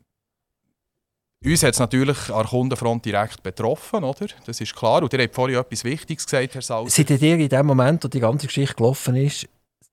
uns 1.45 1.63
hat 1.65 1.73
es 1.73 1.81
natürlich 1.81 2.29
an 2.29 2.43
der 2.43 2.47
Kundenfront 2.47 3.05
direkt 3.05 3.43
betroffen, 3.43 4.05
oder? 4.05 4.27
Das 4.47 4.61
ist 4.61 4.77
klar. 4.77 5.03
Und 5.03 5.13
ihr 5.13 5.23
habt 5.23 5.35
vorhin 5.35 5.59
etwas 5.59 5.83
Wichtiges 5.83 6.27
gesagt, 6.27 6.55
Herr 6.55 6.63
Salzer. 6.63 6.91
Seid 6.91 7.11
ihr 7.11 7.39
in 7.39 7.49
dem 7.49 7.67
Moment, 7.67 8.05
wo 8.05 8.09
die 8.09 8.21
ganze 8.21 8.47
Geschichte 8.47 8.75
gelaufen 8.77 9.17
ist, 9.17 9.49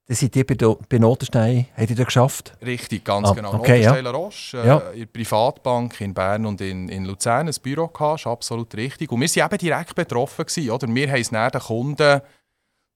dann 0.08 0.16
seid 0.16 0.36
ihr 0.38 0.46
bei, 0.48 0.56
bei 0.56 0.98
Notenstein, 1.00 1.68
habt 1.76 1.90
ihr 1.90 1.96
das 1.96 2.06
geschafft? 2.06 2.58
Richtig, 2.66 3.04
ganz 3.04 3.28
ah, 3.28 3.34
genau. 3.34 3.54
Okay, 3.56 3.84
Notenstein 3.84 4.06
ja. 4.06 4.12
Roche, 4.12 4.58
äh, 4.58 4.68
Ja. 4.68 4.78
in 4.92 5.00
der 5.00 5.06
Privatbank 5.08 6.00
in 6.00 6.14
Bern 6.14 6.46
und 6.46 6.62
in, 6.62 6.88
in 6.88 7.04
Luzern 7.04 7.48
ein 7.48 7.56
Büro 7.62 7.88
gehabt, 7.88 8.22
ist 8.22 8.28
absolut 8.28 8.74
richtig. 8.76 9.12
Und 9.12 9.20
wir 9.20 9.30
waren 9.30 9.52
eben 9.52 9.58
direkt 9.58 9.96
betroffen, 9.96 10.46
gewesen, 10.46 10.72
oder? 10.72 10.88
Wir 10.88 11.12
haben 11.12 11.22
es 11.22 11.30
dann 11.30 11.52
den 11.52 11.62
Kunden 11.62 12.22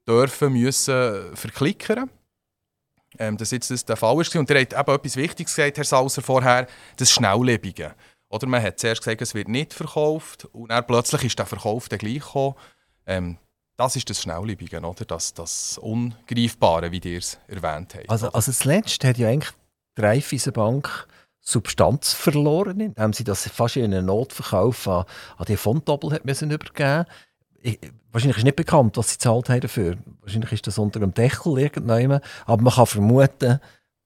dürfen 0.08 0.54
müssen 0.54 1.36
verklickern. 1.36 2.10
Ähm, 3.20 3.36
dass 3.36 3.52
jetzt 3.52 3.70
das 3.70 3.84
der 3.84 3.98
Fall 3.98 4.22
ist. 4.22 4.34
Und 4.38 4.50
ihr 4.50 4.62
habt 4.62 4.72
eben 4.72 4.96
etwas 4.96 5.18
Wichtiges 5.18 5.54
gesagt, 5.54 5.76
Herr 5.76 5.84
Sauser, 5.84 6.22
vorher, 6.22 6.66
das 6.96 7.12
Schnelllebige. 7.12 7.94
Oder 8.30 8.48
man 8.48 8.64
hat 8.64 8.80
zuerst 8.80 9.02
gesagt, 9.02 9.22
es 9.22 9.34
wird 9.36 9.50
nicht 9.50 9.74
verkauft 9.74 10.46
und 10.54 10.70
dann 10.72 10.88
plötzlich 10.88 11.26
ist 11.26 11.38
der 11.38 11.46
Verkauf 11.46 11.90
dann 11.90 12.00
gleich 12.00 12.20
gekommen. 12.20 12.56
Ähm, 13.06 13.38
das 13.78 13.96
ist 13.96 14.10
das 14.10 14.22
Schnelllebige, 14.22 14.80
oder? 14.80 15.06
Das, 15.06 15.34
das 15.34 15.78
Ungreifbare, 15.78 16.92
wie 16.92 17.00
ihr 17.00 17.18
es 17.18 17.40
erwähnt 17.48 17.96
habt. 17.96 18.10
Also, 18.10 18.32
also 18.32 18.52
zuletzt 18.52 19.04
hat 19.04 19.18
ja 19.18 19.30
eigentlich 19.30 19.54
die 19.98 20.02
Raiffeisenbank 20.02 21.08
Substanz 21.40 22.14
verloren, 22.14 22.80
indem 22.80 23.14
sie 23.14 23.24
das 23.24 23.48
fast 23.48 23.76
in 23.76 23.86
einen 23.86 24.06
Notverkauf 24.06 24.88
an, 24.88 25.06
an 25.38 25.46
die 25.48 25.58
Fontobel 25.58 26.12
hat 26.12 26.26
müssen 26.26 26.52
übergeben 26.52 27.06
ich, 27.64 27.80
Wahrscheinlich 28.12 28.40
ist 28.40 28.44
nicht 28.44 28.58
bekannt, 28.58 28.98
was 28.98 29.10
sie 29.10 29.16
gezahlt 29.16 29.50
haben 29.50 29.62
dafür. 29.62 29.98
Wahrscheinlich 30.20 30.52
ist 30.52 30.68
das 30.68 30.78
unter 30.78 31.00
dem 31.00 31.14
Deckel 31.14 31.60
irgendjemand. 31.60 32.24
Aber 32.46 32.62
man 32.62 32.74
kann 32.74 32.86
vermuten, 32.86 33.60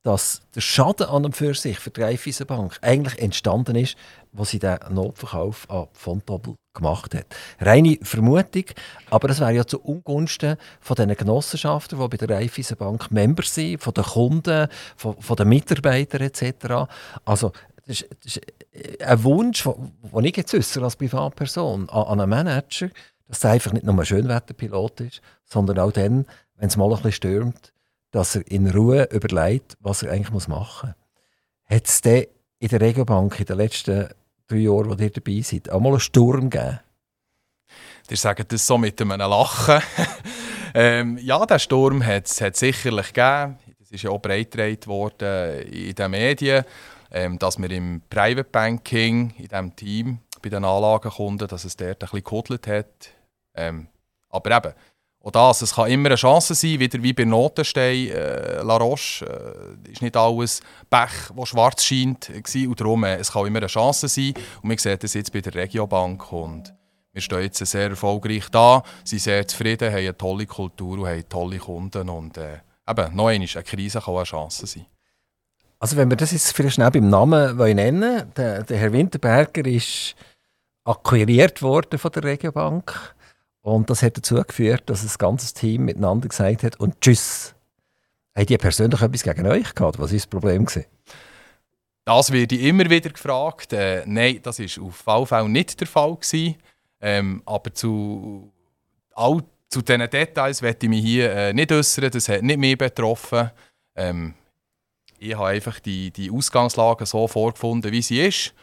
dass 0.06 0.41
der 0.54 0.62
Schaden 0.62 1.08
an 1.08 1.26
und 1.26 1.36
für 1.36 1.56
sich 1.56 1.80
für 1.80 1.89
die 1.89 2.04
Raiffeisenbank 2.04 2.78
eigentlich 2.84 3.20
entstanden 3.20 3.76
ist, 3.76 3.98
was 4.34 4.52
sie 4.52 4.60
den 4.60 4.78
Notverkauf 4.91 5.68
an 5.68 5.88
Fontobel 5.94 6.58
gemacht 6.76 7.15
hat. 7.15 7.26
Reine 7.60 7.98
Vermutung, 8.04 8.65
aber 9.10 9.28
das 9.28 9.39
wäre 9.39 9.54
ja 9.54 9.65
zu 9.65 9.82
Ungunsten 9.82 10.58
von 10.80 10.96
den 10.96 11.15
Genossenschaften, 11.15 12.00
die 12.00 12.08
bei 12.08 12.18
der 12.18 12.38
Raiffeisenbank 12.38 13.10
Member 13.10 13.41
sind, 13.41 13.82
von 13.82 13.96
den 13.96 14.04
Kunden, 14.04 14.68
von, 14.96 15.20
von 15.20 15.36
den 15.38 15.50
Mitarbeitern 15.50 16.22
etc. 16.22 16.88
Also 17.26 17.52
das 17.88 18.02
ist, 18.02 18.10
das 18.24 18.38
ist 18.38 19.02
ein 19.02 19.24
Wunsch, 19.24 19.63
den 19.63 20.24
ich 20.24 20.38
jetzt 20.38 20.78
als 20.78 20.96
Privatperson 20.98 21.89
an, 21.89 22.04
an 22.04 22.22
einen 22.22 22.30
Manager, 22.30 22.89
dass 23.28 23.44
er 23.44 23.52
einfach 23.52 23.74
nicht 23.74 23.88
nur 23.88 23.98
ein 23.98 24.06
Schönwetterpilot 24.06 25.02
ist, 25.02 25.22
sondern 25.46 25.80
auch 25.80 25.91
dann, 25.91 26.28
wenn 26.58 26.68
es 26.68 26.78
mal 26.78 26.86
ein 26.86 26.98
bisschen 26.98 27.12
stürmt, 27.12 27.74
dass 28.15 28.38
er 28.38 28.49
in 28.49 28.69
Ruhe 28.69 29.10
überlegt, 29.12 29.75
was 29.82 30.01
er 30.01 30.13
eigentlich 30.13 30.47
machen 30.47 30.93
muss. 31.67 31.75
Hat 31.78 31.86
es 31.86 31.99
denn 31.99 32.28
in 32.60 32.69
der 32.69 32.80
Regiobank 32.80 33.38
in 33.41 33.45
den 33.45 33.58
letzten 33.58 34.08
drei 34.47 34.56
Jahren, 34.56 34.89
wo 34.89 35.04
ihr 35.04 35.10
dabei 35.10 35.41
seid, 35.41 35.69
auch 35.69 35.82
mal 35.82 35.89
einen 35.89 35.99
Sturm 35.99 36.49
gegeben? 36.49 36.80
Ihr 38.10 38.15
sagt 38.15 38.54
das 38.54 38.65
so 38.65 38.78
mit 38.78 39.01
einem 39.01 39.19
Lachen. 39.19 39.82
ähm, 40.73 41.17
ja, 41.17 41.45
der 41.45 41.60
Sturm 41.60 42.06
hat 42.06 42.28
es 42.28 42.58
sicherlich 42.58 43.08
gegeben. 43.08 43.58
Das 43.80 43.91
ist 43.91 44.04
ja 44.04 44.12
auch 44.12 44.21
breitgetragen 44.21 44.88
worden 44.88 45.63
in 45.63 45.93
den 45.93 46.12
Medien, 46.12 46.63
ähm, 47.12 47.38
dass 47.38 47.58
wir 47.58 47.69
im 47.69 48.01
Private 48.10 48.49
Banking, 48.49 49.34
in 49.38 49.49
diesem 49.49 49.75
Team, 49.75 50.19
bei 50.41 50.47
den 50.47 50.63
Anlagenkunden, 50.63 51.49
dass 51.49 51.65
es 51.65 51.75
dort 51.75 52.01
ein 52.01 52.10
bisschen 52.10 52.23
gehudelt 52.23 52.65
hat. 52.67 53.10
Ähm, 53.56 53.89
aber 54.30 54.56
eben, 54.56 54.73
auch 55.25 55.31
das, 55.31 55.63
es 55.63 55.73
kann 55.73 55.89
immer 55.89 56.09
eine 56.09 56.15
Chance 56.15 56.53
sein, 56.53 56.79
wieder 56.79 57.01
wie 57.01 57.11
bei 57.11 57.25
Notenstein, 57.25 58.09
äh, 58.09 58.61
La 58.61 58.77
Roche, 58.77 59.25
äh, 59.25 59.91
ist 59.91 60.03
nicht 60.03 60.15
alles 60.15 60.61
Pech, 60.88 61.31
das 61.35 61.49
schwarz 61.49 61.83
scheint, 61.83 62.27
gewesen, 62.27 62.67
und 62.67 62.79
darum, 62.79 63.03
äh, 63.03 63.15
es 63.15 63.31
kann 63.31 63.47
immer 63.47 63.57
eine 63.57 63.65
Chance 63.65 64.07
sein. 64.07 64.35
Und 64.61 64.69
wir 64.69 64.77
sehen 64.77 64.99
das 65.01 65.15
jetzt 65.15 65.33
bei 65.33 65.41
der 65.41 65.55
Regiobank 65.55 66.31
und 66.31 66.71
wir 67.11 67.21
stehen 67.21 67.41
jetzt 67.41 67.65
sehr 67.65 67.89
erfolgreich 67.89 68.49
da, 68.51 68.83
sind 69.03 69.19
sehr 69.19 69.47
zufrieden, 69.47 69.89
haben 69.89 69.97
eine 69.97 70.15
tolle 70.15 70.45
Kultur 70.45 70.99
und 70.99 71.07
haben 71.07 71.27
tolle 71.27 71.57
Kunden 71.57 72.07
und 72.07 72.38
äh, 72.38 72.59
eben, 72.88 73.15
noch 73.15 73.27
einmal, 73.27 73.31
eine 73.31 73.63
Krise 73.63 74.01
kann 74.01 74.15
eine 74.15 74.25
Chance 74.25 74.67
sein. 74.67 74.85
Also 75.79 75.97
wenn 75.97 76.09
wir 76.09 76.17
das 76.17 76.33
jetzt 76.33 76.51
vielleicht 76.53 76.75
schnell 76.75 76.91
beim 76.91 77.09
Namen 77.09 77.57
nennen 77.57 78.31
der, 78.38 78.63
der 78.63 78.77
Herr 78.77 78.93
Winterberger 78.93 79.65
ist 79.65 80.15
akquiriert 80.83 81.63
worden 81.63 81.97
von 81.97 82.11
der 82.11 82.23
Regiobank 82.23 83.14
und 83.65 83.89
das 83.89 84.04
hat 84.04 84.15
dazu 84.15 84.36
geführt, 84.36 84.84
dass 84.86 85.01
das 85.01 85.17
ganze 85.17 85.51
Team 85.51 85.86
miteinander 85.86 86.28
gesagt 86.28 86.62
hat 86.62 86.80
und 86.80 87.01
tschüss. 87.01 87.56
Haben 88.36 88.45
die 88.45 88.58
persönlich 88.60 89.01
etwas 89.01 89.23
gegen 89.23 89.47
euch 89.47 89.73
gehabt? 89.73 89.97
Was 89.97 90.12
war 90.12 90.17
das 90.17 90.28
Problem? 90.28 90.67
Das 92.06 92.32
wird 92.32 92.51
immer 92.51 92.88
wieder 92.88 93.10
gefragt. 93.10 93.73
Äh, 93.73 94.04
nein, 94.06 94.39
das 94.43 94.60
war 94.60 95.15
auf 95.15 95.30
Fall 95.30 95.49
nicht 95.49 95.80
der 95.80 95.88
Fall. 95.88 96.15
Gewesen. 96.15 96.58
Ähm, 97.01 97.41
aber 97.43 97.73
zu, 97.73 98.51
all, 99.15 99.41
zu 99.67 99.82
diesen 99.82 100.10
Details 100.12 100.62
werde 100.62 100.86
ich 100.86 100.89
mich 100.89 101.04
hier 101.04 101.32
äh, 101.32 101.54
nicht 101.54 101.71
äußern. 101.71 102.12
Das 102.12 102.30
hat 102.30 102.43
nicht 102.43 102.60
mehr 102.60 102.75
betroffen. 102.75 103.49
Ähm, 103.95 104.36
ich 105.17 105.34
habe 105.34 105.47
einfach 105.47 105.80
die, 105.80 106.12
die 106.12 106.30
Ausgangslage 106.30 107.08
so 107.08 107.28
vorgefunden, 107.28 107.91
wie 107.91 108.04
sie 108.04 108.28
ist. 108.28 108.54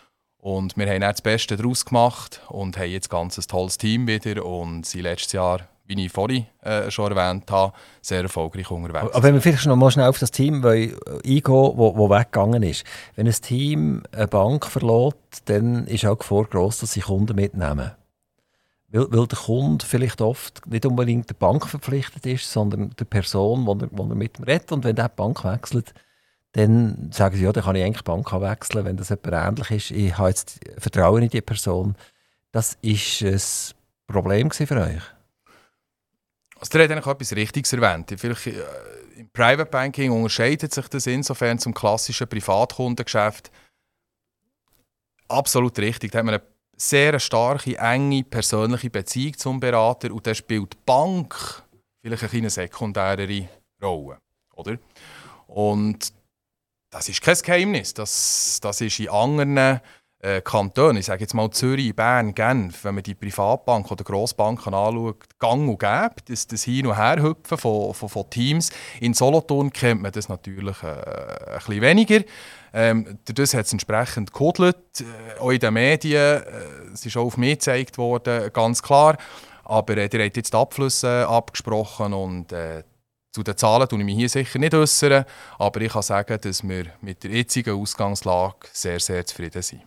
Und 0.43 0.77
wir 0.77 0.87
haben 0.87 1.01
dann 1.01 1.13
das 1.13 1.23
Beste 1.23 1.57
daraus 1.57 1.85
gemacht 1.85 2.41
und 2.49 2.77
haben 2.77 2.91
jetzt 2.91 3.09
ganz 3.09 3.39
ein 3.39 3.45
tolles 3.47 3.79
Team 3.79 4.09
wieder 4.09 4.45
und 4.45 4.85
sind 4.85 5.03
letztes 5.03 5.35
Jahr, 5.35 5.69
wie 5.87 6.05
ich 6.05 6.11
vorhin 6.11 6.47
äh, 6.63 6.91
schon 6.91 7.17
erwähnt 7.17 7.49
habe, 7.49 7.73
sehr 8.01 8.23
erfolgreich 8.23 8.69
unterwegs. 8.69 9.15
Aber 9.15 9.23
wenn 9.23 9.35
wir 9.35 9.41
vielleicht 9.41 9.67
noch 9.67 9.77
mal 9.77 9.93
schnell 9.93 10.09
auf 10.09 10.19
das 10.19 10.33
Team 10.33 10.65
wollen, 10.65 10.97
eingehen 11.25 11.45
wollen, 11.47 12.11
das 12.11 12.19
weggegangen 12.19 12.65
ist. 12.65 12.83
Wenn 13.15 13.29
ein 13.29 13.35
Team 13.35 14.03
eine 14.11 14.27
Bank 14.27 14.67
verlässt, 14.67 15.43
dann 15.45 15.87
ist 15.87 16.05
auch 16.05 16.17
die 16.17 16.23
Gefahr 16.23 16.45
gross, 16.47 16.79
dass 16.79 16.95
sie 16.95 17.03
Kunden 17.03 17.37
mitnehmen. 17.37 17.93
Weil, 18.89 19.13
weil 19.13 19.27
der 19.29 19.39
Kunde 19.39 19.87
vielleicht 19.87 20.21
oft 20.21 20.67
nicht 20.67 20.85
unbedingt 20.85 21.31
der 21.31 21.35
Bank 21.35 21.69
verpflichtet 21.69 22.27
ist, 22.27 22.51
sondern 22.51 22.91
der 22.99 23.05
Person, 23.05 23.65
die 23.79 23.97
er, 23.97 24.05
mit 24.17 24.41
ihm 24.41 24.45
redet. 24.45 24.73
Und 24.73 24.83
wenn 24.83 24.97
der 24.97 25.09
Bank 25.09 25.45
wechselt, 25.45 25.95
dann 26.53 27.11
sagen 27.13 27.37
sie, 27.37 27.45
ja, 27.45 27.53
dann 27.53 27.65
kann 27.65 27.77
ich 27.77 27.85
eigentlich 27.85 28.05
Bank 28.05 28.31
wechseln, 28.33 28.85
wenn 28.85 28.97
das 28.97 29.09
jemand 29.09 29.33
ähnlich 29.33 29.71
ist. 29.71 29.91
Ich 29.91 30.17
habe 30.19 30.29
jetzt 30.29 30.61
Vertrauen 30.79 31.23
in 31.23 31.31
die 31.31 31.41
Person. 31.41 31.97
Das 32.53 32.77
war 32.83 33.31
ein 33.31 33.41
Problem 34.07 34.51
für 34.51 34.77
euch? 34.77 35.03
Also, 36.59 36.79
der 36.79 36.85
hat 36.85 36.91
eigentlich 36.91 37.07
etwas 37.07 37.33
Richtiges 37.33 37.73
erwähnt. 37.73 38.15
Vielleicht, 38.17 38.47
äh, 38.47 38.63
Im 39.17 39.31
Private 39.31 39.71
Banking 39.71 40.13
unterscheidet 40.13 40.73
sich 40.73 40.89
das 40.89 41.07
insofern 41.07 41.59
zum 41.59 41.73
klassischen 41.73 42.29
Privatkundengeschäft. 42.29 43.51
Absolut 45.29 45.79
richtig. 45.79 46.13
Da 46.13 46.19
hat 46.19 46.27
man 46.27 46.35
eine 46.35 46.45
sehr 46.77 47.19
starke, 47.19 47.79
enge, 47.79 48.25
persönliche 48.25 48.91
Beziehung 48.91 49.39
zum 49.39 49.61
Berater 49.61 50.13
und 50.13 50.27
da 50.27 50.35
spielt 50.35 50.75
die 50.75 50.79
Bank 50.85 51.63
vielleicht 52.03 52.35
eine 52.35 52.51
sekundärere 52.51 53.49
Rolle. 53.83 54.19
Oder? 54.55 54.77
Und 55.47 56.13
das 56.93 57.09
ist 57.09 57.23
kein 57.23 57.37
Geheimnis. 57.37 57.95
Das, 57.95 58.61
das 58.63 58.81
ist 58.81 59.01
in 59.01 59.09
anderen 59.09 59.81
äh, 60.21 60.41
Kantonen, 60.43 60.99
ich 60.99 61.07
sage 61.07 61.23
jetzt 61.23 61.35
mal 61.35 61.51
Zürich, 61.51 61.97
Bern, 61.97 62.35
Genf, 62.35 62.85
wenn 62.85 62.95
man 62.95 63.03
die 63.03 63.15
Privatbanken 63.15 63.91
oder 63.91 64.05
Grossbanken 64.05 64.73
anschaut, 64.73 65.25
gang 65.41 65.69
und 65.69 65.81
gäbe, 65.81 66.15
das, 66.27 66.47
das 66.47 66.63
Hin- 66.63 66.87
und 66.87 66.97
Herhüpfen 66.97 67.59
von, 67.59 67.93
von, 67.93 68.09
von 68.09 68.31
Teams. 68.31 68.71
In 69.01 69.15
Solothurn 69.15 69.73
kennt 69.73 70.03
man 70.03 70.13
das 70.13 70.29
natürlich 70.29 70.81
äh, 70.83 70.87
ein 70.87 71.59
bisschen 71.59 71.81
weniger. 71.81 72.21
Ähm, 72.73 73.19
das 73.25 73.55
hat 73.55 73.67
es 73.67 73.73
entsprechend 73.73 74.33
gehodelt, 74.33 74.77
äh, 75.01 75.41
auch 75.41 75.51
in 75.51 75.59
den 75.59 75.75
Medien. 75.75 76.43
Äh, 76.43 76.45
es 76.93 77.05
ist 77.05 77.17
auch 77.17 77.25
auf 77.25 77.37
mich 77.39 77.55
gezeigt 77.55 77.99
worden, 77.99 78.53
ganz 78.53 78.83
klar. 78.83 79.17
Aber 79.65 79.97
äh, 79.97 80.09
ihr 80.13 80.25
habt 80.25 80.37
jetzt 80.37 80.53
die 80.53 80.57
Abflüsse 80.57 81.27
abgesprochen 81.27 82.13
und 82.13 82.53
äh, 82.53 82.85
zu 83.33 83.43
den 83.43 83.57
Zahlen 83.57 83.89
tue 83.89 83.99
ich 83.99 84.05
mich 84.05 84.17
hier 84.17 84.29
sicher 84.29 84.59
nicht 84.59 84.75
äußern, 84.75 85.25
aber 85.59 85.81
ich 85.81 85.93
kann 85.93 86.03
sagen, 86.03 86.39
dass 86.41 86.63
wir 86.69 86.87
mit 87.01 87.25
der 87.25 87.31
jetzigen 87.31 87.81
Ausgangslage 87.81 88.69
sehr, 88.73 89.01
sehr 89.01 89.25
zufrieden 89.25 89.63
sind. 89.63 89.83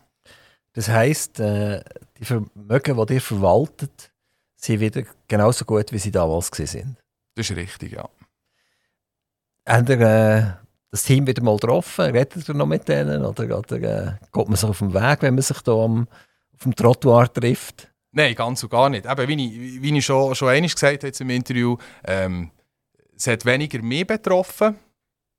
Das 0.74 0.90
heisst, 0.90 1.40
äh, 1.40 1.82
die 2.18 2.26
Vermögen, 2.26 3.06
die 3.06 3.14
ihr 3.14 3.22
verwaltet, 3.22 4.12
sind 4.58 4.80
wieder 4.80 5.04
genauso 5.28 5.64
gut, 5.64 5.92
wie 5.92 6.00
sie 6.00 6.12
damals 6.12 6.52
waren. 6.52 6.98
Das 7.36 7.50
ist 7.50 7.56
richtig, 7.56 7.94
ja. 7.94 8.10
Habt 9.68 9.90
ihr 9.90 10.02
äh, 10.02 10.44
das 10.92 11.04
Team 11.04 11.28
wieder 11.28 11.44
mal 11.44 11.56
getroffen? 11.56 12.06
Redet 12.06 12.48
ihr 12.48 12.56
noch 12.56 12.66
mit 12.66 12.88
denen? 12.88 13.24
Oder, 13.24 13.58
oder 13.58 13.76
äh, 13.76 14.12
geht 14.34 14.48
man 14.48 14.56
sich 14.56 14.70
auf 14.70 14.80
den 14.80 14.94
Weg, 14.94 15.22
wenn 15.22 15.36
man 15.36 15.42
sich 15.42 15.58
hier 15.64 15.74
am, 15.74 16.08
auf 16.54 16.64
dem 16.64 16.76
Trottoir 16.76 17.32
trifft? 17.32 17.90
Nein, 18.12 18.36
ganz 18.36 18.64
und 18.64 18.70
gar 18.70 18.90
nicht. 18.90 19.06
Eben, 19.06 19.28
wie 19.28 19.46
ich, 19.46 19.82
wie 19.82 19.98
ich 19.98 20.06
schon, 20.06 20.36
schon 20.36 20.50
einmal 20.50 20.70
gesagt 20.70 21.04
habe 21.04 21.14
im 21.20 21.30
Interview, 21.30 21.78
ähm, 22.06 22.52
es 23.16 23.28
hat 23.28 23.46
weniger 23.46 23.82
mich 23.82 24.06
betroffen. 24.06 24.78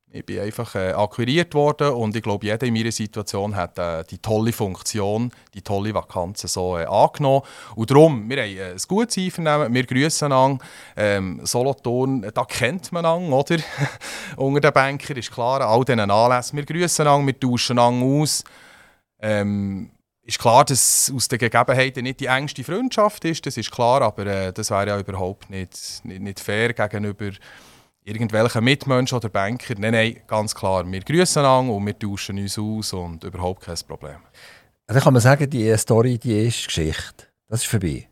Ich 0.09 0.25
bin 0.25 0.39
einfach 0.39 0.73
äh, 0.75 0.93
akquiriert 0.93 1.53
worden 1.53 1.89
und 1.89 2.15
ich 2.15 2.23
glaube, 2.23 2.45
jeder 2.45 2.65
in 2.65 2.73
meiner 2.73 2.93
Situation 2.93 3.53
hat 3.57 3.77
äh, 3.77 4.05
die 4.09 4.19
tolle 4.19 4.53
Funktion, 4.53 5.31
die 5.53 5.61
tolle 5.61 5.93
Vakanz 5.93 6.41
so 6.43 6.77
äh, 6.77 6.85
angenommen. 6.85 7.41
Und 7.75 7.91
darum, 7.91 8.29
wir 8.29 8.41
haben 8.41 8.57
äh, 8.57 8.71
ein 8.71 8.77
gutes 8.87 9.17
Einvernehmen, 9.17 9.73
wir 9.73 9.85
grüßen 9.85 10.31
an. 10.31 10.59
Ähm, 10.95 11.41
Solothurn, 11.43 12.21
da 12.33 12.45
kennt 12.45 12.93
man 12.93 13.05
an, 13.05 13.33
oder? 13.33 13.57
Unter 14.37 14.61
den 14.61 14.73
Bankern 14.73 15.17
ist 15.17 15.31
klar, 15.31 15.59
all 15.59 15.83
diesen 15.83 15.99
Anlässen. 15.99 16.55
Wir 16.55 16.65
grüßen 16.65 17.05
an, 17.05 17.27
wir 17.27 17.37
tauschen 17.37 17.77
an 17.77 18.01
aus. 18.01 18.45
Ähm, 19.19 19.91
ist 20.27 20.39
klar, 20.39 20.65
dass 20.65 21.11
aus 21.15 21.29
den 21.29 21.39
Gegebenheiten 21.39 22.03
nicht 22.03 22.19
die 22.19 22.25
engste 22.25 22.63
Freundschaft 22.63 23.23
ist, 23.23 23.45
das 23.45 23.55
ist 23.55 23.71
klar, 23.71 24.01
aber 24.01 24.25
äh, 24.25 24.53
das 24.53 24.69
wäre 24.69 24.87
ja 24.87 24.99
überhaupt 24.99 25.49
nicht, 25.49 26.01
nicht, 26.03 26.21
nicht 26.21 26.39
fair 26.41 26.73
gegenüber 26.73 27.31
irgendwelchen 28.03 28.63
Mitmenschen 28.63 29.17
oder 29.17 29.29
Banker. 29.29 29.75
Nein, 29.77 29.93
nein, 29.93 30.21
ganz 30.27 30.53
klar. 30.53 30.89
Wir 30.89 30.99
grüßen 30.99 31.43
an 31.43 31.69
und 31.69 31.85
wir 31.85 31.97
tauschen 31.97 32.37
uns 32.39 32.59
aus 32.59 32.93
und 32.93 33.23
überhaupt 33.23 33.63
kein 33.63 33.77
Problem. 33.87 34.17
Also 34.85 35.01
kann 35.01 35.13
man 35.13 35.21
sagen, 35.21 35.49
die 35.49 35.75
Story 35.77 36.17
die 36.17 36.47
ist 36.47 36.65
Geschichte. 36.65 37.25
Das 37.47 37.61
ist 37.61 37.69
vorbei. 37.69 38.07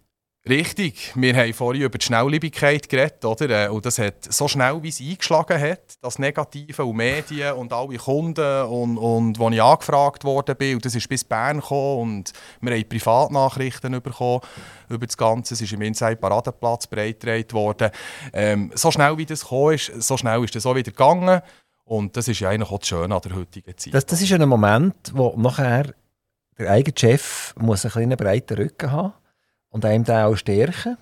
Richtig. 0.47 1.11
Wir 1.15 1.35
haben 1.35 1.53
vorhin 1.53 1.81
über 1.81 1.97
die 1.97 2.05
Schnelllebigkeit 2.05 2.87
geredet, 2.87 3.25
oder? 3.25 3.65
Äh, 3.65 3.69
und 3.69 3.83
das 3.83 3.97
hat 3.97 4.31
so 4.31 4.47
schnell, 4.47 4.83
wie 4.83 4.89
es 4.89 5.01
eingeschlagen 5.01 5.59
hat, 5.59 5.97
das 6.01 6.19
Negative 6.19 6.85
und 6.85 6.97
Medien 6.97 7.53
und 7.53 7.73
alle 7.73 7.97
Kunden 7.97 8.63
und, 8.65 8.99
und 8.99 9.39
wo 9.39 9.49
ich 9.49 9.61
angefragt 9.61 10.23
worden 10.23 10.55
bin, 10.55 10.75
und 10.75 10.85
das 10.85 10.93
ist 10.93 11.09
bis 11.09 11.23
Bern 11.23 11.61
gekommen 11.61 12.01
und 12.01 12.33
wir 12.61 12.75
haben 12.75 12.87
Privatnachrichten 12.87 13.99
bekommen 14.03 14.41
über 14.87 15.07
das 15.07 15.17
Ganze. 15.17 15.55
Es 15.55 15.61
ist 15.61 15.73
im 15.73 15.81
Inside 15.81 16.17
Paradeplatz 16.17 16.85
breitgetragen 16.85 17.51
worden. 17.53 17.89
Ähm, 18.31 18.71
so 18.75 18.91
schnell, 18.91 19.17
wie 19.17 19.25
das 19.25 19.41
gekommen 19.41 19.73
ist, 19.73 19.91
so 20.03 20.15
schnell 20.15 20.43
ist 20.43 20.55
das 20.55 20.67
auch 20.67 20.75
wieder 20.75 20.91
gegangen. 20.91 21.41
Und 21.85 22.17
das 22.17 22.27
ist 22.27 22.39
ja 22.39 22.49
eigentlich 22.49 22.69
auch 22.69 22.79
das 22.79 22.87
Schöne 22.87 23.15
an 23.15 23.21
der 23.21 23.35
heutigen 23.35 23.75
Zeit. 23.77 23.95
Das, 23.95 24.05
das 24.05 24.21
ist 24.21 24.31
ein 24.31 24.47
Moment, 24.47 25.11
wo 25.11 25.33
nachher 25.37 25.93
der 26.59 26.69
eigene 26.69 26.95
Chef 26.95 27.55
muss 27.57 27.83
einen 27.83 27.91
kleinen 27.91 28.17
breiten 28.17 28.57
Rücken 28.57 28.91
haben 28.91 29.13
und 29.75 29.83
einem 29.83 30.05
den 30.05 30.15
auch 30.15 30.37
stärken. 30.37 30.97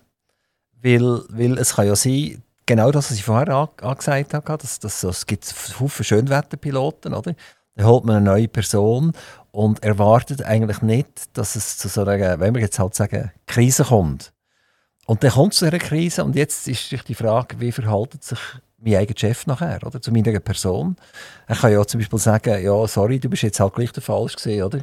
Weil, 0.81 1.21
weil 1.29 1.59
es 1.59 1.75
kann 1.75 1.86
ja 1.86 1.95
sein, 1.95 2.41
genau 2.65 2.91
das, 2.91 3.12
was 3.12 3.17
ich 3.17 3.23
vorher 3.23 3.69
angesagt 3.81 4.33
habe, 4.33 4.57
dass, 4.57 4.79
dass, 4.79 5.03
es 5.03 5.27
gibt 5.27 5.45
viele 5.45 5.89
Schönwetterpiloten, 5.89 7.13
oder? 7.13 7.36
Dann 7.75 7.86
holt 7.86 8.03
man 8.03 8.17
eine 8.17 8.25
neue 8.25 8.47
Person 8.47 9.13
und 9.51 9.83
erwartet 9.83 10.43
eigentlich 10.43 10.81
nicht, 10.81 11.38
dass 11.38 11.55
es 11.55 11.77
zu 11.77 11.88
so 11.88 12.03
einer, 12.03 12.39
wenn 12.39 12.55
wir 12.55 12.62
jetzt 12.62 12.79
halt 12.79 12.95
sagen, 12.95 13.31
Krise 13.45 13.86
kommt. 13.86 14.33
Und 15.05 15.23
dann 15.23 15.31
kommt 15.31 15.53
es 15.53 15.59
zu 15.59 15.65
einer 15.65 15.79
Krise 15.79 16.23
und 16.23 16.36
jetzt 16.36 16.67
ist 16.67 16.89
sich 16.89 17.03
die 17.03 17.15
Frage, 17.15 17.59
wie 17.59 17.71
verhaltet 17.71 18.23
sich 18.23 18.39
mein 18.79 18.95
eigener 18.95 19.19
Chef 19.19 19.45
nachher, 19.45 19.79
oder? 19.86 20.01
Zu 20.01 20.12
meiner 20.12 20.39
Person. 20.39 20.95
Er 21.45 21.55
kann 21.55 21.71
ja 21.71 21.86
zum 21.86 21.99
Beispiel 21.99 22.19
sagen, 22.19 22.63
ja, 22.63 22.88
sorry, 22.88 23.19
du 23.19 23.29
bist 23.29 23.43
jetzt 23.43 23.59
halt 23.59 23.75
gleich 23.75 23.91
der 23.91 24.03
Falsch 24.03 24.36
gesehen, 24.36 24.63
oder? 24.63 24.79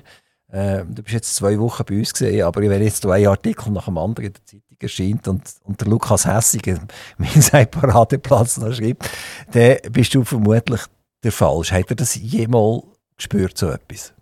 Äh, 0.52 0.84
du 0.84 1.02
bist 1.02 1.14
jetzt 1.14 1.34
zwei 1.36 1.58
Wochen 1.58 1.84
bei 1.84 1.98
uns 1.98 2.12
gesehen, 2.12 2.42
aber 2.44 2.60
wenn 2.60 2.82
jetzt 2.82 3.06
ein 3.06 3.26
Artikel 3.26 3.70
nach 3.70 3.84
dem 3.84 3.98
anderen 3.98 4.26
in 4.26 4.32
der 4.32 4.44
Zeitung 4.44 4.76
erscheint 4.80 5.28
und, 5.28 5.42
und 5.64 5.80
der 5.80 5.88
Lukas 5.88 6.26
Hessig 6.26 6.66
mein 7.18 7.70
Paradeplatz 7.70 8.58
noch 8.58 8.72
schreibt, 8.72 9.08
dann 9.52 9.76
bist 9.92 10.14
du 10.14 10.24
vermutlich 10.24 10.80
der 11.22 11.32
Falsch. 11.32 11.72
Hat 11.72 11.90
er 11.90 11.96
das 11.96 12.16
jemals 12.16 12.82
gespürt, 13.16 13.56
so 13.56 13.68
etwas? 13.68 14.12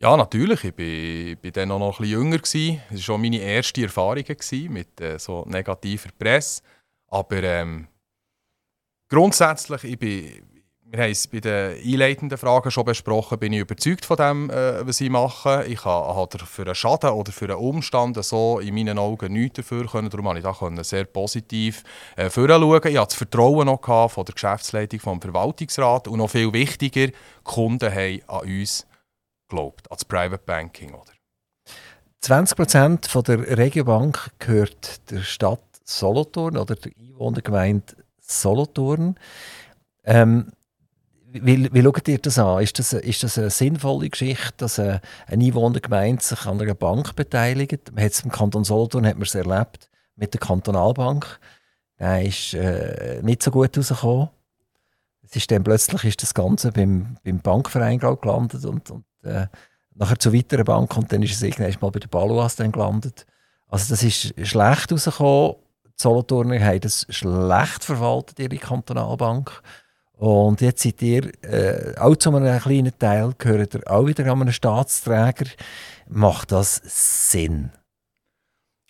Ja, 0.00 0.16
natürlich. 0.16 0.62
Ich 0.64 0.78
war, 0.78 1.36
bin 1.42 1.52
dann 1.52 1.72
auch 1.72 1.78
noch 1.80 1.98
ein 1.98 2.02
bisschen 2.02 2.20
jünger. 2.20 2.38
Gewesen. 2.38 2.80
Das 2.88 2.98
war 2.98 3.02
schon 3.02 3.20
meine 3.20 3.38
erste 3.38 3.82
Erfahrung 3.82 4.24
mit 4.68 5.00
äh, 5.00 5.18
so 5.18 5.44
negativer 5.46 6.10
Presse. 6.16 6.62
Aber 7.08 7.42
ähm, 7.42 7.88
grundsätzlich, 9.08 9.84
ich 9.84 9.98
bin 9.98 10.47
wir 10.90 11.02
haben 11.02 11.10
es 11.10 11.26
bei 11.26 11.40
den 11.40 11.76
einleitenden 11.76 12.38
Fragen 12.38 12.70
schon 12.70 12.84
besprochen, 12.84 13.38
bin 13.38 13.52
ich 13.52 13.60
überzeugt 13.60 14.06
von 14.06 14.16
dem, 14.16 14.50
äh, 14.50 14.86
was 14.86 15.00
ich 15.00 15.10
mache. 15.10 15.64
Ich 15.66 15.84
habe 15.84 16.38
für 16.46 16.62
einen 16.62 16.74
Schaden 16.74 17.10
oder 17.10 17.30
für 17.30 17.44
einen 17.44 17.56
Umstand 17.56 18.22
so 18.24 18.58
in 18.58 18.74
meinen 18.74 18.98
Augen 18.98 19.32
nichts 19.32 19.56
dafür 19.56 19.86
können. 19.86 20.08
Darum 20.08 20.26
konnte 20.26 20.40
ich 20.40 20.76
da 20.76 20.84
sehr 20.84 21.04
positiv 21.04 21.82
äh, 22.16 22.30
schauen. 22.30 22.62
Ich 22.72 22.82
hatte 22.82 22.94
das 22.94 23.14
Vertrauen 23.14 23.66
noch 23.66 24.10
von 24.10 24.24
der 24.24 24.32
Geschäftsleitung, 24.32 25.00
vom 25.00 25.20
Verwaltungsrat 25.20 26.08
und 26.08 26.18
noch 26.18 26.30
viel 26.30 26.52
wichtiger, 26.52 27.08
die 27.08 27.14
Kunden 27.44 27.92
haben 27.92 28.20
an 28.26 28.40
uns 28.40 28.86
geglaubt, 29.48 29.90
an 29.90 29.96
das 29.96 30.04
Private 30.06 30.42
Banking. 30.44 30.94
Oder? 30.94 31.12
20 32.20 33.10
von 33.10 33.22
der 33.24 33.58
Regiobank 33.58 34.30
gehört 34.38 35.10
der 35.10 35.20
Stadt 35.20 35.60
Solothurn 35.84 36.56
oder 36.56 36.74
der 36.74 36.92
Einwohnergemeinde 36.98 37.94
Solothurn. 38.20 39.16
Ähm, 40.04 40.52
wie, 41.30 41.72
wie 41.72 41.82
schaut 41.82 42.08
ihr 42.08 42.18
das 42.18 42.38
an? 42.38 42.62
Ist 42.62 42.78
das, 42.78 42.92
ist 42.92 43.22
das 43.22 43.38
eine 43.38 43.50
sinnvolle 43.50 44.08
Geschichte, 44.08 44.54
dass 44.58 44.78
eine, 44.78 45.00
eine 45.26 45.44
Einwohnergemeinde 45.44 46.22
sich 46.22 46.46
an 46.46 46.60
einer 46.60 46.74
Bank 46.74 47.14
beteiligt? 47.16 47.92
Man 47.92 48.04
hat 48.04 48.12
es 48.12 48.20
im 48.20 48.30
Kanton 48.30 48.64
Solothurn 48.64 49.06
hat 49.06 49.16
man 49.16 49.24
es 49.24 49.34
erlebt 49.34 49.90
mit 50.16 50.32
der 50.32 50.40
Kantonalbank. 50.40 51.38
Der 51.98 52.24
ist 52.24 52.54
äh, 52.54 53.20
nicht 53.22 53.42
so 53.42 53.50
gut 53.50 53.76
rausgekommen. 53.76 54.30
Es 55.22 55.36
ist 55.36 55.50
dann 55.50 55.64
plötzlich 55.64 56.04
ist 56.04 56.22
das 56.22 56.32
Ganze 56.32 56.72
beim, 56.72 57.18
beim 57.22 57.40
Bankverein 57.40 57.98
gelandet 57.98 58.64
und, 58.64 58.90
und 58.90 59.04
äh, 59.22 59.46
nachher 59.94 60.18
zu 60.18 60.32
weiteren 60.32 60.64
Bank 60.64 60.96
und 60.96 61.12
dann 61.12 61.22
ist 61.22 61.34
es 61.34 61.42
irgendwann 61.42 61.76
mal 61.80 61.90
bei 61.90 62.00
der 62.00 62.08
Baluas 62.08 62.56
gelandet. 62.56 63.26
Also 63.66 63.90
das 63.90 64.02
ist 64.02 64.34
schlecht 64.46 64.90
rausgekommen. 64.90 65.56
Die 65.84 66.02
Solothurner 66.02 66.58
haben 66.64 66.80
das 66.80 67.06
schlecht 67.10 67.84
verwaltet, 67.84 68.38
ihre 68.38 68.56
Kantonalbank. 68.56 69.62
Und 70.18 70.60
jetzt 70.60 70.82
seid 70.82 71.00
ihr 71.00 71.32
äh, 71.44 71.96
auch 71.96 72.16
zu 72.16 72.34
einem 72.34 72.60
kleinen 72.60 72.98
Teil, 72.98 73.32
gehört 73.38 73.74
ihr 73.74 73.90
auch 73.90 74.06
wieder 74.06 74.26
an 74.26 74.42
einen 74.42 74.52
Staatsträger. 74.52 75.46
Macht 76.08 76.50
das 76.50 76.80
Sinn? 76.84 77.70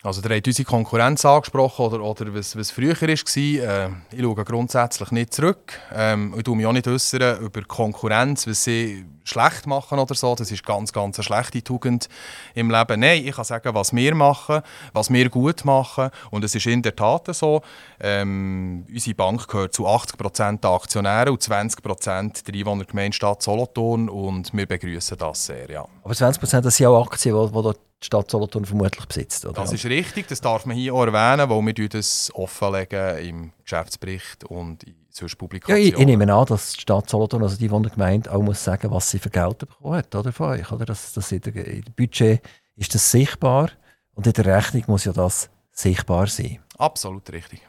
Also, 0.01 0.21
ihr 0.27 0.35
habt 0.35 0.47
unsere 0.47 0.65
Konkurrenz 0.65 1.25
angesprochen 1.25 1.85
oder, 1.85 2.01
oder 2.01 2.33
was, 2.33 2.55
was 2.57 2.71
früher 2.71 2.99
war. 2.99 3.09
Äh, 3.09 3.89
ich 4.11 4.21
schaue 4.21 4.45
grundsätzlich 4.45 5.11
nicht 5.11 5.33
zurück. 5.33 5.73
Ähm, 5.93 6.33
ich 6.37 6.43
tue 6.43 6.55
mich 6.55 6.65
auch 6.65 6.73
nicht 6.73 6.87
äußern 6.87 7.43
über 7.43 7.61
Konkurrenz, 7.63 8.47
was 8.47 8.63
sie 8.63 9.05
schlecht 9.23 9.67
machen 9.67 9.99
oder 9.99 10.15
so. 10.15 10.35
Das 10.35 10.51
ist 10.51 10.65
ganz, 10.65 10.93
ganz 10.93 11.17
eine 11.17 11.23
schlechte 11.23 11.63
Tugend 11.63 12.09
im 12.55 12.69
Leben. 12.69 12.99
Nein, 12.99 13.25
ich 13.25 13.35
kann 13.35 13.45
sagen, 13.45 13.73
was 13.73 13.93
wir 13.93 14.15
machen, 14.15 14.61
was 14.93 15.11
wir 15.11 15.29
gut 15.29 15.65
machen. 15.65 16.09
Und 16.31 16.43
es 16.43 16.55
ist 16.55 16.65
in 16.65 16.81
der 16.81 16.95
Tat 16.95 17.33
so, 17.35 17.61
ähm, 17.99 18.85
unsere 18.89 19.15
Bank 19.15 19.47
gehört 19.47 19.73
zu 19.73 19.87
80% 19.87 20.61
der 20.61 20.71
Aktionäre 20.71 21.31
und 21.31 21.41
20% 21.41 22.45
der 22.45 22.53
Einwohnergemeinde 22.53 23.15
Stadt 23.15 23.41
Solothurn. 23.41 24.09
Und 24.09 24.53
wir 24.53 24.65
begrüßen 24.65 25.17
das 25.17 25.45
sehr, 25.45 25.69
ja. 25.69 25.85
Aber 26.03 26.13
20% 26.13 26.61
das 26.61 26.75
sind 26.75 26.87
auch 26.87 27.05
Aktien, 27.05 27.35
die, 27.35 27.51
die 27.51 27.79
die 28.01 28.05
Stadt 28.05 28.31
Solothurn 28.31 28.65
vermutlich 28.65 29.05
besitzt. 29.05 29.45
Oder? 29.45 29.53
Das 29.53 29.73
ist 29.73 29.85
richtig, 29.85 30.27
das 30.27 30.39
darf 30.41 30.65
man 30.65 30.75
hier 30.75 30.93
auch 30.93 31.05
erwähnen, 31.05 31.49
weil 31.49 31.77
wir 31.77 31.89
das 31.89 32.31
offenlegen 32.33 33.17
im 33.17 33.51
Geschäftsbericht 33.69 34.43
und 34.45 34.83
in 34.83 34.95
sonst 35.09 35.35
Publikationen. 35.35 35.83
Ja, 35.83 35.89
ich, 35.89 35.99
ich, 35.99 36.05
nehme 36.05 36.33
an, 36.33 36.45
dass 36.45 36.73
die 36.73 36.81
Stadt 36.81 37.09
Solothurn, 37.09 37.43
also 37.43 37.57
die 37.57 37.67
Gemeinde, 37.67 38.31
auch 38.31 38.41
muss 38.41 38.63
sagen, 38.63 38.89
was 38.91 39.11
sie 39.11 39.19
für 39.19 39.29
Geld 39.29 39.59
bekommen 39.59 39.95
hat 39.95 40.13
oder, 40.15 40.31
von 40.31 40.49
euch. 40.49 40.71
Oder? 40.71 40.85
Das, 40.85 41.13
das 41.13 41.31
in, 41.31 41.41
der, 41.41 41.55
in 41.55 41.83
der 41.83 41.91
Budget 41.91 42.41
ist 42.75 42.95
das 42.95 43.11
sichtbar 43.11 43.69
und 44.13 44.25
in 44.25 44.33
der 44.33 44.45
Rechnung 44.45 44.83
muss 44.87 45.05
ja 45.05 45.13
das 45.13 45.49
sichtbar 45.71 46.27
sein. 46.27 46.59
Absolut 46.77 47.31
richtig. 47.31 47.61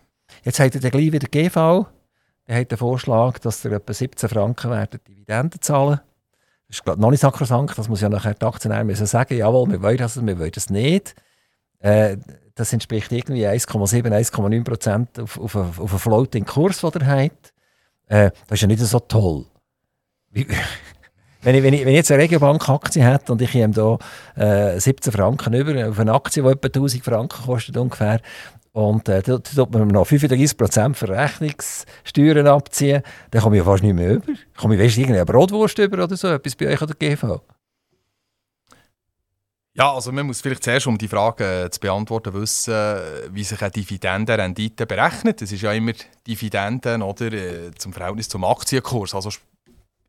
Jetzt 0.42 0.60
habt 0.60 0.74
ihr 0.74 0.80
dann 0.80 0.90
gleich 0.90 1.12
wieder 1.12 1.28
GV. 1.28 1.86
Der 2.46 2.60
hat 2.60 2.70
den 2.70 2.78
Vorschlag, 2.78 3.38
dass 3.40 3.64
ihr 3.64 3.72
etwa 3.72 3.92
17 3.92 4.28
Franken 4.28 4.70
werden 4.70 5.00
Dividenden 5.06 5.60
zahlen 5.60 6.00
das 6.68 6.78
ist 6.78 6.86
noch 6.86 7.10
nicht 7.10 7.20
sakrosankt, 7.20 7.76
das 7.76 7.88
muss 7.88 8.00
ja 8.00 8.08
nachher 8.08 8.34
die 8.34 8.46
Aktionäre 8.46 8.84
müssen 8.84 9.04
sagen, 9.04 9.36
jawohl, 9.36 9.68
wir 9.72 9.82
wollen 9.82 9.96
das, 9.96 10.24
wir 10.24 10.38
wollen 10.38 10.52
das 10.52 10.70
nicht. 10.70 11.16
Äh, 11.80 12.16
das 12.60 12.72
entspricht 12.72 13.10
irgendwie 13.10 13.46
1,7, 13.46 14.04
1,9 14.06 14.64
Prozent 14.64 15.18
auf, 15.18 15.38
auf, 15.38 15.54
auf, 15.54 15.80
einen 15.80 15.98
floating 15.98 16.44
Kurs, 16.44 16.80
den 16.80 17.02
ihr 17.02 17.06
habt. 17.06 17.52
Äh, 18.06 18.30
das 18.46 18.56
ist 18.56 18.60
ja 18.60 18.68
nicht 18.68 18.80
so 18.80 19.00
toll. 19.00 19.46
Wenn, 21.42 21.54
ich, 21.54 21.62
wenn, 21.62 21.72
ich, 21.72 21.80
wenn 21.80 21.88
ich 21.88 21.94
jetzt 21.94 22.12
eine 22.12 22.22
Regiobank-Aktie 22.22 23.02
hätte 23.02 23.32
und 23.32 23.40
ich 23.40 23.54
ihm 23.54 23.72
da 23.72 23.96
äh, 24.36 24.78
17 24.78 25.10
Franken 25.10 25.54
über 25.54 25.88
auf 25.88 25.98
eine 25.98 26.12
Aktie, 26.12 26.42
die 26.42 26.48
etwa 26.50 26.66
1000 26.66 27.02
Franken 27.02 27.46
kostet 27.46 27.78
ungefähr, 27.78 28.20
und 28.72 29.08
äh, 29.08 29.22
da 29.22 29.38
tut 29.38 29.72
man 29.72 29.88
noch 29.88 30.06
35% 30.06 30.94
Verrechnungssteuern 30.94 32.46
abziehen. 32.46 33.02
Dann 33.30 33.40
komme 33.40 33.56
ich 33.56 33.60
ja 33.60 33.64
fast 33.64 33.82
nicht 33.82 33.94
mehr 33.94 34.16
über. 34.16 34.32
Komme 34.54 34.74
ich 34.74 34.82
weißt, 34.82 34.98
irgendeine 34.98 35.24
Brotwurst 35.24 35.78
über 35.78 36.04
oder 36.04 36.14
so, 36.14 36.28
etwas 36.28 36.54
bei 36.56 36.68
euch 36.68 36.82
oder 36.82 36.92
GV? 36.92 37.40
Ja, 39.80 39.94
also 39.94 40.12
man 40.12 40.26
muss 40.26 40.42
vielleicht 40.42 40.62
zuerst, 40.62 40.86
um 40.88 40.98
die 40.98 41.08
Frage 41.08 41.64
äh, 41.64 41.70
zu 41.70 41.80
beantworten, 41.80 42.34
wissen, 42.34 42.74
wie 43.30 43.42
sich 43.42 43.62
eine 43.62 43.70
Dividendenrendite 43.70 44.84
berechnet. 44.84 45.40
Das 45.40 45.52
ist 45.52 45.62
ja 45.62 45.72
immer 45.72 45.92
Dividenden 46.26 47.00
oder, 47.00 47.32
äh, 47.32 47.70
zum 47.78 47.94
Verhältnis 47.94 48.28
zum 48.28 48.44
Aktienkurs. 48.44 49.14
Also 49.14 49.30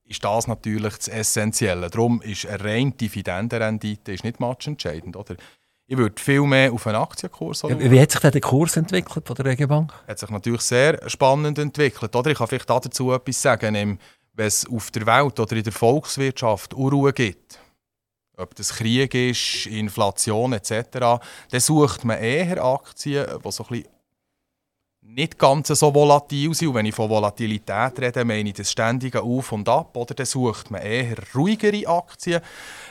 ist 0.09 0.25
das 0.25 0.47
natürlich 0.47 0.97
das 0.97 1.07
Essentielle. 1.07 1.89
Darum 1.89 2.21
ist 2.21 2.45
eine 2.47 2.61
reine 2.61 2.91
Dividendenrendite 2.91 4.11
ist 4.11 4.25
nicht 4.25 4.41
matchentscheidend. 4.41 5.15
Oder? 5.15 5.37
Ich 5.87 5.95
würde 5.95 6.21
viel 6.21 6.41
mehr 6.41 6.73
auf 6.73 6.85
einen 6.85 6.97
Aktienkurs 6.97 7.61
ja, 7.61 7.79
Wie 7.79 8.01
hat 8.01 8.11
sich 8.11 8.19
der 8.19 8.41
Kurs 8.41 8.75
entwickelt 8.75 9.25
von 9.25 9.35
der 9.37 9.45
Regenbank? 9.45 9.93
Hat 10.05 10.19
sich 10.19 10.29
natürlich 10.29 10.63
sehr 10.63 11.09
spannend 11.09 11.57
entwickelt. 11.59 12.13
Oder? 12.13 12.31
Ich 12.31 12.37
kann 12.37 12.47
vielleicht 12.47 12.69
dazu 12.69 13.13
etwas 13.13 13.41
sagen, 13.41 13.73
wenn 13.73 14.45
es 14.45 14.67
auf 14.67 14.91
der 14.91 15.05
Welt 15.05 15.39
oder 15.39 15.55
in 15.55 15.63
der 15.63 15.71
Volkswirtschaft 15.71 16.73
Unruhe 16.73 17.13
gibt, 17.13 17.57
ob 18.41 18.55
das 18.55 18.75
Krieg 18.75 19.13
ist, 19.13 19.67
Inflation 19.67 20.53
etc., 20.53 20.83
dann 20.91 21.59
sucht 21.59 22.03
man 22.03 22.19
eher 22.19 22.63
Aktien, 22.63 23.25
die 23.43 23.51
so 23.51 23.65
ein 23.69 23.83
nicht 25.03 25.37
ganz 25.37 25.67
so 25.67 25.93
volatil 25.93 26.53
sind. 26.53 26.69
Und 26.69 26.75
wenn 26.75 26.85
ich 26.85 26.95
von 26.95 27.09
Volatilität 27.09 27.99
rede, 27.99 28.23
meine 28.23 28.49
ich 28.49 28.55
das 28.55 28.71
ständige 28.71 29.21
Auf 29.21 29.51
und 29.51 29.67
Ab. 29.67 29.95
Oder 29.95 30.13
dann 30.13 30.25
sucht 30.25 30.71
man 30.71 30.81
eher 30.81 31.17
ruhigere 31.35 31.87
Aktien. 31.87 32.41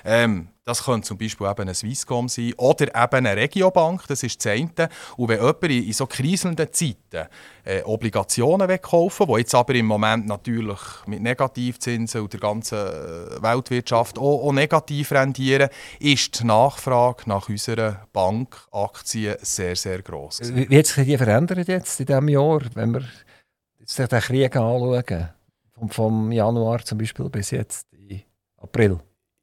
Ähm, 0.04 0.48
das 0.70 0.84
könnte 0.84 1.08
zum 1.08 1.18
Beispiel 1.18 1.48
eben 1.48 1.62
eine 1.62 1.74
Swisscom 1.74 2.28
sein 2.28 2.54
oder 2.56 2.86
eben 2.86 3.26
eine 3.26 3.36
Regiobank, 3.36 4.06
das 4.06 4.22
ist 4.22 4.44
das 4.44 4.52
eine. 4.52 4.88
Und 5.16 5.28
wenn 5.28 5.38
jemand 5.38 5.64
in 5.64 5.92
so 5.92 6.06
kriselnden 6.06 6.72
Zeiten 6.72 7.28
äh, 7.64 7.82
Obligationen 7.82 8.80
kaufen 8.80 9.26
will, 9.26 9.34
die 9.34 9.40
jetzt 9.40 9.54
aber 9.54 9.74
im 9.74 9.86
Moment 9.86 10.26
natürlich 10.26 10.78
mit 11.06 11.22
Negativzinsen 11.22 12.20
und 12.20 12.32
der 12.32 12.40
ganzen 12.40 12.78
äh, 12.78 13.42
Weltwirtschaft 13.42 14.16
auch, 14.18 14.44
auch 14.44 14.52
negativ 14.52 15.10
rendieren, 15.10 15.70
ist 15.98 16.40
die 16.40 16.46
Nachfrage 16.46 17.24
nach 17.26 17.48
unseren 17.48 17.96
Bankaktien 18.12 19.36
sehr, 19.40 19.74
sehr 19.74 20.02
gross. 20.02 20.40
Wie, 20.54 20.78
hat 20.78 20.86
sich 20.86 21.04
die 21.04 21.18
verändert 21.18 21.66
jetzt 21.66 21.98
in 21.98 22.06
diesem 22.06 22.28
Jahr, 22.28 22.60
wenn 22.74 22.94
wir 22.94 23.02
jetzt 23.80 23.98
den 23.98 24.20
Krieg 24.20 24.54
anschauen? 24.54 25.30
Vom, 25.74 25.88
vom 25.90 26.32
Januar 26.32 26.84
zum 26.84 26.98
Beispiel 26.98 27.28
bis 27.28 27.50
jetzt, 27.50 27.88
in 27.92 28.22
April? 28.58 29.00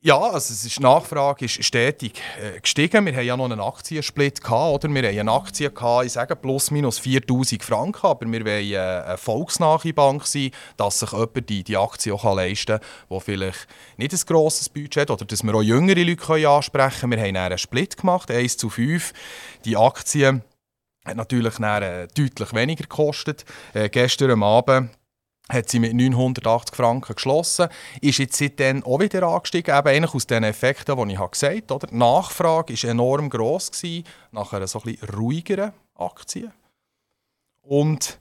Ja, 0.08 0.22
also 0.22 0.54
es 0.54 0.64
ist, 0.64 0.78
die 0.78 0.84
Nachfrage 0.84 1.44
ist 1.44 1.62
stetig 1.66 2.22
äh, 2.42 2.62
gestiegen. 2.62 3.06
Wir 3.06 3.14
haben 3.14 3.26
ja 3.26 3.36
noch 3.36 3.44
einen 3.44 3.60
Aktiensplit 3.60 4.42
gehabt, 4.42 4.86
oder? 4.86 4.94
Wir 4.94 5.10
haben 5.10 5.20
eine 5.20 5.34
Aktie 5.34 5.70
gehabt, 5.70 6.06
ich 6.06 6.14
sage 6.14 6.34
plus 6.38 6.72
minus 6.72 6.98
4000 7.00 7.62
Franken, 7.62 8.08
aber 8.08 8.26
wir 8.26 8.46
wollen 8.46 8.72
äh, 8.72 8.78
eine 8.78 9.18
volksnahe 9.18 9.92
Bank 9.92 10.26
sein, 10.26 10.52
dass 10.78 11.00
sich 11.00 11.12
jemand 11.12 11.50
die, 11.50 11.62
die 11.62 11.76
Aktie 11.76 12.14
auch 12.14 12.24
leisten 12.38 12.80
kann, 12.80 12.88
der 13.10 13.20
vielleicht 13.20 13.68
nicht 13.98 14.14
ein 14.14 14.20
grosses 14.26 14.70
Budget 14.70 15.10
hat 15.10 15.12
oder 15.12 15.26
dass 15.26 15.44
wir 15.44 15.54
auch 15.54 15.62
jüngere 15.62 16.02
Leute 16.02 16.48
ansprechen 16.48 17.10
können. 17.10 17.22
Wir 17.22 17.28
haben 17.28 17.36
einen 17.36 17.58
Split 17.58 17.98
gemacht, 17.98 18.32
1 18.32 18.56
zu 18.56 18.70
5. 18.70 19.12
Die 19.66 19.76
Aktie 19.76 20.42
hat 21.04 21.18
natürlich 21.18 21.56
dann, 21.56 21.84
äh, 21.84 22.08
deutlich 22.16 22.54
weniger 22.54 22.84
gekostet. 22.84 23.44
Äh, 23.74 23.90
gestern 23.90 24.42
Abend 24.42 24.90
hat 25.50 25.70
sie 25.70 25.80
mit 25.80 25.94
980 25.94 26.76
Franken 26.76 27.16
geschlossen, 27.16 27.70
ist 28.02 28.20
jetzt 28.20 28.38
seitdem 28.38 28.84
auch 28.84 29.00
wieder 29.00 29.24
angestiegen, 29.24 29.78
eben 29.78 29.88
eigentlich 29.88 30.14
aus 30.14 30.28
den 30.28 30.44
Effekten, 30.44 31.08
die 31.08 31.14
ich 31.14 31.32
gesagt 31.32 31.72
habe. 31.72 31.88
Die 31.88 31.96
Nachfrage 31.96 32.74
war 32.74 32.90
enorm 32.90 33.30
gross 33.30 33.72
gewesen, 33.72 34.04
nach 34.32 34.54
einer 34.54 34.68
so 34.68 34.82
ein 34.86 34.98
ruhigeren 35.16 35.72
Aktie. 35.96 36.52
Und 37.62 38.20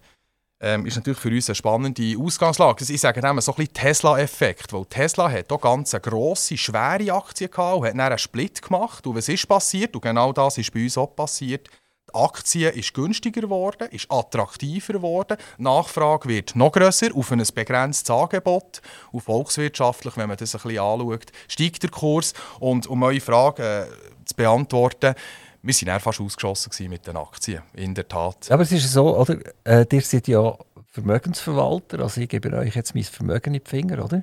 ähm, 0.59 0.87
ist 0.87 0.97
natürlich 0.97 1.19
für 1.19 1.29
uns 1.29 1.49
eine 1.49 1.55
spannende 1.55 2.15
Ausgangslage. 2.19 2.85
Ich 2.89 3.01
sage 3.01 3.21
dem 3.21 3.41
so 3.41 3.55
ein 3.57 3.73
Tesla-Effekt, 3.73 4.73
weil 4.73 4.87
Tesla 4.87 5.31
hat 5.31 5.47
hier 5.49 5.59
ganz 5.59 5.95
eine 5.95 6.01
grosse, 6.01 6.57
schwere 6.57 7.13
Aktie 7.13 7.49
gehabt 7.49 7.79
und 7.79 7.87
hat 7.87 7.93
dann 7.93 8.01
einen 8.01 8.19
Split 8.19 8.63
gemacht. 8.63 9.07
Und 9.07 9.17
was 9.17 9.29
ist 9.29 9.47
passiert? 9.47 9.95
Und 9.95 10.03
genau 10.03 10.33
das 10.33 10.57
ist 10.59 10.73
bei 10.73 10.85
uns 10.85 10.97
auch 10.97 11.15
passiert 11.15 11.69
die 12.09 12.15
Aktie 12.15 12.69
ist 12.71 12.95
günstiger 12.95 13.43
geworden, 13.43 13.89
ist 13.91 14.11
attraktiver 14.11 14.95
geworden. 14.95 15.37
Nachfrage 15.59 16.29
wird 16.29 16.55
noch 16.55 16.73
grösser 16.73 17.09
auf 17.15 17.33
ein 17.33 17.43
begrenztes 17.55 18.11
Angebot. 18.11 18.81
Und 19.13 19.23
volkswirtschaftlich, 19.23 20.17
wenn 20.17 20.29
man 20.29 20.37
das 20.37 20.55
ein 20.55 20.63
bisschen 20.63 20.79
anschaut, 20.79 21.33
steigt 21.49 21.83
der 21.83 21.91
Kurs. 21.91 22.33
Und 22.61 22.87
um 22.87 23.03
eure 23.03 23.21
Frage 23.21 23.89
äh, 23.89 24.25
zu 24.25 24.35
beantworten, 24.37 25.15
wir 25.63 25.75
waren 25.87 26.01
fast 26.01 26.21
ausgeschossen 26.21 26.89
mit 26.89 27.07
den 27.07 27.17
Aktien, 27.17 27.63
in 27.75 27.95
der 27.95 28.07
Tat. 28.07 28.51
Aber 28.51 28.63
es 28.63 28.71
ist 28.71 28.93
so, 28.93 29.19
oder? 29.19 29.39
Äh, 29.65 29.85
ihr 29.91 30.01
seid 30.01 30.29
ja 30.29 30.57
Vermögensverwalter, 30.93 32.01
also 32.01 32.21
ich 32.21 32.29
gebe 32.29 32.57
euch 32.57 32.75
jetzt 32.75 32.95
mein 32.95 33.05
Vermögen 33.05 33.53
in 33.53 33.61
die 33.63 33.69
Finger, 33.69 34.03
oder? 34.05 34.23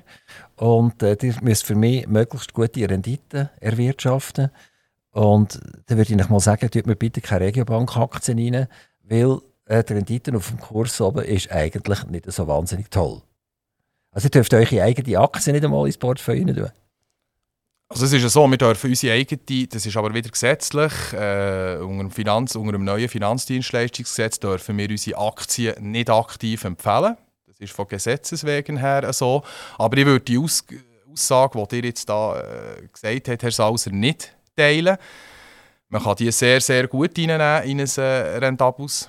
Und 0.56 1.02
äh, 1.02 1.16
ihr 1.22 1.36
müsst 1.42 1.66
für 1.66 1.74
mich 1.74 2.06
möglichst 2.08 2.52
gute 2.52 2.88
Renditen 2.88 3.50
erwirtschaften. 3.60 4.50
Und 5.14 5.60
dann 5.86 5.96
würde 5.96 6.10
ich 6.10 6.18
noch 6.18 6.28
mal 6.28 6.40
sagen, 6.40 6.68
tut 6.68 6.88
mir 6.88 6.96
bitte 6.96 7.20
keine 7.20 7.44
Regiobank-Aktien 7.46 8.36
rein, 8.36 8.66
weil 9.04 9.38
äh, 9.66 9.84
die 9.84 9.92
Rendite 9.92 10.34
auf 10.36 10.48
dem 10.48 10.58
Kurs 10.58 11.00
oben 11.00 11.24
ist 11.24 11.52
eigentlich 11.52 12.04
nicht 12.06 12.30
so 12.32 12.48
wahnsinnig 12.48 12.90
toll. 12.90 13.22
Also 14.10 14.26
ihr 14.26 14.30
dürft 14.30 14.52
eure 14.54 14.82
eigene 14.82 15.18
Aktien 15.20 15.54
nicht 15.54 15.64
einmal 15.64 15.86
ins 15.86 15.98
Portfolio 15.98 16.52
tun. 16.52 16.68
Also 17.88 18.06
es 18.06 18.12
ist 18.12 18.22
ja 18.22 18.28
so, 18.28 18.44
wir 18.48 18.58
dürfen 18.58 18.90
unsere 18.90 19.14
eigene, 19.14 19.68
das 19.68 19.86
ist 19.86 19.96
aber 19.96 20.12
wieder 20.12 20.30
gesetzlich, 20.30 20.92
äh, 21.12 21.76
unter, 21.76 22.04
dem 22.04 22.10
Finanz, 22.10 22.56
unter 22.56 22.72
dem 22.72 22.82
neuen 22.82 23.08
Finanzdienstleistungsgesetz 23.08 24.40
dürfen 24.40 24.76
wir 24.76 24.90
unsere 24.90 25.20
Aktien 25.20 25.92
nicht 25.92 26.10
aktiv 26.10 26.64
empfehlen. 26.64 27.16
Das 27.46 27.60
ist 27.60 27.72
von 27.72 27.86
Gesetzes 27.86 28.44
wegen 28.44 28.78
her 28.78 29.12
so. 29.12 29.44
Aber 29.78 29.96
ich 29.96 30.06
würde 30.06 30.24
die 30.24 30.38
Aus 30.38 30.64
Aussage, 31.12 31.64
die 31.70 31.76
ihr 31.76 31.84
jetzt 31.84 32.08
da 32.08 32.40
äh, 32.40 32.88
gesagt 32.92 33.28
habt, 33.28 33.42
Herr 33.44 33.52
Sauser, 33.52 33.92
nicht 33.92 34.34
teilen. 34.56 34.96
Man 35.88 36.02
kann 36.02 36.16
die 36.16 36.32
sehr, 36.32 36.60
sehr 36.60 36.88
gut 36.88 37.16
in 37.18 37.30
ein 37.30 37.40
äh, 37.78 38.00
rentables 38.38 39.08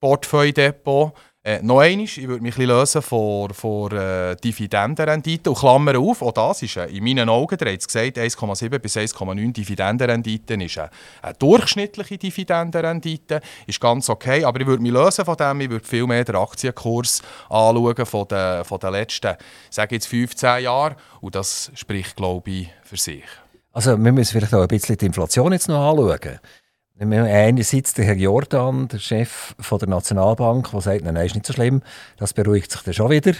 Portfolio-Depot. 0.00 1.12
Äh, 1.48 1.62
noch 1.62 1.78
einmal, 1.78 2.04
ich 2.04 2.28
würde 2.28 2.42
mich 2.42 2.58
ein 2.58 2.66
lösen 2.66 3.00
von, 3.00 3.50
äh, 3.92 4.36
Dividendenrendite 4.36 5.48
und 5.48 5.58
Klammern 5.58 5.96
auf, 5.96 6.20
auch 6.20 6.32
das 6.32 6.62
ist 6.62 6.76
äh, 6.76 6.86
in 6.86 7.02
meinen 7.02 7.28
Augen, 7.30 7.56
der 7.56 7.72
hat 7.72 7.80
es 7.80 7.86
gesagt, 7.86 8.18
1,7 8.18 8.78
bis 8.78 8.96
1,9 8.96 9.52
Dividendenrendite 9.52 10.54
ist 10.62 10.76
eine, 10.76 10.90
eine, 11.22 11.34
durchschnittliche 11.34 12.18
Dividendenrendite, 12.18 13.40
ist 13.66 13.80
ganz 13.80 14.10
okay, 14.10 14.44
aber 14.44 14.60
ich 14.60 14.66
würde 14.66 14.82
mich 14.82 14.92
lösen 14.92 15.24
von 15.24 15.36
dem, 15.36 15.62
ich 15.62 15.70
würde 15.70 15.86
viel 15.86 16.06
mehr 16.06 16.24
den 16.24 16.36
Aktienkurs 16.36 17.22
anschauen 17.48 18.04
von 18.04 18.28
den, 18.28 18.64
von 18.64 18.78
den 18.80 18.92
letzten, 18.92 19.36
sage 19.70 19.94
jetzt 19.94 20.08
15 20.08 20.64
Jahren 20.64 20.96
und 21.22 21.34
das 21.34 21.70
spricht, 21.74 22.16
glaube 22.16 22.50
ich, 22.50 22.68
für 22.82 22.98
sich. 22.98 23.24
Also 23.78 23.96
wir 23.96 24.10
müssen 24.10 24.32
vielleicht 24.32 24.54
auch 24.54 24.62
ein 24.62 24.66
bisschen 24.66 24.96
die 24.96 25.06
Inflation 25.06 25.52
jetzt 25.52 25.68
noch 25.68 25.88
anschauen. 25.88 26.40
Einerseits 26.98 27.94
der 27.94 28.06
Herr 28.06 28.16
Jordan, 28.16 28.88
der 28.88 28.98
Chef 28.98 29.54
von 29.60 29.78
der 29.78 29.88
Nationalbank, 29.88 30.68
der 30.72 30.80
sagt, 30.80 31.04
nein, 31.04 31.14
nein, 31.14 31.26
ist 31.26 31.36
nicht 31.36 31.46
so 31.46 31.52
schlimm, 31.52 31.82
das 32.16 32.32
beruhigt 32.32 32.72
sich 32.72 32.82
dann 32.82 32.92
schon 32.92 33.10
wieder. 33.12 33.34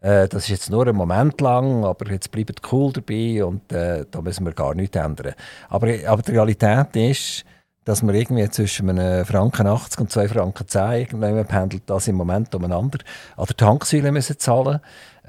Äh, 0.00 0.26
das 0.26 0.42
ist 0.42 0.48
jetzt 0.48 0.70
nur 0.70 0.88
ein 0.88 0.96
Moment 0.96 1.40
lang, 1.40 1.84
aber 1.84 2.10
jetzt 2.10 2.32
bleibt 2.32 2.62
cool 2.72 2.92
dabei 2.92 3.44
und 3.44 3.72
äh, 3.72 4.04
da 4.10 4.22
müssen 4.22 4.44
wir 4.44 4.54
gar 4.54 4.74
nichts 4.74 4.96
ändern. 4.96 5.34
Aber, 5.68 5.86
aber 6.04 6.22
die 6.22 6.32
Realität 6.32 6.96
ist, 6.96 7.44
dass 7.84 8.02
man 8.02 8.16
irgendwie 8.16 8.50
zwischen 8.50 8.90
einem 8.90 9.24
Franken 9.24 9.68
80 9.68 10.00
und 10.00 10.10
2 10.10 10.26
Franken 10.26 10.66
10 10.66 10.82
irgendwann 10.94 11.46
pendelt, 11.46 11.84
das 11.86 12.08
im 12.08 12.16
Moment 12.16 12.52
umeinander. 12.56 12.98
An 13.36 13.46
der 13.46 13.56
Tanksäule 13.56 14.10
müssen 14.10 14.36
zahlen. 14.36 14.80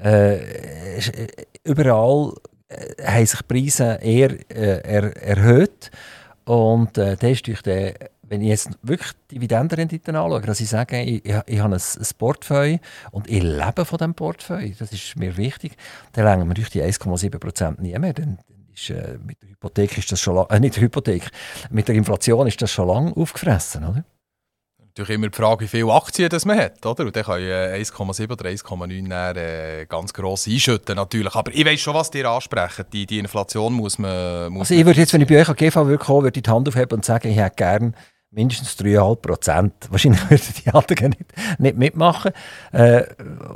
Äh, 0.02 0.40
überall 1.62 2.32
äh, 2.68 3.02
haben 3.04 3.26
sich 3.26 3.40
die 3.40 3.44
Preise 3.44 3.98
eher 4.02 4.30
äh, 4.50 4.80
er, 4.82 5.16
erhöht. 5.16 5.90
Und 6.44 6.96
äh, 6.98 7.16
das 7.16 7.30
ist 7.30 7.46
durch 7.46 7.62
den, 7.62 7.94
wenn 8.22 8.42
ich 8.42 8.48
jetzt 8.48 8.70
wirklich 8.82 9.12
Dividendenrenditen 9.30 10.16
anschaue, 10.16 10.40
dass 10.42 10.60
ich 10.60 10.68
sage, 10.68 11.00
ich, 11.02 11.24
ich, 11.24 11.32
habe 11.32 11.74
ein, 11.74 11.80
ein 11.80 12.06
Portfolio 12.18 12.78
und 13.10 13.28
ich 13.28 13.42
lebe 13.42 13.84
von 13.84 13.98
diesem 13.98 14.14
Portfolio, 14.14 14.74
das 14.78 14.92
ist 14.92 15.16
mir 15.16 15.36
wichtig, 15.36 15.76
dann 16.12 16.24
längen 16.24 16.48
wir 16.48 16.54
durch 16.54 16.70
die 16.70 16.82
1,7% 16.82 17.80
nie 17.80 17.98
mehr. 17.98 18.12
Dann, 18.12 18.38
ist, 18.74 18.90
äh, 18.90 19.18
mit 19.24 19.42
der 19.42 19.50
Hypothek 19.50 19.98
ist 19.98 20.12
das 20.12 20.20
schon 20.20 20.36
lang, 20.36 20.46
äh, 20.50 20.60
nicht 20.60 20.78
Hypothek, 20.78 21.30
mit 21.70 21.88
der 21.88 21.94
Inflation 21.94 22.46
ist 22.46 22.60
das 22.62 22.70
schon 22.70 22.88
lange 22.88 23.16
aufgefressen, 23.16 23.84
oder? 23.84 24.04
Natürlich 24.98 25.14
immer 25.14 25.28
die 25.28 25.36
Frage, 25.36 25.64
wie 25.64 25.68
viele 25.68 25.92
Aktien 25.92 26.28
das 26.28 26.44
man 26.44 26.58
hat. 26.58 26.84
Oder? 26.84 27.06
Und 27.06 27.16
dann 27.16 27.24
kann 27.24 27.40
ich 27.40 27.46
1,7 27.46 28.30
oder 28.30 28.48
1,9 28.48 29.36
äh, 29.36 29.86
ganz 29.86 30.12
gross 30.12 30.46
einschütten. 30.46 30.96
Natürlich. 30.96 31.34
Aber 31.34 31.52
ich 31.54 31.64
weiß 31.64 31.80
schon, 31.80 31.94
was 31.94 32.10
dir 32.10 32.28
ansprechen. 32.28 32.84
Die, 32.92 33.06
die 33.06 33.18
Inflation 33.18 33.72
muss 33.72 33.98
man. 33.98 34.52
Muss 34.52 34.70
also, 34.70 34.74
ich 34.74 34.86
würde 34.86 35.00
jetzt, 35.00 35.12
wenn 35.12 35.22
ich 35.22 35.28
bei 35.28 35.40
euch 35.40 35.48
an 35.48 35.56
GV 35.56 35.86
würde 35.86 35.98
kommen, 35.98 36.24
würde 36.24 36.38
ich 36.38 36.42
die 36.42 36.50
Hand 36.50 36.68
aufheben 36.68 36.98
und 36.98 37.04
sagen, 37.04 37.28
ich 37.28 37.36
hätte 37.36 37.56
gerne 37.56 37.92
mindestens 38.30 38.76
3,5 38.78 39.16
Prozent. 39.16 39.74
Wahrscheinlich 39.90 40.20
würden 40.30 40.54
die 40.64 40.70
anderen 40.70 41.10
nicht, 41.10 41.60
nicht 41.60 41.76
mitmachen. 41.76 42.32
Äh, 42.72 43.04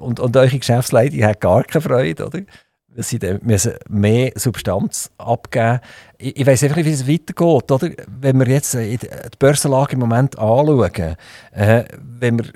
und, 0.01 0.20
und 0.20 0.36
eure 0.36 0.59
Geschäftsleitung 0.59 1.22
hat 1.24 1.40
gar 1.40 1.64
keine 1.64 1.82
Freude, 1.82 2.26
oder? 2.26 2.40
Sie 2.97 3.18
müssen 3.43 3.74
mehr 3.88 4.32
Substanz 4.36 5.11
abgeben. 5.18 5.80
Ich, 6.18 6.36
ich 6.36 6.47
weiß 6.47 6.62
einfach 6.64 6.76
nicht, 6.76 6.86
wie 6.86 6.93
es 6.93 7.09
weitergeht. 7.09 7.70
Oder? 7.70 7.90
Wenn 8.07 8.38
wir 8.38 8.49
jetzt 8.49 8.74
die 8.74 8.99
Börsenlage 9.38 9.95
im 9.95 10.01
Moment 10.01 10.38
anschauen, 10.38 11.16
äh, 11.53 11.84
wenn 11.99 12.38
wir 12.38 12.53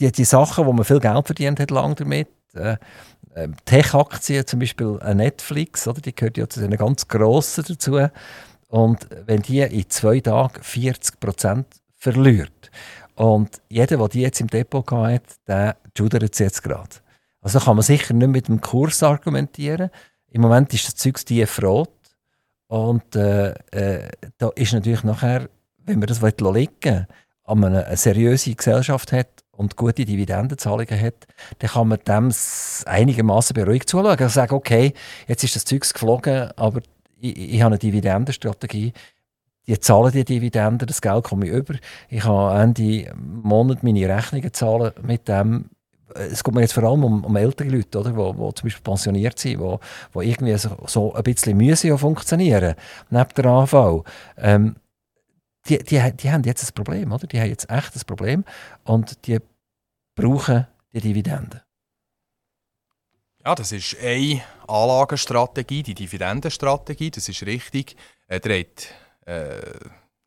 die, 0.00 0.10
die 0.10 0.24
Sachen, 0.24 0.66
wo 0.66 0.72
man 0.72 0.84
viel 0.84 1.00
Geld 1.00 1.26
verdient 1.26 1.60
hat, 1.60 1.70
lang 1.70 1.94
damit, 1.96 2.28
äh, 2.54 2.76
ähm, 3.34 3.54
Tech-Aktien, 3.64 4.46
zum 4.46 4.60
Beispiel 4.60 4.98
Netflix, 5.14 5.86
oder? 5.88 6.00
die 6.00 6.14
gehört 6.14 6.36
ja 6.36 6.48
zu 6.48 6.60
den 6.60 6.76
ganz 6.76 7.08
grossen 7.08 7.64
dazu. 7.66 7.98
Und 8.68 9.06
wenn 9.26 9.42
die 9.42 9.60
in 9.60 9.88
zwei 9.88 10.20
Tagen 10.20 10.60
40% 10.60 11.64
verliert 11.96 12.70
und 13.14 13.60
jeder, 13.68 13.98
der 13.98 14.08
die 14.08 14.20
jetzt 14.22 14.40
im 14.40 14.48
Depot 14.48 14.90
hat, 14.90 15.22
der 15.46 15.76
judert 15.96 16.38
jetzt 16.38 16.62
gerade. 16.62 16.88
Also 17.42 17.58
kann 17.58 17.76
man 17.76 17.82
sicher 17.82 18.14
nicht 18.14 18.28
mit 18.28 18.48
dem 18.48 18.60
Kurs 18.60 19.02
argumentieren. 19.02 19.90
Im 20.30 20.40
Moment 20.40 20.72
ist 20.72 20.86
das 20.86 20.94
Zeug 20.94 21.16
tief 21.26 21.62
rot. 21.62 21.90
Und 22.68 23.14
äh, 23.16 23.50
äh, 23.70 24.08
da 24.38 24.48
ist 24.54 24.72
natürlich 24.72 25.04
nachher, 25.04 25.50
wenn 25.84 25.98
man 25.98 26.06
das 26.06 26.22
liegen 26.22 26.70
will, 26.82 27.06
an 27.44 27.64
eine 27.64 27.96
seriöse 27.96 28.54
Gesellschaft 28.54 29.12
hat 29.12 29.28
und 29.50 29.76
gute 29.76 30.04
Dividendenzahlungen 30.04 30.98
hat, 30.98 31.26
dann 31.58 31.70
kann 31.70 31.88
man 31.88 31.98
dem 32.06 32.32
einigermaßen 32.86 33.54
beruhigt 33.54 33.88
zuschauen. 33.88 34.18
Also 34.18 34.28
sagen, 34.28 34.54
okay, 34.54 34.94
jetzt 35.26 35.44
ist 35.44 35.56
das 35.56 35.64
Zeug 35.64 35.82
geflogen, 35.82 36.50
aber 36.56 36.80
ich, 37.20 37.54
ich 37.54 37.60
habe 37.62 37.74
eine 37.74 37.78
Dividendenstrategie. 37.78 38.92
Die 39.66 39.78
zahlen 39.78 40.12
die 40.12 40.24
Dividenden, 40.24 40.88
das 40.88 41.00
Geld 41.00 41.24
komme 41.24 41.46
ich 41.46 41.52
über. 41.52 41.74
Ich 42.08 42.22
kann 42.22 42.60
Ende 42.60 43.14
Monat 43.14 43.82
meine 43.82 44.08
Rechnungen 44.08 44.52
zahlen 44.52 44.92
mit 45.02 45.28
dem. 45.28 45.66
Es 46.14 46.42
geht 46.42 46.54
mir 46.54 46.62
jetzt 46.62 46.74
vor 46.74 46.84
allem 46.84 47.04
um, 47.04 47.24
um 47.24 47.36
ältere 47.36 47.68
Leute, 47.68 47.98
oder, 47.98 48.10
die, 48.10 48.16
die 48.16 48.54
zum 48.54 48.66
Beispiel 48.66 48.82
pensioniert 48.82 49.38
sind, 49.38 49.60
die, 49.60 49.76
die 50.14 50.30
irgendwie 50.30 50.56
so, 50.58 50.76
so 50.86 51.14
ein 51.14 51.22
bisschen 51.22 51.56
müssen 51.56 51.96
funktionieren, 51.98 52.74
neben 53.10 53.34
der 53.36 53.46
AV. 53.46 54.04
Ähm, 54.36 54.76
die, 55.68 55.78
die, 55.78 56.12
die 56.12 56.30
haben 56.30 56.42
jetzt 56.44 56.64
ein 56.64 56.74
Problem, 56.74 57.12
oder? 57.12 57.26
Die 57.26 57.40
haben 57.40 57.48
jetzt 57.48 57.70
echt 57.70 57.94
ein 57.94 58.02
Problem 58.06 58.44
und 58.84 59.26
die 59.26 59.38
brauchen 60.14 60.66
die 60.92 61.00
Dividenden. 61.00 61.60
Ja, 63.44 63.54
das 63.54 63.72
ist 63.72 63.96
eine 64.00 64.42
Anlagenstrategie, 64.68 65.82
die 65.82 65.94
Dividendenstrategie, 65.94 67.10
das 67.10 67.28
ist 67.28 67.44
richtig. 67.44 67.96
Äh, 68.28 68.40
der 68.40 68.64
äh, 69.26 69.60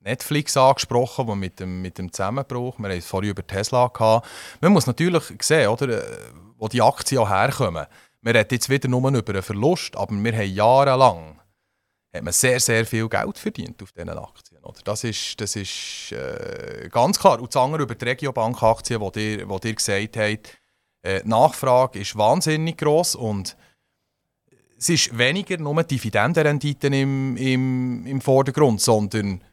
Netflix 0.05 0.55
angesprochen, 0.55 1.27
wo 1.27 1.35
mit 1.35 1.59
dem, 1.59 1.81
mit 1.81 1.97
dem 1.97 2.11
Zusammenbruch, 2.11 2.77
wir 2.77 2.89
haben 2.89 2.97
es 2.97 3.05
vorhin 3.05 3.31
über 3.31 3.45
Tesla 3.45 3.87
gehabt. 3.87 4.27
Man 4.61 4.71
muss 4.71 4.87
natürlich 4.87 5.23
sehen, 5.41 5.67
oder, 5.67 5.89
äh, 5.89 6.17
wo 6.57 6.67
die 6.67 6.81
Aktien 6.81 7.19
auch 7.19 7.29
herkommen. 7.29 7.85
Wir 8.21 8.35
reden 8.35 8.49
jetzt 8.51 8.69
wieder 8.69 8.87
nur 8.87 9.07
über 9.11 9.33
einen 9.33 9.43
Verlust, 9.43 9.95
aber 9.97 10.13
wir 10.15 10.33
haben 10.33 10.53
jahrelang 10.53 11.39
hat 12.15 12.23
man 12.23 12.33
sehr, 12.33 12.59
sehr 12.59 12.85
viel 12.85 13.07
Geld 13.09 13.37
verdient 13.37 13.81
auf 13.83 13.91
diesen 13.91 14.09
Aktien. 14.09 14.63
Oder? 14.63 14.79
Das 14.83 15.03
ist, 15.03 15.39
das 15.39 15.55
ist 15.55 16.11
äh, 16.11 16.87
ganz 16.89 17.19
klar. 17.19 17.39
Und 17.41 17.53
das 17.53 17.61
andere 17.61 17.83
über 17.83 17.95
die 17.95 18.05
Regiobank-Aktien, 18.05 19.01
die 19.13 19.19
ihr, 19.19 19.49
wo 19.49 19.59
ihr 19.63 19.73
gesagt 19.73 20.17
habt, 20.17 20.59
äh, 21.01 21.21
die 21.21 21.27
Nachfrage 21.27 21.99
ist 21.99 22.17
wahnsinnig 22.17 22.77
groß 22.77 23.15
und 23.15 23.57
es 24.77 24.89
ist 24.89 25.17
weniger 25.17 25.57
nur 25.57 25.83
Dividendenrenditen 25.83 26.93
im, 26.93 27.37
im, 27.37 28.05
im 28.05 28.21
Vordergrund, 28.21 28.81
sondern 28.81 29.43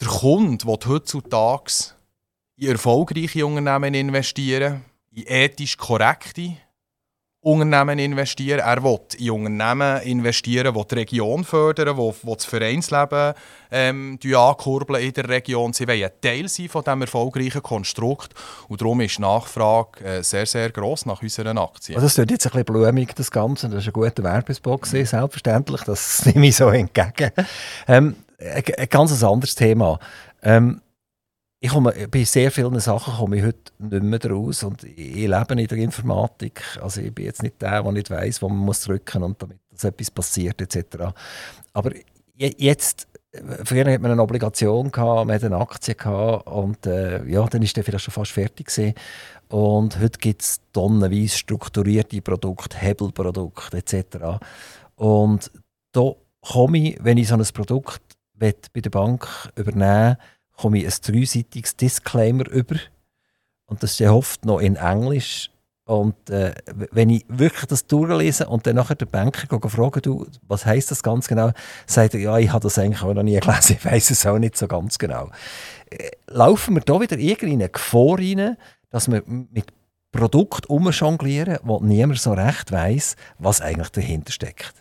der 0.00 0.08
Kunde 0.08 0.66
will 0.66 0.78
heutzutage 0.86 1.94
in 2.56 2.68
erfolgreiche 2.68 3.44
Unternehmen 3.46 3.94
investieren, 3.94 4.84
in 5.12 5.26
ethisch 5.26 5.76
korrekte 5.76 6.56
Unternehmen 7.42 7.98
investieren. 7.98 8.60
Er 8.60 8.82
will 8.82 9.00
in 9.18 9.30
Unternehmen 9.30 10.02
investieren, 10.02 10.74
die 10.74 10.88
die 10.88 10.94
Region 10.94 11.42
fördern, 11.42 11.96
die, 11.96 12.12
die 12.22 12.34
das 12.34 12.44
Vereinsleben 12.44 13.34
ähm, 13.70 14.18
ankurbeln 14.22 15.02
in 15.02 15.12
der 15.14 15.28
Region. 15.28 15.72
Sie 15.72 15.88
wollen 15.88 16.04
ein 16.04 16.10
Teil 16.20 16.48
sein 16.48 16.68
von 16.68 16.84
diesem 16.84 17.00
erfolgreichen 17.00 17.62
Konstrukt. 17.62 18.34
Und 18.68 18.82
darum 18.82 19.00
ist 19.00 19.16
die 19.16 19.22
Nachfrage 19.22 20.04
äh, 20.04 20.22
sehr, 20.22 20.44
sehr 20.44 20.70
gross 20.70 21.06
nach 21.06 21.22
unseren 21.22 21.56
Aktien. 21.56 21.96
Also 21.96 22.06
das 22.06 22.14
klingt 22.14 22.30
jetzt 22.30 22.46
ein 22.46 22.50
bisschen 22.50 22.64
blumig, 22.66 23.14
das 23.14 23.30
Ganze. 23.30 23.70
Das 23.70 23.80
ist 23.80 23.86
ein 23.86 23.92
guter 23.94 24.22
Werbespot, 24.22 24.82
mhm. 24.82 25.06
selbstverständlich. 25.06 25.80
Das 25.84 26.26
nehme 26.26 26.46
ich 26.46 26.56
so 26.56 26.68
entgegen. 26.68 27.32
Ähm, 27.88 28.16
ein, 28.40 28.88
ganz 28.88 29.22
anderes 29.22 29.54
Thema. 29.54 29.98
Ähm, 30.42 30.80
ich 31.62 31.70
komme, 31.70 31.92
bei 32.10 32.24
sehr 32.24 32.50
vielen 32.50 32.80
Sachen 32.80 33.14
komme 33.14 33.36
ich 33.36 33.44
heute 33.44 33.72
nicht 33.78 34.02
mehr 34.02 34.30
raus 34.30 34.62
und 34.62 34.82
ich 34.82 35.26
lebe 35.26 35.60
in 35.60 35.66
der 35.66 35.78
Informatik. 35.78 36.62
Also 36.80 37.02
ich 37.02 37.14
bin 37.14 37.26
jetzt 37.26 37.42
nicht 37.42 37.60
der, 37.60 37.82
der 37.82 37.92
nicht 37.92 38.08
weiß, 38.08 38.40
wo 38.40 38.48
man 38.48 38.58
muss 38.58 38.80
drücken 38.80 39.22
und 39.22 39.42
damit 39.42 39.58
dass 39.70 39.84
etwas 39.84 40.10
passiert 40.10 40.60
etc. 40.60 41.12
Aber 41.72 41.92
jetzt, 42.36 43.06
früher 43.64 43.84
hatte 43.84 43.98
man 43.98 44.12
eine 44.12 44.22
Obligation, 44.22 44.90
gehabt, 44.90 45.26
man 45.26 45.34
hatte 45.34 45.46
eine 45.46 45.58
Aktie 45.58 45.94
gehabt, 45.94 46.46
und 46.46 46.86
äh, 46.86 47.24
ja, 47.26 47.46
dann 47.46 47.62
ist 47.62 47.76
der 47.76 47.84
vielleicht 47.84 48.04
schon 48.04 48.14
fast 48.14 48.32
fertig 48.32 48.66
gewesen. 48.66 48.94
Und 49.48 49.98
heute 49.98 50.18
gibt 50.18 50.42
es 50.42 50.60
tonnenweise 50.72 51.36
strukturierte 51.36 52.20
Produkte, 52.22 52.78
Hebelprodukte 52.78 53.78
etc. 53.78 54.04
Und 54.96 55.50
da 55.92 56.12
komme 56.40 56.78
ich, 56.78 56.98
wenn 57.02 57.18
ich 57.18 57.28
so 57.28 57.34
ein 57.34 57.44
Produkt 57.52 58.02
bei 58.40 58.80
der 58.80 58.90
Bank 58.90 59.52
übernehmen 59.54 60.16
komme 60.56 60.78
ich 60.78 60.86
ein 60.86 61.12
dreiseitiges 61.12 61.76
Disclaimer 61.76 62.48
über. 62.50 62.76
Und 63.66 63.82
das 63.82 63.92
ist 63.92 64.00
ja 64.00 64.12
oft 64.12 64.44
noch 64.44 64.58
in 64.58 64.76
Englisch. 64.76 65.50
Und 65.84 66.30
äh, 66.30 66.54
wenn 66.92 67.10
ich 67.10 67.24
wirklich 67.28 67.66
das 67.66 67.86
durchlese 67.86 68.46
und 68.46 68.66
dann 68.66 68.76
nachher 68.76 68.94
der 68.94 69.06
Banker 69.06 69.68
fragen, 69.68 70.02
du, 70.02 70.26
was 70.46 70.64
heißt 70.64 70.90
das 70.90 71.02
ganz 71.02 71.26
genau, 71.26 71.50
sagt 71.86 72.14
er, 72.14 72.20
ja, 72.20 72.38
ich 72.38 72.52
habe 72.52 72.62
das 72.62 72.78
eigentlich 72.78 73.02
auch 73.02 73.14
noch 73.14 73.22
nie 73.22 73.40
gelesen, 73.40 73.76
ich 73.78 73.84
weiß 73.84 74.10
es 74.10 74.26
auch 74.26 74.38
nicht 74.38 74.56
so 74.56 74.68
ganz 74.68 74.98
genau. 74.98 75.30
Äh, 75.90 76.10
laufen 76.28 76.74
wir 76.74 76.82
da 76.82 77.00
wieder 77.00 77.18
irgendeine 77.18 77.70
Gefahr 77.70 78.18
rein, 78.18 78.56
dass 78.90 79.10
wir 79.10 79.22
mit 79.26 79.72
Produkt 80.12 80.68
umjonglieren, 80.68 81.58
wo 81.62 81.80
niemand 81.80 82.20
so 82.20 82.32
recht 82.32 82.70
weiß, 82.70 83.16
was 83.38 83.60
eigentlich 83.60 83.90
dahinter 83.90 84.32
steckt? 84.32 84.74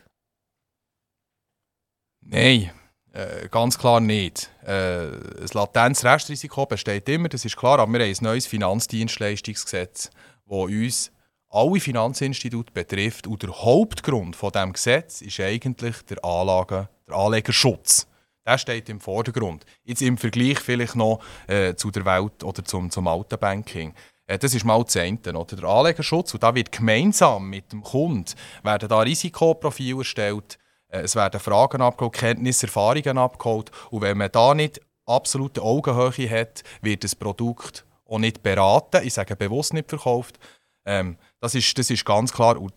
Nein, 2.22 2.70
äh, 3.14 3.48
ganz 3.50 3.78
klar 3.78 4.00
nicht. 4.00 4.50
Äh, 4.64 5.08
das 5.42 5.54
Latenzrestrisiko 5.54 6.66
besteht 6.66 7.10
immer, 7.10 7.30
das 7.30 7.46
ist 7.46 7.58
klar, 7.58 7.80
aber 7.80 7.92
wir 7.92 8.02
haben 8.02 8.12
ein 8.12 8.24
neues 8.24 8.48
Finanzdienstleistungsgesetz, 8.48 10.10
das 10.46 10.58
uns 10.58 11.12
alle 11.50 11.80
Finanzinstitute 11.80 12.72
betrifft. 12.72 13.28
Und 13.28 13.42
der 13.42 13.50
Hauptgrund 13.50 14.36
von 14.36 14.52
diesem 14.52 14.74
Gesetz 14.74 15.22
ist 15.22 15.40
eigentlich 15.40 15.96
der, 16.04 16.24
Anlage, 16.24 16.90
der 17.08 17.16
Anlegerschutz. 17.16 18.08
Der 18.46 18.58
steht 18.58 18.90
im 18.90 19.00
Vordergrund. 19.00 19.66
Jetzt 19.84 20.02
im 20.02 20.18
Vergleich 20.18 20.60
vielleicht 20.60 20.96
noch 20.96 21.20
äh, 21.48 21.76
zu 21.76 21.92
der 21.92 22.06
Welt 22.06 22.44
oder 22.44 22.64
zum, 22.64 22.90
zum 22.90 23.08
alten 23.08 23.38
Banking. 23.40 23.94
Äh, 24.28 24.38
das 24.38 24.54
ist 24.54 24.66
mal 24.66 24.84
das 24.84 24.98
eine, 24.98 25.20
oder? 25.36 25.56
Der 25.56 25.68
Anlegerschutz. 25.68 26.34
Und 26.34 26.44
da 26.44 26.54
wird 26.54 26.72
gemeinsam 26.72 27.50
mit 27.50 27.72
dem 27.72 27.84
Kunden 27.84 28.26
werden 28.64 28.90
da 28.90 29.00
Risikoprofile 29.00 30.00
erstellt 30.00 30.60
es 30.90 31.16
werden 31.16 31.40
Fragen 31.40 31.82
abgeholt, 31.82 32.14
Kenntnisse, 32.14 32.66
Erfahrungen 32.66 33.18
abgeholt. 33.18 33.72
Und 33.92 34.02
wenn 34.02 34.18
man 34.18 34.32
da 34.32 34.54
nicht 34.54 34.82
absolute 35.06 35.62
Augenhöhe 35.62 36.30
hat, 36.30 36.64
wird 36.82 37.04
das 37.04 37.16
Produkt 37.16 37.86
auch 38.06 38.20
nicht 38.20 38.42
beraten. 38.44 39.06
Ich 39.06 39.14
sage 39.14 39.36
bewusst 39.36 39.74
nicht 39.74 39.90
verkauft. 39.90 40.40
Ähm, 40.86 41.18
das, 41.40 41.56
ist, 41.56 41.78
das 41.78 41.90
ist 41.90 42.06
ganz 42.06 42.34
klar. 42.34 42.60
Und 42.60 42.74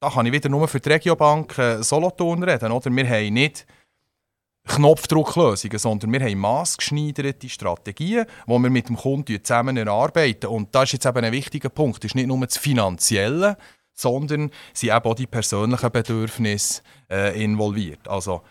da 0.00 0.10
kann 0.10 0.26
ich 0.26 0.32
wieder 0.32 0.48
nur 0.48 0.66
für 0.66 0.80
die 0.80 0.88
Regiobank 0.88 1.56
äh, 1.58 1.82
Solothurn 1.82 2.42
reden. 2.42 2.72
Oder? 2.72 2.90
Wir 2.90 3.08
haben 3.08 3.34
nicht 3.34 3.66
Knopfdrucklösungen, 4.66 5.78
sondern 5.78 6.12
wir 6.12 6.20
haben 6.20 6.38
maßgeschneiderte 6.38 7.48
Strategien, 7.48 8.26
die 8.46 8.50
wir 8.50 8.70
mit 8.70 8.88
dem 8.88 8.96
Kunden 8.96 9.42
zusammen 9.42 9.76
erarbeiten. 9.76 10.46
Und 10.46 10.74
das 10.74 10.84
ist 10.84 10.92
jetzt 10.92 11.06
eben 11.06 11.24
ein 11.24 11.32
wichtiger 11.32 11.68
Punkt. 11.68 12.02
Das 12.02 12.10
ist 12.10 12.14
nicht 12.14 12.26
nur 12.26 12.44
das 12.44 12.58
Finanzielle, 12.58 13.56
sondern 13.94 14.50
sind 14.72 14.94
eben 14.94 15.04
auch 15.04 15.14
die 15.14 15.26
persönlichen 15.26 15.90
Bedürfnisse 15.90 16.82
äh, 17.10 17.42
involviert. 17.42 18.08
Also, 18.08 18.42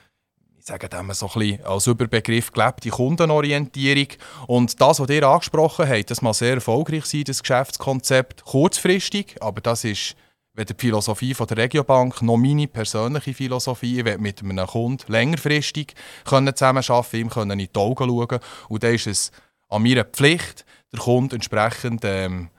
ich 0.57 0.67
sage 0.67 0.89
dem 0.89 1.11
so 1.13 1.27
ein 1.27 1.39
bisschen 1.39 1.65
als 1.65 1.87
Überbegriff 1.87 2.51
gelebte 2.51 2.89
Kundenorientierung. 2.89 4.07
Und 4.45 4.79
das, 4.79 4.99
was 4.99 5.09
ihr 5.09 5.23
angesprochen 5.23 5.89
habt, 5.89 6.11
das 6.11 6.21
mag 6.21 6.35
sehr 6.35 6.53
erfolgreich 6.53 7.05
sein, 7.05 7.23
das 7.23 7.41
Geschäftskonzept, 7.41 8.45
kurzfristig, 8.45 9.41
aber 9.41 9.59
das 9.61 9.83
ist 9.83 10.15
weder 10.53 10.73
die 10.73 10.79
Philosophie 10.79 11.33
von 11.33 11.47
der 11.47 11.57
Regiobank 11.57 12.21
noch 12.21 12.37
meine 12.37 12.67
persönliche 12.67 13.33
Philosophie. 13.33 13.99
Ich 13.99 14.05
will 14.05 14.17
mit 14.17 14.41
einem 14.43 14.67
Kunden 14.67 15.11
längerfristig 15.11 15.95
zusammenarbeiten, 16.25 17.17
ihm 17.19 17.29
können 17.29 17.59
in 17.59 17.69
die 17.73 17.79
Augen 17.79 18.07
schauen. 18.07 18.39
Und 18.69 18.83
dann 18.83 18.93
ist 18.93 19.07
es 19.07 19.31
an 19.69 19.83
meiner 19.83 20.03
Pflicht, 20.03 20.65
den 20.91 20.99
Kunden 20.99 21.35
entsprechend 21.35 22.01
ähm, 22.03 22.49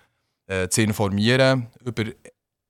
äh, 0.47 0.69
zu 0.69 0.83
informieren 0.83 1.69
über 1.85 2.05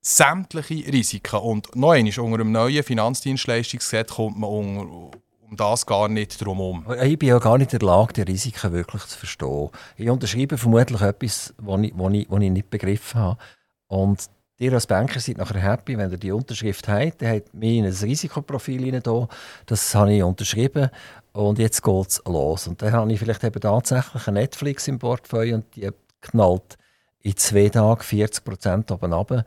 sämtliche 0.02 0.92
Risiken. 0.92 1.40
Und 1.40 1.74
noch 1.76 1.92
einmal, 1.92 2.18
unter 2.18 2.38
dem 2.38 2.52
neuen 2.52 2.82
Finanzdienstleistungsgesetz 2.82 4.12
kommt 4.12 4.38
man 4.38 4.50
um, 4.50 5.10
um 5.48 5.56
das 5.56 5.86
gar 5.86 6.08
nicht 6.08 6.44
drum 6.44 6.58
herum. 6.58 6.86
Ich 7.02 7.18
bin 7.18 7.28
ja 7.28 7.38
gar 7.38 7.56
nicht 7.56 7.72
in 7.72 7.78
der 7.78 7.88
Lage, 7.88 8.12
die 8.12 8.22
Risiken 8.22 8.72
wirklich 8.72 9.04
zu 9.04 9.16
verstehen. 9.16 9.70
Ich 9.96 10.10
unterschreibe 10.10 10.58
vermutlich 10.58 11.00
etwas, 11.00 11.54
was 11.58 11.80
ich, 11.80 11.94
ich, 11.94 12.30
ich 12.30 12.50
nicht 12.50 12.70
begriffen 12.70 13.20
habe. 13.20 13.38
Und 13.86 14.28
ihr 14.58 14.72
als 14.72 14.86
Banker 14.86 15.20
seid 15.20 15.38
nachher 15.38 15.60
happy, 15.60 15.96
wenn 15.96 16.10
ihr 16.10 16.18
die 16.18 16.32
Unterschrift 16.32 16.88
habt. 16.88 17.22
Ihr 17.22 17.30
habt 17.30 17.54
mir 17.54 17.84
ein 17.84 17.92
Risikoprofil 17.92 19.00
da. 19.00 19.28
Das 19.66 19.94
habe 19.94 20.14
ich 20.14 20.22
unterschrieben. 20.22 20.90
Und 21.32 21.58
jetzt 21.58 21.82
geht 21.82 22.08
es 22.08 22.22
los. 22.26 22.66
Und 22.66 22.82
dann 22.82 22.92
habe 22.92 23.12
ich 23.12 23.18
vielleicht 23.18 23.44
eben 23.44 23.60
tatsächlich 23.60 24.26
ein 24.26 24.34
Netflix 24.34 24.88
im 24.88 24.98
Portfolio 24.98 25.56
und 25.56 25.76
die 25.76 25.88
knallt 26.20 26.76
in 27.20 27.36
zwei 27.36 27.68
Tagen 27.68 28.02
40 28.02 28.44
Prozent 28.44 28.90
oben 28.90 29.12
runter. 29.12 29.44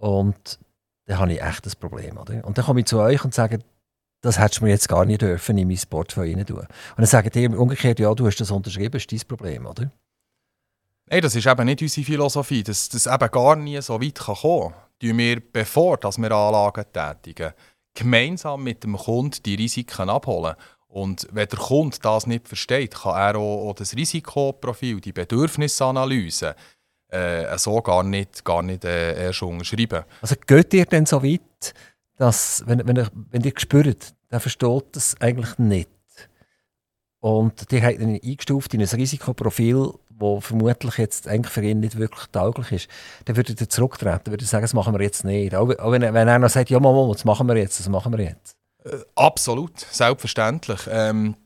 Und 0.00 0.58
dann 1.06 1.18
habe 1.18 1.32
ich 1.32 1.42
echt 1.42 1.66
ein 1.66 1.72
Problem. 1.78 2.16
Oder? 2.16 2.44
Und 2.44 2.56
dann 2.56 2.64
komme 2.64 2.80
ich 2.80 2.86
zu 2.86 2.98
euch 2.98 3.24
und 3.24 3.34
sage, 3.34 3.60
das 4.22 4.38
hättest 4.38 4.60
du 4.60 4.64
mir 4.64 4.70
jetzt 4.70 4.88
gar 4.88 5.04
nicht 5.04 5.22
dürfen 5.22 5.58
in 5.58 5.68
mein 5.68 5.78
Portfolio 5.88 6.36
rein 6.36 6.46
tun. 6.46 6.58
Und 6.58 6.68
dann 6.96 7.06
sagen 7.06 7.30
die 7.32 7.48
umgekehrt, 7.48 8.00
ja, 8.00 8.14
du 8.14 8.26
hast 8.26 8.36
das 8.36 8.50
unterschrieben, 8.50 8.92
das 8.92 9.02
ist 9.02 9.12
dein 9.12 9.28
Problem, 9.28 9.66
oder? 9.66 9.90
Nein, 11.06 11.22
das 11.22 11.34
ist 11.34 11.46
eben 11.46 11.66
nicht 11.66 11.82
unsere 11.82 12.04
Philosophie, 12.04 12.62
dass 12.62 12.88
das 12.88 13.06
eben 13.06 13.30
gar 13.30 13.56
nie 13.56 13.80
so 13.82 14.00
weit 14.00 14.14
kann 14.14 14.36
kommen 14.36 14.72
kann. 15.00 15.18
wir, 15.18 15.40
bevor 15.40 15.96
dass 15.96 16.18
wir 16.18 16.30
Anlagen 16.30 16.84
tätigen, 16.92 17.52
gemeinsam 17.94 18.62
mit 18.62 18.84
dem 18.84 18.96
Kunden 18.96 19.42
die 19.44 19.56
Risiken 19.56 20.08
abholen. 20.08 20.54
Und 20.86 21.28
wenn 21.32 21.48
der 21.48 21.58
Kunde 21.58 21.98
das 22.00 22.26
nicht 22.26 22.48
versteht, 22.48 22.94
kann 22.94 23.16
er 23.16 23.36
auch, 23.36 23.70
auch 23.70 23.74
das 23.74 23.96
Risikoprofil, 23.96 25.00
die 25.00 25.12
Bedürfnisanalyse, 25.12 26.54
äh, 27.10 27.58
so 27.58 27.80
gar 27.82 28.02
nicht, 28.02 28.44
gar 28.44 28.62
nicht 28.62 28.84
äh, 28.84 29.26
erst 29.26 29.42
unterschreiben. 29.42 30.04
Also 30.22 30.36
geht 30.46 30.74
ihr 30.74 30.86
denn 30.86 31.06
so 31.06 31.22
weit, 31.22 31.74
dass, 32.16 32.62
wenn, 32.66 32.86
wenn, 32.86 32.96
ihr, 32.96 33.08
wenn 33.30 33.42
ihr 33.42 33.52
spürt, 33.56 34.14
der 34.30 34.40
versteht 34.40 34.84
das 34.92 35.16
eigentlich 35.20 35.58
nicht 35.58 35.90
und 37.20 37.70
die 37.70 37.82
hat 37.82 37.98
ihn 37.98 38.20
eingestuft 38.22 38.74
in 38.74 38.80
ein 38.80 38.88
Risikoprofil, 38.88 39.92
das 40.20 40.44
vermutlich 40.44 40.98
jetzt 40.98 41.28
eigentlich 41.28 41.52
für 41.52 41.62
ihn 41.62 41.80
nicht 41.80 41.98
wirklich 41.98 42.26
tauglich 42.30 42.72
ist, 42.72 42.88
dann 43.24 43.36
würde 43.36 43.54
er 43.58 43.68
zurücktreten, 43.68 44.30
würde 44.30 44.44
sagen, 44.44 44.62
das 44.62 44.74
machen 44.74 44.94
wir 44.94 45.02
jetzt 45.02 45.24
nicht. 45.24 45.54
Auch 45.54 45.68
wenn, 45.68 46.02
wenn 46.02 46.28
er 46.28 46.38
noch 46.38 46.50
sagt, 46.50 46.70
ja 46.70 46.78
Mama, 46.78 47.10
das 47.12 47.24
machen 47.24 47.48
wir 47.48 47.56
jetzt, 47.56 47.80
das 47.80 47.88
machen 47.88 48.12
wir 48.16 48.24
jetzt. 48.24 48.56
Äh, 48.84 48.98
absolut, 49.14 49.78
selbstverständlich. 49.78 50.80
Ähm, 50.90 51.36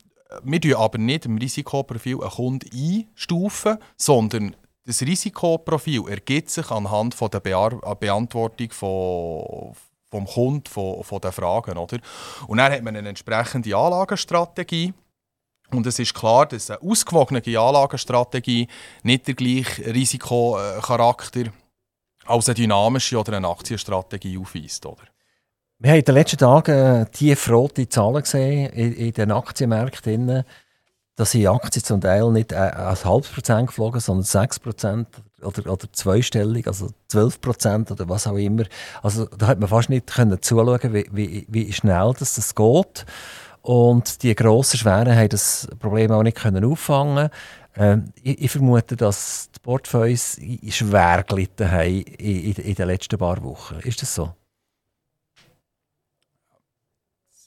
wir 0.43 0.61
tun 0.61 0.73
aber 0.75 0.97
nicht 0.97 1.25
im 1.25 1.37
Risikoprofil 1.37 2.21
einen 2.21 2.29
Kunden 2.29 2.69
einstufen, 2.73 3.77
sondern 3.95 4.55
das 4.85 5.01
Risikoprofil 5.01 6.07
ergibt 6.07 6.49
sich 6.49 6.69
anhand 6.69 7.15
von 7.15 7.29
der 7.31 7.39
Be 7.39 7.79
Beantwortung 7.99 8.71
von, 8.71 9.73
vom 10.09 10.25
Kunden 10.25 10.67
von, 10.67 11.03
von 11.03 11.19
den 11.19 11.31
Fragen. 11.31 11.77
Oder? 11.77 11.97
Und 12.47 12.57
dann 12.59 12.71
hat 12.71 12.83
man 12.83 12.95
eine 12.95 13.09
entsprechende 13.09 13.75
Anlagestrategie. 13.75 14.93
Und 15.71 15.87
es 15.87 15.97
ist 15.97 16.13
klar, 16.13 16.45
dass 16.45 16.69
eine 16.69 16.81
ausgewogene 16.81 17.41
Anlagestrategie 17.59 18.67
nicht 19.01 19.27
der 19.27 19.33
gleiche 19.33 19.93
Risikocharakter 19.93 21.45
als 22.25 22.47
eine 22.47 22.55
dynamische 22.55 23.19
oder 23.19 23.37
eine 23.37 23.47
Aktienstrategie 23.47 24.37
aufweist. 24.37 24.85
Oder? 24.85 25.03
Wir 25.79 25.91
haben 25.91 25.99
in 25.99 26.05
den 26.05 26.15
letzten 26.15 26.37
Tagen 26.37 27.11
tiefrote 27.11 27.89
Zahlen 27.89 28.21
gesehen 28.21 28.71
in, 28.71 28.93
in 28.93 29.13
den 29.13 29.31
Aktienmärkten 29.31 30.43
dass 31.15 31.31
die 31.31 31.47
Aktien 31.47 31.83
zum 31.83 32.01
Teil 32.01 32.29
nicht 32.31 32.51
äh, 32.51 32.55
ein 32.55 33.03
halbes 33.03 33.29
Prozent 33.29 33.67
geflogen, 33.67 33.99
sondern 33.99 34.23
sechs 34.23 34.59
Prozent 34.59 35.07
oder, 35.41 35.71
oder 35.71 35.91
zweistellig, 35.91 36.67
also 36.67 36.89
zwölf 37.07 37.39
Prozent 37.39 37.91
oder 37.91 38.09
was 38.09 38.27
auch 38.27 38.37
immer. 38.37 38.63
Also 39.01 39.25
da 39.25 39.47
hat 39.47 39.59
man 39.59 39.69
fast 39.69 39.89
nicht 39.89 40.07
können 40.07 40.41
zuschauen, 40.41 40.93
wie, 40.93 41.07
wie, 41.11 41.45
wie 41.49 41.71
schnell 41.71 42.13
das, 42.17 42.35
das 42.35 42.53
geht. 42.53 43.05
Und 43.61 44.21
die 44.21 44.35
grossen 44.35 44.77
Schweren 44.77 45.15
haben 45.15 45.29
das 45.29 45.67
Problem 45.79 46.11
auch 46.11 46.23
nicht 46.23 46.37
können 46.37 46.63
auffangen 46.65 47.29
ähm, 47.77 48.13
ich, 48.23 48.41
ich, 48.43 48.51
vermute, 48.51 48.95
dass 48.95 49.49
die 49.51 49.59
Portfolios 49.59 50.39
schwer 50.69 51.23
gelitten 51.27 51.69
haben 51.69 52.01
in, 52.01 52.43
in, 52.43 52.53
in 52.53 52.75
den 52.75 52.87
letzten 52.87 53.17
paar 53.17 53.43
Wochen. 53.43 53.79
Ist 53.79 54.01
das 54.01 54.15
so? 54.15 54.33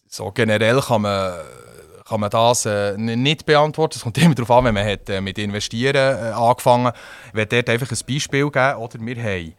So 0.07 0.31
generell 0.33 0.81
kann 0.81 1.03
man 1.03 1.33
kann 2.09 2.21
man 2.21 2.31
das 2.31 2.65
äh, 2.65 2.97
nicht 2.97 3.45
beantworten. 3.45 3.95
Es 3.97 4.03
kommt 4.03 4.19
immer 4.19 4.35
darauf 4.35 4.51
an, 4.51 4.65
wenn 4.65 4.75
man 4.75 4.87
hat, 4.87 5.09
äh, 5.11 5.21
mit 5.21 5.39
Investieren 5.39 5.97
äh, 5.97 6.31
angefangen 6.31 6.87
hat. 6.87 6.97
Ich 7.29 7.35
werde 7.35 7.57
dort 7.57 7.71
einfach 7.71 7.91
ein 7.91 8.07
Beispiel 8.07 8.51
geben. 8.51 8.77
Oder 8.77 9.01
wir 9.01 9.23
haben 9.23 9.55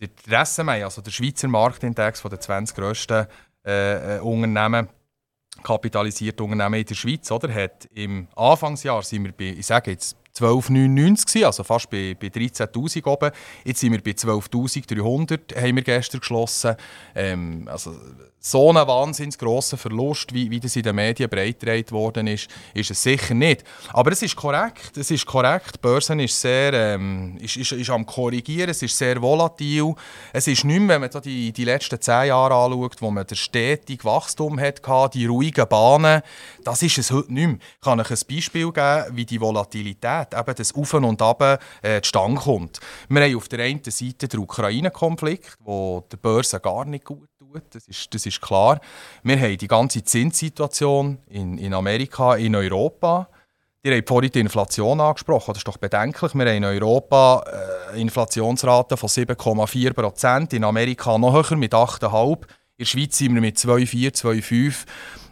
den 0.00 0.46
SMI, 0.46 0.82
also 0.82 1.02
der 1.02 1.10
Schweizer 1.10 1.48
Marktindex 1.48 2.20
von 2.20 2.30
den 2.30 2.40
20 2.40 2.76
grössten 2.76 3.26
äh, 3.66 4.16
äh, 4.16 4.20
Unternehmen, 4.20 4.88
kapitalisierte 5.62 6.42
Unternehmen 6.42 6.80
in 6.80 6.86
der 6.86 6.94
Schweiz, 6.94 7.30
oder, 7.30 7.52
hat 7.52 7.86
im 7.92 8.28
Anfangsjahr 8.34 9.02
sind 9.02 9.24
wir 9.24 9.32
bei, 9.32 9.58
ich 9.58 9.66
sage 9.66 9.90
jetzt 9.90 10.16
12,99 10.40 11.44
also 11.44 11.64
fast 11.64 11.90
bei, 11.90 12.16
bei 12.18 12.28
13'000 12.28 13.06
oben. 13.06 13.30
Jetzt 13.64 13.80
sind 13.80 13.92
wir 13.92 14.02
bei 14.02 14.12
12'300, 14.12 15.60
haben 15.60 15.76
wir 15.76 15.82
gestern 15.82 16.20
geschlossen. 16.20 16.76
Ähm, 17.14 17.68
also 17.70 17.94
so 18.42 18.70
ein 18.70 18.76
wahnsinnig 18.76 19.36
grosser 19.36 19.76
Verlust, 19.76 20.32
wie, 20.32 20.50
wie 20.50 20.58
das 20.58 20.74
in 20.74 20.82
den 20.82 20.96
Medien 20.96 21.28
breitgetragen 21.28 21.90
worden 21.90 22.26
ist, 22.26 22.48
ist 22.72 22.90
es 22.90 23.02
sicher 23.02 23.34
nicht. 23.34 23.64
Aber 23.92 24.12
es 24.12 24.22
ist 24.22 24.34
korrekt, 24.34 24.96
es 24.96 25.10
ist 25.10 25.26
korrekt. 25.26 25.74
Die 25.74 25.78
Börse 25.80 26.14
ist 26.22 26.40
sehr, 26.40 26.72
ähm, 26.72 27.36
ist, 27.38 27.56
ist, 27.58 27.72
ist 27.72 27.90
am 27.90 28.06
korrigieren, 28.06 28.70
es 28.70 28.82
ist 28.82 28.96
sehr 28.96 29.20
volatil. 29.20 29.94
Es 30.32 30.48
ist 30.48 30.64
nicht 30.64 30.80
mehr, 30.80 31.00
wenn 31.00 31.10
man 31.10 31.22
die, 31.22 31.52
die 31.52 31.64
letzten 31.64 32.00
zehn 32.00 32.28
Jahre 32.28 32.54
anschaut, 32.54 32.96
wo 33.02 33.10
man 33.10 33.26
das 33.26 33.38
stetige 33.38 34.04
Wachstum 34.04 34.58
hatte, 34.58 35.10
die 35.12 35.26
ruhigen 35.26 35.68
Bahnen, 35.68 36.22
das 36.64 36.82
ist 36.82 36.96
es 36.96 37.10
heute 37.10 37.34
nicht 37.34 37.46
mehr. 37.46 37.58
Ich 37.74 37.80
kann 37.82 38.00
euch 38.00 38.10
ein 38.10 38.18
Beispiel 38.26 38.72
geben, 38.72 39.04
wie 39.16 39.26
die 39.26 39.40
Volatilität, 39.40 40.29
eben 40.34 40.54
das 40.54 40.74
Auf 40.74 40.94
und 40.94 41.22
Ab 41.22 41.60
äh, 41.82 42.00
zustande 42.00 42.40
kommt. 42.40 42.80
Wir 43.08 43.22
haben 43.22 43.36
auf 43.36 43.48
der 43.48 43.60
einen 43.60 43.82
Seite 43.84 44.28
den 44.28 44.40
Ukraine-Konflikt, 44.40 45.56
wo 45.60 46.04
der 46.10 46.16
Börse 46.16 46.60
gar 46.60 46.84
nicht 46.84 47.04
gut 47.04 47.28
tut, 47.38 47.62
das 47.70 47.88
ist, 47.88 48.14
das 48.14 48.26
ist 48.26 48.40
klar. 48.40 48.80
Wir 49.22 49.38
haben 49.38 49.58
die 49.58 49.68
ganze 49.68 50.04
Zinssituation 50.04 51.18
in, 51.28 51.58
in 51.58 51.74
Amerika, 51.74 52.36
in 52.36 52.54
Europa. 52.54 53.28
Ihr 53.82 53.96
habt 53.96 54.08
vorhin 54.08 54.30
die 54.30 54.40
Inflation 54.40 55.00
angesprochen. 55.00 55.54
Das 55.54 55.58
ist 55.58 55.68
doch 55.68 55.78
bedenklich. 55.78 56.34
Wir 56.34 56.44
haben 56.44 56.56
in 56.56 56.64
Europa 56.64 57.38
eine 57.40 57.96
äh, 57.96 58.00
Inflationsrate 58.00 58.96
von 58.96 59.08
7,4 59.08 59.94
Prozent, 59.94 60.52
in 60.52 60.64
Amerika 60.64 61.16
noch 61.16 61.32
höher 61.32 61.56
mit 61.56 61.72
8,5. 61.72 62.42
In 62.42 62.46
der 62.78 62.84
Schweiz 62.84 63.16
sind 63.16 63.34
wir 63.34 63.40
mit 63.40 63.56
2,4, 63.56 64.14
2,5 64.14 64.86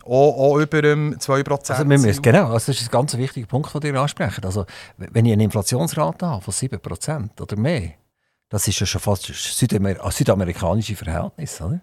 auch, 0.09 0.37
auch 0.37 0.59
über 0.59 0.83
ähm, 0.85 1.17
2%. 1.19 1.71
Also 1.71 1.85
müssen, 1.85 2.23
genau, 2.23 2.47
also 2.47 2.73
das 2.73 2.81
ist 2.81 2.89
ein 2.89 2.91
ganz 2.91 3.17
wichtiger 3.17 3.47
Punkt, 3.47 3.73
den 3.75 3.95
ihr 3.95 4.01
ansprechen. 4.01 4.45
Also, 4.45 4.65
wenn 4.97 5.25
ich 5.25 5.33
eine 5.33 5.45
Inflationsrate 5.45 6.27
habe 6.27 6.43
von 6.43 6.55
7% 6.55 7.41
oder 7.41 7.57
mehr, 7.57 7.93
das 8.49 8.67
ist 8.67 8.81
ja 8.81 8.87
schon 8.87 9.01
fast 9.01 9.27
Südamer 9.27 10.11
südamerikanische 10.11 10.97
Verhältnis, 10.97 11.61
oder? 11.61 11.81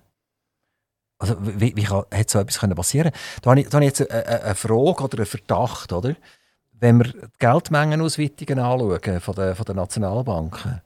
Also, 1.18 1.38
wie, 1.40 1.76
wie 1.76 1.84
kann, 1.84 2.04
hätte 2.12 2.34
so 2.34 2.40
etwas 2.40 2.60
können 2.60 2.76
passieren 2.76 3.12
Da 3.42 3.52
habe 3.52 3.62
ich, 3.62 3.70
da 3.70 3.76
habe 3.76 3.86
ich 3.86 3.98
jetzt 3.98 4.12
eine, 4.12 4.44
eine, 4.44 4.56
Frage 4.56 5.04
oder 5.04 5.18
einen 5.20 5.26
Verdacht, 5.26 5.94
oder? 5.94 6.16
Wenn 6.74 6.98
wir 6.98 7.06
die 7.06 7.28
Geldmengenausweitungen 7.40 8.60
anschauen 8.60 9.22
von 9.22 9.36
den, 9.36 9.56
von 9.56 9.66
den 9.66 9.76
Nationalbanken, 9.78 10.82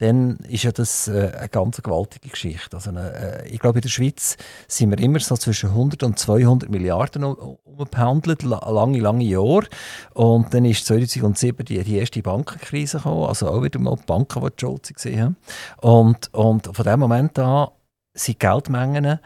dann 0.00 0.36
ist 0.48 0.64
ja 0.64 0.72
das 0.72 1.08
äh, 1.08 1.30
eine 1.38 1.48
ganz 1.50 1.80
gewaltige 1.82 2.30
Geschichte. 2.30 2.76
Also 2.76 2.90
äh, 2.90 3.46
ich 3.48 3.60
glaube, 3.60 3.78
in 3.78 3.82
der 3.82 3.90
Schweiz 3.90 4.36
sind 4.66 4.90
wir 4.90 4.98
immer 4.98 5.20
so 5.20 5.36
zwischen 5.36 5.70
100 5.70 6.02
und 6.02 6.18
200 6.18 6.70
Milliarden 6.70 7.22
umgehandelt, 7.22 8.42
lange, 8.42 8.98
lange 8.98 9.24
Jahre. 9.24 9.66
Und 10.14 10.52
dann 10.54 10.64
ist 10.64 10.86
2007 10.86 11.66
die, 11.66 11.82
die 11.84 11.98
erste 11.98 12.22
Bankenkrise 12.22 12.96
gekommen, 12.96 13.24
also 13.24 13.48
auch 13.48 13.62
wieder 13.62 13.78
mal 13.78 13.96
die 13.96 14.06
Banken, 14.06 14.42
die 14.42 14.50
die 14.56 14.60
Schuld 14.60 14.94
gesehen 14.94 15.36
Und, 15.82 16.32
und 16.32 16.74
von 16.74 16.84
dem 16.84 17.00
Moment 17.00 17.38
an 17.38 17.68
sind 18.14 18.40
Geldmengen 18.40 19.20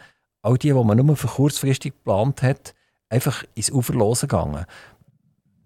auch 0.45 0.59
die, 0.59 0.73
die 0.73 0.85
man 0.85 0.99
nur 0.99 1.17
für 1.17 1.29
kurzfristig 1.29 1.95
geplant 1.95 2.43
hat, 2.43 2.75
einfach 3.09 3.45
ins 3.55 3.71
Ufer 3.71 3.95
losgegangen. 3.95 4.67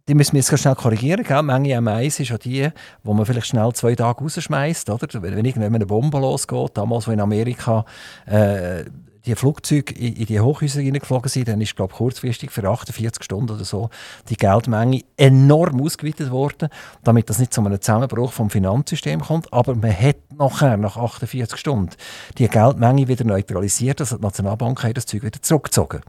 Die 0.09 0.15
müssen 0.15 0.33
wir 0.33 0.41
jetzt 0.41 0.59
schnell 0.59 0.75
korrigieren. 0.75 1.23
Gell? 1.23 1.43
Menge 1.43 1.79
M1 1.79 2.21
ist 2.21 2.31
ja 2.31 2.39
die, 2.39 2.71
wo 3.05 3.13
man 3.13 3.27
vielleicht 3.27 3.49
schnell 3.49 3.71
zwei 3.75 3.95
Tage 3.95 4.21
rausschmeißt. 4.21 4.89
Oder? 4.89 5.07
Wenn 5.23 5.45
irgendwann 5.45 5.75
eine 5.75 5.85
Bombe 5.85 6.19
losgeht, 6.19 6.71
damals, 6.75 7.07
wo 7.07 7.13
in 7.13 7.21
Amerika 7.21 7.85
äh, 8.25 8.85
die 9.27 9.35
Flugzeuge 9.35 9.93
in, 9.95 10.15
in 10.15 10.25
die 10.25 10.41
Hochhäuser 10.41 10.81
hineingeflogen 10.81 11.29
sind, 11.29 11.49
dann 11.49 11.61
ist, 11.61 11.77
glaube 11.77 11.93
kurzfristig 11.93 12.51
für 12.51 12.65
48 12.65 13.23
Stunden 13.23 13.53
oder 13.53 13.65
so 13.65 13.91
die 14.31 14.37
Geldmenge 14.37 15.03
enorm 15.19 15.83
ausgeweitet 15.83 16.31
worden, 16.31 16.71
damit 17.05 17.29
das 17.29 17.39
nicht 17.39 17.53
zu 17.53 17.61
einem 17.61 17.79
Zusammenbruch 17.79 18.33
vom 18.33 18.49
Finanzsystem 18.49 19.21
kommt. 19.21 19.53
Aber 19.53 19.75
man 19.75 19.93
hat 19.93 20.17
nachher, 20.35 20.79
nach 20.79 20.97
48 20.97 21.59
Stunden, 21.59 21.91
die 22.39 22.49
Geldmenge 22.49 23.09
wieder 23.09 23.27
neutralisiert. 23.27 24.01
Also 24.01 24.17
die 24.17 24.23
Nationalbank 24.23 24.83
hat 24.83 24.97
das 24.97 25.05
Zeug 25.05 25.23
wieder 25.23 25.43
zurückgezogen. 25.43 26.01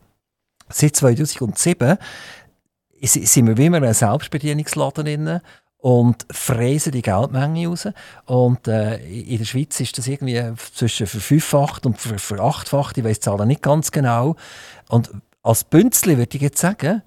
Seit 0.70 0.95
2007 0.95 1.97
sind 3.02 3.47
wir 3.47 3.58
wie 3.58 3.66
immer 3.66 3.82
ein 3.82 3.93
Selbstbedienungsladen 3.93 5.06
drin 5.06 5.41
und 5.78 6.26
fräsen 6.30 6.91
die 6.91 7.02
Geldmenge 7.02 7.68
raus. 7.68 7.88
Und 8.26 8.68
äh, 8.68 8.97
in 8.97 9.38
der 9.38 9.45
Schweiz 9.45 9.80
ist 9.80 9.97
das 9.97 10.08
irgendwie 10.08 10.41
zwischen 10.74 11.08
verfünffacht 11.08 11.86
und 11.86 11.97
verachtfacht, 11.97 12.97
ich 12.97 13.04
weiß 13.04 13.20
die 13.20 13.24
Zahlen 13.24 13.47
nicht 13.47 13.62
ganz 13.62 13.91
genau. 13.91 14.36
Und 14.89 15.12
als 15.41 15.64
Bünzli 15.64 16.18
würde 16.18 16.36
ich 16.36 16.41
jetzt 16.41 16.60
sagen, 16.60 17.02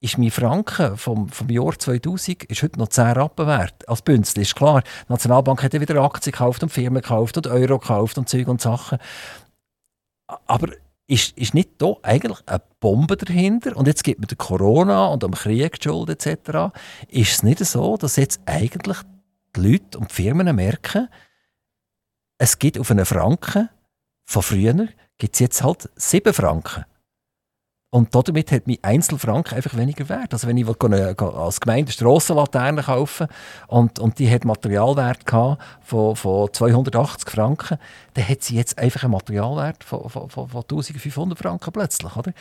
ist 0.00 0.18
mein 0.18 0.30
Franken 0.30 0.96
vom, 0.96 1.28
vom 1.28 1.48
Jahr 1.48 1.78
2000 1.78 2.44
ist 2.44 2.62
heute 2.62 2.78
noch 2.78 2.88
10 2.88 3.12
Rappen 3.12 3.46
wert. 3.46 3.88
Als 3.88 4.02
Bünzli 4.02 4.42
ist 4.42 4.56
klar. 4.56 4.82
Die 4.82 5.12
Nationalbank 5.12 5.62
hat 5.62 5.74
ja 5.74 5.80
wieder 5.80 6.02
Aktien 6.02 6.32
gekauft 6.32 6.62
und 6.62 6.70
Firmen 6.70 7.02
gekauft 7.02 7.36
und 7.36 7.46
Euro 7.46 7.78
gekauft 7.78 8.18
und 8.18 8.28
Zeug 8.28 8.48
und 8.48 8.60
Sachen. 8.60 8.98
Aber 10.46 10.68
ist, 11.06 11.36
ist 11.36 11.54
nicht 11.54 11.70
da 11.78 11.94
eigentlich 12.02 12.38
eine 12.46 12.62
Bombe 12.80 13.16
dahinter? 13.16 13.76
Und 13.76 13.86
jetzt 13.86 14.04
gibt 14.04 14.20
man 14.20 14.28
der 14.28 14.38
Corona 14.38 15.06
und 15.06 15.24
am 15.24 15.32
Krieg 15.32 15.82
Schuld 15.82 16.08
etc. 16.10 16.74
Ist 17.08 17.32
es 17.32 17.42
nicht 17.42 17.58
so, 17.58 17.96
dass 17.96 18.16
jetzt 18.16 18.40
eigentlich 18.46 18.98
die 19.56 19.72
Leute 19.72 19.98
und 19.98 20.10
die 20.10 20.14
Firmen 20.14 20.54
merken, 20.54 21.08
es 22.38 22.58
gibt 22.58 22.78
auf 22.78 22.90
einen 22.90 23.04
Franken 23.04 23.68
von 24.24 24.42
früher, 24.42 24.88
gibt 25.18 25.34
es 25.34 25.40
jetzt 25.40 25.62
halt 25.62 25.90
7 25.96 26.32
Franken. 26.32 26.84
Und 27.94 28.14
damit 28.14 28.50
hat 28.52 28.66
mein 28.66 28.78
Einzelfranken 28.80 29.54
einfach 29.54 29.76
weniger 29.76 30.08
wert. 30.08 30.32
Also 30.32 30.48
wenn 30.48 30.56
ich 30.56 30.66
eine, 30.66 31.14
als 31.18 31.60
Gemeinde 31.60 31.92
Strassenlaterne 31.92 32.84
kaufen 32.84 33.26
und, 33.68 33.98
und 33.98 34.18
die 34.18 34.30
hat 34.30 34.46
Materialwert 34.46 35.28
von, 35.82 36.16
von 36.16 36.50
280 36.50 37.28
Franken, 37.28 37.76
dann 38.14 38.26
hat 38.26 38.42
sie 38.42 38.56
jetzt 38.56 38.78
einfach 38.78 39.02
einen 39.02 39.12
Materialwert 39.12 39.84
von, 39.84 40.08
von, 40.08 40.30
von, 40.30 40.48
von 40.48 40.62
1500 40.62 41.38
Franken 41.38 41.70
plötzlich. 41.70 42.16
Oder? 42.16 42.32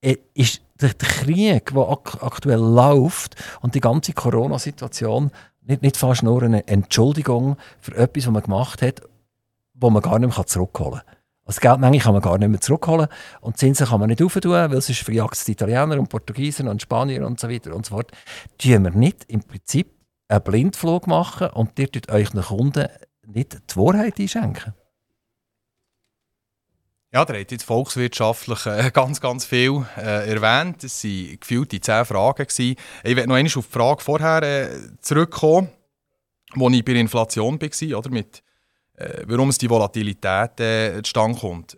Äh, 0.00 0.16
ist 0.32 0.62
der 0.80 0.94
Krieg, 0.94 1.74
der 1.74 1.86
ak 1.86 2.22
aktuell 2.22 2.60
läuft 2.60 3.36
und 3.60 3.74
die 3.74 3.80
ganze 3.80 4.14
Corona-Situation 4.14 5.30
nicht, 5.66 5.82
nicht 5.82 5.98
fast 5.98 6.22
nur 6.22 6.42
eine 6.42 6.66
Entschuldigung 6.66 7.58
für 7.78 7.94
etwas, 7.94 8.24
was 8.24 8.32
man 8.32 8.42
gemacht 8.42 8.80
hat, 8.80 9.02
wo 9.74 9.90
man 9.90 10.00
gar 10.00 10.18
nicht 10.18 10.34
mehr 10.34 10.46
zurückholen 10.46 11.02
kann. 11.04 11.13
Also 11.46 11.60
Geldmenge 11.60 11.98
kann 11.98 12.14
man 12.14 12.22
gar 12.22 12.38
nicht 12.38 12.48
mehr 12.48 12.60
zurückholen 12.60 13.08
und 13.40 13.58
Zinsen 13.58 13.86
kann 13.86 14.00
man 14.00 14.08
nicht 14.08 14.22
auftun, 14.22 14.52
weil 14.52 14.72
es 14.74 14.88
ist 14.88 15.02
verjagt 15.02 15.46
Italiener 15.46 15.98
und 15.98 16.08
Portugiesen 16.08 16.68
und 16.68 16.80
Spanier 16.80 17.26
und 17.26 17.38
so 17.38 17.50
weiter 17.50 17.74
und 17.74 17.84
so 17.84 17.96
fort. 17.96 18.12
Tun 18.56 18.84
wir 18.84 18.90
nicht 18.90 19.24
im 19.28 19.42
Prinzip 19.42 19.92
einen 20.28 20.42
Blindflug 20.42 21.06
machen 21.06 21.48
und 21.50 21.78
ihr 21.78 21.92
tut 21.92 22.10
euch 22.10 22.30
den 22.30 22.42
Kunden 22.42 22.88
nicht 23.26 23.54
die 23.70 23.76
Wahrheit 23.76 24.18
einschenken? 24.18 24.74
Ja, 27.12 27.24
der 27.24 27.40
hat 27.40 27.52
jetzt 27.52 27.62
volkswirtschaftlich 27.62 28.66
äh, 28.66 28.90
ganz, 28.92 29.20
ganz 29.20 29.44
viel 29.44 29.86
äh, 29.96 30.28
erwähnt. 30.34 30.82
Es 30.82 31.04
waren 31.04 31.38
gefühlte 31.38 31.80
zehn 31.80 32.04
Fragen. 32.04 32.44
Gewesen. 32.44 32.74
Ich 33.04 33.14
werde 33.14 33.28
noch 33.28 33.36
einmal 33.36 33.52
auf 33.56 33.66
die 33.66 33.72
Frage 33.72 34.02
vorher 34.02 34.42
äh, 34.42 34.68
zurückkommen, 35.00 35.68
wo 36.54 36.68
ich 36.70 36.84
bei 36.84 36.92
der 36.92 37.02
Inflation 37.02 37.60
war, 37.60 37.98
oder, 37.98 38.10
mit 38.10 38.42
warum 39.26 39.48
es 39.48 39.58
die 39.58 39.68
Volatilität 39.68 40.60
äh, 40.60 41.02
zustande 41.02 41.38
kommt. 41.38 41.76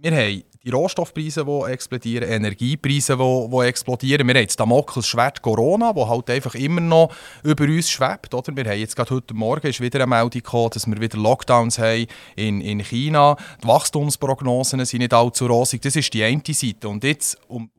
Wir 0.00 0.12
haben 0.12 0.44
die 0.64 0.70
Rohstoffpreise, 0.70 1.44
die 1.44 1.72
explodieren, 1.72 2.28
Energiepreise, 2.28 3.16
die, 3.16 3.48
die 3.50 3.66
explodieren. 3.66 4.26
Wir 4.26 4.34
haben 4.34 4.42
jetzt 4.42 4.60
Damoklesschwert 4.60 5.42
Corona, 5.42 5.92
das 5.92 6.08
halt 6.08 6.30
einfach 6.30 6.54
immer 6.54 6.80
noch 6.80 7.12
über 7.42 7.64
uns 7.64 7.90
schwebt. 7.90 8.32
Oder? 8.34 8.54
Wir 8.54 8.64
haben 8.64 8.78
jetzt 8.78 8.94
gerade 8.94 9.14
heute 9.14 9.34
Morgen 9.34 9.66
ist 9.66 9.80
wieder 9.80 9.98
eine 9.98 10.06
Meldung 10.06 10.30
gekommen, 10.30 10.70
dass 10.72 10.86
wir 10.86 11.00
wieder 11.00 11.18
Lockdowns 11.18 11.78
haben 11.78 12.06
in, 12.36 12.60
in 12.60 12.80
China. 12.84 13.36
Die 13.62 13.66
Wachstumsprognosen 13.66 14.84
sind 14.84 15.00
nicht 15.00 15.14
allzu 15.14 15.46
rosig. 15.46 15.82
Das 15.82 15.96
ist 15.96 16.12
die 16.12 16.22
eine 16.22 16.42
Seite. 16.46 16.88
Und 16.88 17.02
jetzt, 17.02 17.38
um 17.48 17.70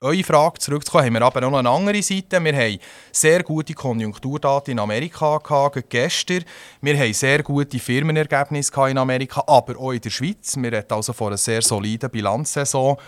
eure 0.00 0.22
Frage 0.22 0.58
zurückzukommen, 0.58 1.06
haben 1.06 1.14
wir 1.14 1.22
aber 1.22 1.40
noch 1.40 1.54
eine 1.54 1.70
andere 1.70 2.02
Seite. 2.02 2.42
Wir 2.44 2.54
haben 2.54 2.78
sehr 3.12 3.42
gute 3.42 3.72
Konjunkturdaten 3.72 4.72
in 4.72 4.78
Amerika 4.78 5.38
gehabt, 5.38 5.88
gestern. 5.88 6.44
Wir 6.82 6.98
haben 6.98 7.14
sehr 7.14 7.42
gute 7.42 7.78
Firmenergebnisse 7.78 8.90
in 8.90 8.98
Amerika, 8.98 9.42
aber 9.46 9.78
auch 9.78 9.92
in 9.92 10.00
der 10.00 10.10
Schweiz. 10.10 10.56
Wir 10.56 10.70
reden 10.70 10.92
also 10.92 11.14
von 11.14 11.28
einer 11.28 11.38
sehr 11.38 11.62
soliden 11.62 12.10
Bilanzsaison. 12.10 12.98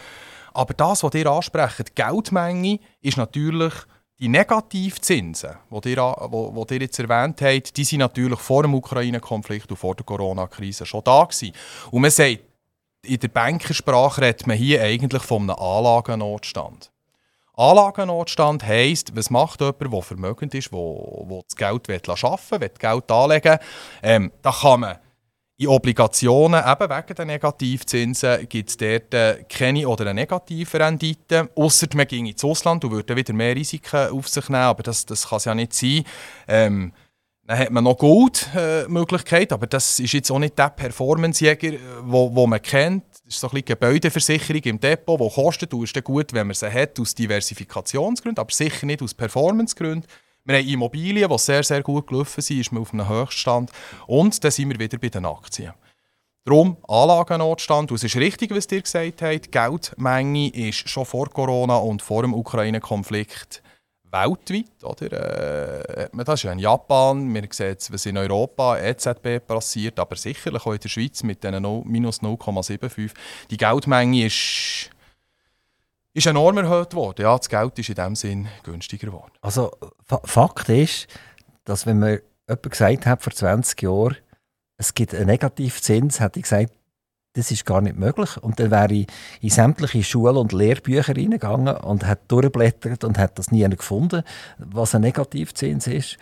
Aber 0.55 0.74
das, 0.74 1.03
was 1.03 1.14
ihr 1.14 1.26
ansprecht, 1.26 1.89
die 1.91 1.95
Geldmenge, 1.95 2.78
ist 3.03 3.18
natürlich 3.18 3.74
die 4.18 4.28
Negativzinsen, 4.28 5.51
die 5.70 5.91
ihr, 5.91 5.99
wo, 5.99 6.66
ihr 6.70 6.80
jetzt 6.80 6.99
erwähnt 6.99 7.41
habt, 7.43 7.76
die 7.76 7.84
sind 7.84 8.01
natürlich 8.01 8.41
vor 8.41 8.62
dem 8.62 8.74
Ukraine-Konflikt 8.74 9.70
und 9.70 9.76
vor 9.76 9.95
der 9.95 10.07
Corona-Krise 10.07 10.86
schon 10.86 11.05
da 11.05 11.22
gewesen. 11.24 11.53
Und 11.91 12.01
man 12.01 12.11
sagt, 12.11 12.47
in 13.09 13.18
der 13.20 13.28
Bankersprache 13.28 14.22
redet 14.22 14.46
man 14.46 14.56
hier 14.56 14.82
eigentlich 14.82 15.22
von 15.22 15.42
einem 15.42 15.59
Anlagennotstand. 15.59 16.90
Anlagennotstand 17.56 18.64
heisst, 18.64 19.16
was 19.16 19.30
macht 19.30 19.61
jemand, 19.61 19.92
der 19.92 20.02
vermögend 20.02 20.54
ist, 20.54 20.70
der, 20.70 20.78
der 20.78 21.42
das 21.48 21.56
Geld 21.56 21.88
will 21.88 22.00
arbeiten 22.06 22.61
will, 22.61 22.70
Geld 22.78 23.11
anlegen 23.11 23.59
ähm, 24.02 24.32
Da 24.42 24.52
kann 24.52 24.80
man 24.80 24.98
in 25.56 25.66
Obligationen, 25.66 26.62
eben 26.64 26.88
wegen 26.88 27.14
der 27.16 27.24
Negativzinsen, 27.24 28.48
gibt 28.48 28.70
es 28.70 28.76
dort 28.76 29.12
äh, 29.12 29.44
keine 29.48 29.88
oder 29.88 30.04
eine 30.04 30.14
negative 30.14 30.78
Rendite. 30.78 31.50
Ausser 31.56 31.88
man 31.94 32.06
ging 32.06 32.26
ins 32.26 32.44
Ausland 32.44 32.84
und 32.84 32.92
würde 32.92 33.16
wieder 33.16 33.32
mehr 33.32 33.56
Risiken 33.56 34.11
auf 34.11 34.28
sich 34.28 34.48
nehmen, 34.48 34.62
aber 34.62 34.84
das, 34.84 35.04
das 35.04 35.28
kann 35.28 35.38
es 35.38 35.44
ja 35.46 35.54
nicht 35.56 35.72
sein. 35.74 36.04
Ähm, 36.46 36.92
dann 37.49 37.59
hat 37.59 37.70
man 37.70 37.82
noch 37.82 37.96
Gold-Möglichkeit, 37.96 39.51
äh, 39.51 39.55
aber 39.55 39.66
das 39.66 39.99
ist 40.01 40.12
jetzt 40.12 40.30
auch 40.30 40.38
nicht 40.38 40.59
der 40.59 40.68
Performance-Jäger, 40.68 41.72
äh, 41.72 41.78
wo, 42.03 42.34
wo 42.34 42.46
man 42.46 42.61
kennt. 42.61 43.05
Das 43.11 43.36
ist 43.36 43.40
so 43.40 43.46
ein 43.46 43.53
bisschen 43.53 43.64
Gebäudeversicherung 43.64 44.61
im 44.64 44.78
Depot, 44.78 45.18
die 45.18 45.34
kostet. 45.34 45.72
Du 45.72 45.82
ist 45.82 46.05
gut, 46.05 46.34
wenn 46.34 46.46
man 46.46 46.55
sie 46.55 46.70
hat, 46.70 47.01
aus 47.01 47.14
Diversifikationsgründen, 47.14 48.38
aber 48.38 48.53
sicher 48.53 48.84
nicht 48.84 49.01
aus 49.01 49.14
Performancegründen. 49.14 50.05
Wir 50.44 50.59
haben 50.59 50.68
Immobilien, 50.68 51.30
die 51.30 51.38
sehr, 51.38 51.62
sehr 51.62 51.82
gut 51.82 52.09
gelaufen 52.09 52.42
sind, 52.42 52.61
ist 52.61 52.70
man 52.70 52.82
auf 52.82 52.92
einem 52.92 53.09
Höchststand. 53.09 53.70
Und 54.07 54.44
dann 54.44 54.51
sind 54.51 54.68
wir 54.68 54.78
wieder 54.78 54.99
bei 54.99 55.09
den 55.09 55.24
Aktien. 55.24 55.72
Darum 56.44 56.76
Anlagennotstand. 56.86 57.90
Und 57.90 57.96
es 57.96 58.05
ist 58.05 58.16
richtig, 58.16 58.51
was 58.51 58.70
ihr 58.70 58.82
gesagt 58.82 59.22
habt. 59.22 59.46
Die 59.46 59.51
Geldmenge 59.51 60.51
ist 60.51 60.86
schon 60.86 61.07
vor 61.07 61.30
Corona 61.30 61.78
und 61.78 62.03
vor 62.03 62.20
dem 62.20 62.34
Ukraine-Konflikt 62.34 63.62
weltweit. 64.11 64.84
Oder? 64.84 66.09
Äh, 66.09 66.09
das 66.12 66.40
ist 66.40 66.42
ja 66.44 66.52
in 66.52 66.59
Japan, 66.59 67.32
wir 67.32 67.48
sehen 67.50 67.68
jetzt, 67.68 67.92
was 67.92 68.06
in 68.06 68.16
Europa, 68.16 68.78
EZB 68.78 69.46
passiert, 69.46 69.98
aber 69.98 70.16
sicherlich 70.16 70.64
auch 70.64 70.72
in 70.72 70.80
der 70.80 70.88
Schweiz 70.88 71.22
mit 71.22 71.42
diesen 71.42 71.62
no, 71.62 71.82
minus 71.86 72.20
0,75. 72.20 73.11
Die 73.50 73.56
Geldmenge 73.56 74.26
ist, 74.26 74.90
ist 76.14 76.26
enorm 76.26 76.59
erhöht 76.59 76.94
worden. 76.94 77.22
Ja, 77.22 77.36
das 77.36 77.48
Geld 77.48 77.78
ist 77.78 77.88
in 77.88 77.94
dem 77.94 78.16
Sinn 78.16 78.48
günstiger 78.62 79.09
geworden. 79.09 79.32
Also 79.40 79.70
Fakt 80.24 80.68
ist, 80.68 81.06
dass 81.64 81.86
wenn 81.86 81.98
man 81.98 82.20
jemand 82.48 82.70
gesagt 82.70 83.06
hat 83.06 83.22
vor 83.22 83.32
20 83.32 83.82
Jahren, 83.82 84.16
es 84.78 84.94
gibt 84.94 85.14
einen 85.14 85.26
Negativzins, 85.26 86.20
hätte 86.20 86.38
ich 86.38 86.44
gesagt, 86.44 86.72
das 87.39 87.51
ist 87.51 87.64
gar 87.64 87.80
nicht 87.80 87.97
möglich. 87.97 88.36
Und 88.36 88.59
dann 88.59 88.70
wäre 88.70 88.93
ich 88.93 89.07
in 89.41 89.51
sämtliche 89.51 90.03
Schul- 90.03 90.36
und 90.36 90.53
Lehrbücher 90.53 91.16
reingegangen 91.16 91.76
und 91.76 92.07
hat 92.07 92.20
durchblättert 92.28 93.05
und 93.05 93.16
hat 93.16 93.39
das 93.39 93.51
nie 93.51 93.68
gefunden, 93.68 94.22
was 94.59 94.95
ein 94.95 95.03
Negativzins 95.03 95.86
ist. 95.86 96.18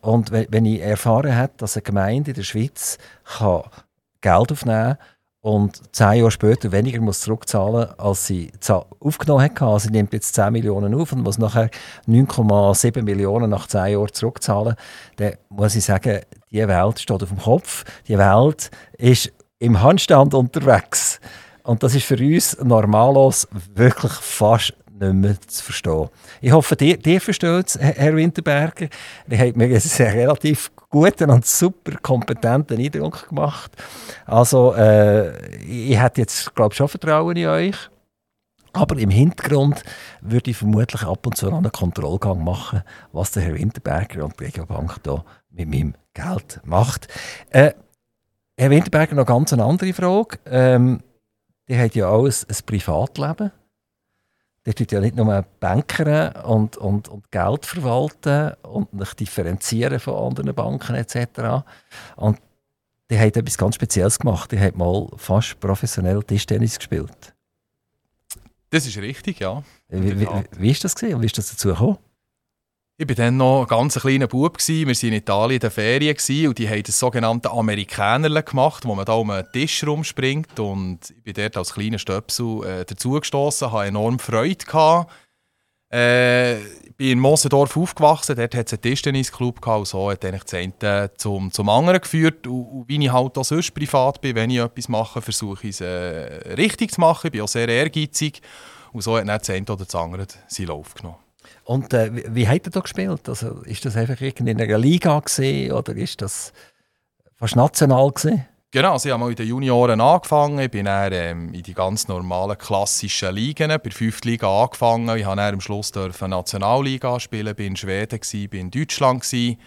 Und 0.00 0.30
wenn 0.30 0.64
ich 0.66 0.80
erfahren 0.80 1.34
habe, 1.34 1.52
dass 1.56 1.76
eine 1.76 1.82
Gemeinde 1.82 2.30
in 2.32 2.36
der 2.36 2.42
Schweiz 2.42 2.98
kann 3.24 3.62
Geld 4.20 4.52
aufnehmen 4.52 4.96
kann, 4.96 4.98
und 5.40 5.94
zehn 5.94 6.18
Jahre 6.18 6.30
später 6.30 6.72
weniger 6.72 7.00
muss 7.00 7.20
zurückzahlen, 7.20 7.88
als 7.96 8.26
sie 8.26 8.50
aufgenommen 9.00 9.44
hat. 9.44 9.62
Also 9.62 9.86
sie 9.86 9.90
nimmt 9.90 10.12
jetzt 10.12 10.34
10 10.34 10.52
Millionen 10.52 10.94
auf 10.94 11.12
und 11.12 11.22
muss 11.22 11.38
nachher 11.38 11.70
9,7 12.08 13.02
Millionen 13.02 13.48
nach 13.48 13.68
zehn 13.68 13.92
Jahren 13.92 14.12
zurückzahlen. 14.12 14.74
Dann 15.16 15.34
muss 15.48 15.76
ich 15.76 15.84
sagen, 15.84 16.20
die 16.50 16.66
Welt 16.66 16.98
steht 16.98 17.22
auf 17.22 17.28
dem 17.28 17.38
Kopf. 17.38 17.84
Die 18.08 18.18
Welt 18.18 18.70
ist 18.98 19.32
im 19.58 19.82
Handstand 19.82 20.34
unterwegs. 20.34 21.20
Und 21.62 21.82
das 21.82 21.94
ist 21.94 22.06
für 22.06 22.18
uns 22.18 22.56
normalos 22.62 23.46
wirklich 23.74 24.12
fast 24.12 24.74
nicht 25.00 25.14
mehr 25.14 25.40
zu 25.40 25.62
verstehen. 25.62 26.08
Ich 26.40 26.52
hoffe, 26.52 26.76
ihr, 26.80 27.04
ihr 27.04 27.20
versteht 27.20 27.68
es, 27.68 27.78
Herr 27.78 28.16
Winterberger. 28.16 28.88
Ihr 29.28 29.38
habt 29.38 29.56
mir 29.56 29.64
einen 29.64 30.12
relativ 30.12 30.70
guten 30.90 31.30
und 31.30 31.46
super 31.46 31.92
kompetenten 32.02 32.78
Eindruck 32.78 33.28
gemacht. 33.28 33.72
Also, 34.26 34.74
äh, 34.74 35.56
ich 35.58 36.00
hätte 36.00 36.22
jetzt, 36.22 36.54
glaube 36.54 36.74
schon 36.74 36.88
Vertrauen 36.88 37.36
in 37.36 37.46
euch. 37.46 37.76
Aber 38.72 38.98
im 38.98 39.10
Hintergrund 39.10 39.82
würde 40.20 40.50
ich 40.50 40.56
vermutlich 40.56 41.02
ab 41.02 41.26
und 41.26 41.36
zu 41.36 41.52
einen 41.52 41.72
Kontrollgang 41.72 42.44
machen, 42.44 42.82
was 43.12 43.32
der 43.32 43.42
Herr 43.42 43.54
Winterberger 43.54 44.24
und 44.24 44.38
die 44.38 44.44
Regiobank 44.44 45.02
da 45.02 45.24
mit 45.50 45.68
meinem 45.68 45.94
Geld 46.12 46.60
macht. 46.64 47.08
Äh, 47.50 47.72
Herr 48.58 48.70
Winterberger, 48.70 49.14
noch 49.14 49.24
ganz 49.24 49.52
eine 49.52 49.64
andere 49.64 49.92
Frage. 49.92 50.40
Ähm, 50.46 51.00
die 51.68 51.78
hat 51.78 51.94
ja 51.94 52.08
auch 52.08 52.24
ein, 52.24 52.32
ein 52.32 52.56
Privatleben. 52.66 53.52
Der 54.66 54.74
tut 54.74 54.90
ja 54.90 55.00
nicht 55.00 55.14
nur 55.14 55.44
Banker 55.60 56.44
und, 56.44 56.76
und, 56.76 57.08
und 57.08 57.30
Geld 57.30 57.64
verwalten 57.64 58.54
und 58.62 58.88
sich 58.98 59.14
differenzieren 59.14 60.00
von 60.00 60.32
anderen 60.32 60.52
Banken 60.56 60.96
etc. 60.96 61.64
Und 62.16 62.40
die 63.08 63.18
hat 63.18 63.36
etwas 63.36 63.56
ganz 63.56 63.76
Spezielles 63.76 64.18
gemacht. 64.18 64.50
Die 64.50 64.58
hat 64.58 64.76
mal 64.76 65.06
fast 65.16 65.60
professionell 65.60 66.24
Tischtennis 66.24 66.78
gespielt. 66.78 67.34
Das 68.70 68.86
ist 68.86 68.98
richtig, 68.98 69.38
ja. 69.38 69.62
Wie, 69.88 70.20
wie, 70.20 70.28
wie 70.58 70.70
ist 70.72 70.82
das 70.82 70.96
gewesen? 70.96 71.14
und 71.14 71.22
wie 71.22 71.26
ist 71.26 71.38
das 71.38 71.50
dazu 71.50 71.68
gekommen? 71.68 71.98
Ich 73.00 73.08
war 73.08 73.14
dann 73.14 73.36
noch 73.36 73.60
ein 73.60 73.68
ganz 73.68 73.94
kleiner 73.94 74.26
Bub. 74.26 74.58
Wir 74.58 74.86
waren 74.88 74.96
in 75.02 75.12
Italien 75.12 75.54
in 75.54 75.60
den 75.60 75.70
Ferien 75.70 76.48
und 76.48 76.58
die 76.58 76.68
haben 76.68 76.82
das 76.82 76.98
sogenannte 76.98 77.48
Amerikanerle 77.48 78.42
gemacht, 78.42 78.84
wo 78.84 78.96
man 78.96 79.04
da 79.04 79.12
um 79.12 79.30
einen 79.30 79.46
Tisch 79.52 79.84
rumspringt. 79.86 80.58
Und 80.58 81.10
ich 81.10 81.22
bin 81.22 81.34
dort 81.34 81.56
als 81.56 81.74
kleiner 81.74 82.00
Stöpsel 82.00 82.64
äh, 82.64 82.84
dazugestoßen, 82.84 83.70
hatte 83.70 83.86
enorm 83.86 84.18
Freude. 84.18 84.64
Gehabt. 84.64 85.12
Äh, 85.92 86.58
ich 86.60 86.96
bin 86.96 87.10
in 87.10 87.20
Mosendorf 87.20 87.76
aufgewachsen, 87.76 88.34
dort 88.34 88.56
hat 88.56 88.66
es 88.66 88.72
einen 88.72 88.82
Tischtennisclub 88.82 89.62
gehabt 89.62 89.78
und 89.78 89.86
so 89.86 90.10
hat 90.10 90.24
eigentlich 90.24 90.42
das 90.42 90.54
eine 90.54 91.10
zum, 91.16 91.52
zum 91.52 91.68
anderen 91.68 92.00
geführt. 92.00 92.48
Und, 92.48 92.64
und 92.64 92.88
wie 92.88 93.00
ich 93.00 93.12
halt 93.12 93.38
auch 93.38 93.44
sonst 93.44 93.72
privat 93.74 94.20
bin, 94.20 94.34
wenn 94.34 94.50
ich 94.50 94.58
etwas 94.58 94.88
mache, 94.88 95.22
versuche 95.22 95.68
ich 95.68 95.80
es 95.80 95.82
äh, 95.82 96.54
richtig 96.54 96.90
zu 96.90 97.00
machen. 97.00 97.28
Ich 97.28 97.32
bin 97.32 97.42
auch 97.42 97.48
sehr 97.48 97.68
ehrgeizig. 97.68 98.42
Und 98.92 99.02
so 99.02 99.16
hat 99.16 99.28
dann 99.28 99.38
das 99.38 99.50
eine 99.50 99.62
oder 99.66 99.84
das 99.84 99.94
andere 99.94 100.26
seinen 100.48 100.66
Lauf 100.66 100.94
genommen. 100.94 101.27
Und 101.64 101.92
äh, 101.92 102.14
wie, 102.14 102.34
wie 102.34 102.48
hat 102.48 102.66
er 102.66 102.70
da 102.70 102.80
gespielt? 102.80 103.28
Also, 103.28 103.62
ist 103.62 103.84
das 103.84 103.96
einfach 103.96 104.20
in 104.20 104.48
einer 104.48 104.78
Liga 104.78 105.18
gewesen, 105.20 105.72
oder 105.72 105.94
ist 105.96 106.22
das 106.22 106.52
fast 107.36 107.56
national 107.56 108.10
gewesen? 108.10 108.46
Genau, 108.70 108.92
also 108.92 109.08
ich 109.08 109.12
habe 109.14 109.24
mal 109.24 109.30
in 109.30 109.36
den 109.36 109.48
Junioren 109.48 109.98
angefangen, 109.98 110.58
ich 110.58 110.70
bin 110.70 110.84
dann 110.84 111.10
ähm, 111.14 111.54
in 111.54 111.62
die 111.62 111.72
ganz 111.72 112.06
normalen 112.06 112.58
klassischen 112.58 113.34
Ligen, 113.34 113.68
bei 113.68 113.78
der 113.78 113.92
5. 113.92 114.24
Liga 114.24 114.62
angefangen, 114.62 115.08
ich 115.16 115.24
durfte 115.24 115.42
am 115.42 115.60
Schluss 115.62 115.90
dürfen 115.90 116.30
Nationalliga 116.30 117.18
spielen, 117.18 117.54
bin 117.54 117.68
in 117.68 117.76
Schweden, 117.76 118.20
gewesen, 118.20 118.50
bin 118.50 118.60
in 118.60 118.70
Deutschland, 118.70 119.22
gewesen, 119.22 119.58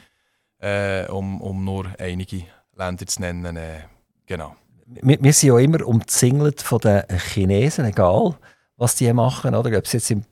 äh, 0.59 1.07
um, 1.07 1.41
um 1.41 1.65
nur 1.65 1.87
einige 1.97 2.43
Länder 2.77 3.07
zu 3.07 3.21
nennen. 3.21 3.57
Äh, 3.57 3.79
genau. 4.27 4.55
Wir, 4.85 5.17
wir 5.19 5.33
sind 5.33 5.49
ja 5.49 5.57
immer 5.57 5.83
umzingelt 5.83 6.61
von 6.61 6.77
den 6.77 7.03
Chinesen, 7.33 7.85
egal 7.85 8.35
was 8.77 8.95
die 8.95 9.11
machen, 9.13 9.55
oder 9.55 9.75
ob 9.77 9.85
es 9.85 9.93
jetzt 9.93 10.11
im 10.11 10.25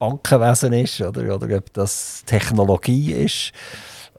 Bankenwesen 0.00 0.72
ist 0.72 1.00
oder, 1.02 1.34
oder 1.34 1.58
ob 1.58 1.72
das 1.74 2.24
Technologie 2.24 3.12
ist 3.12 3.52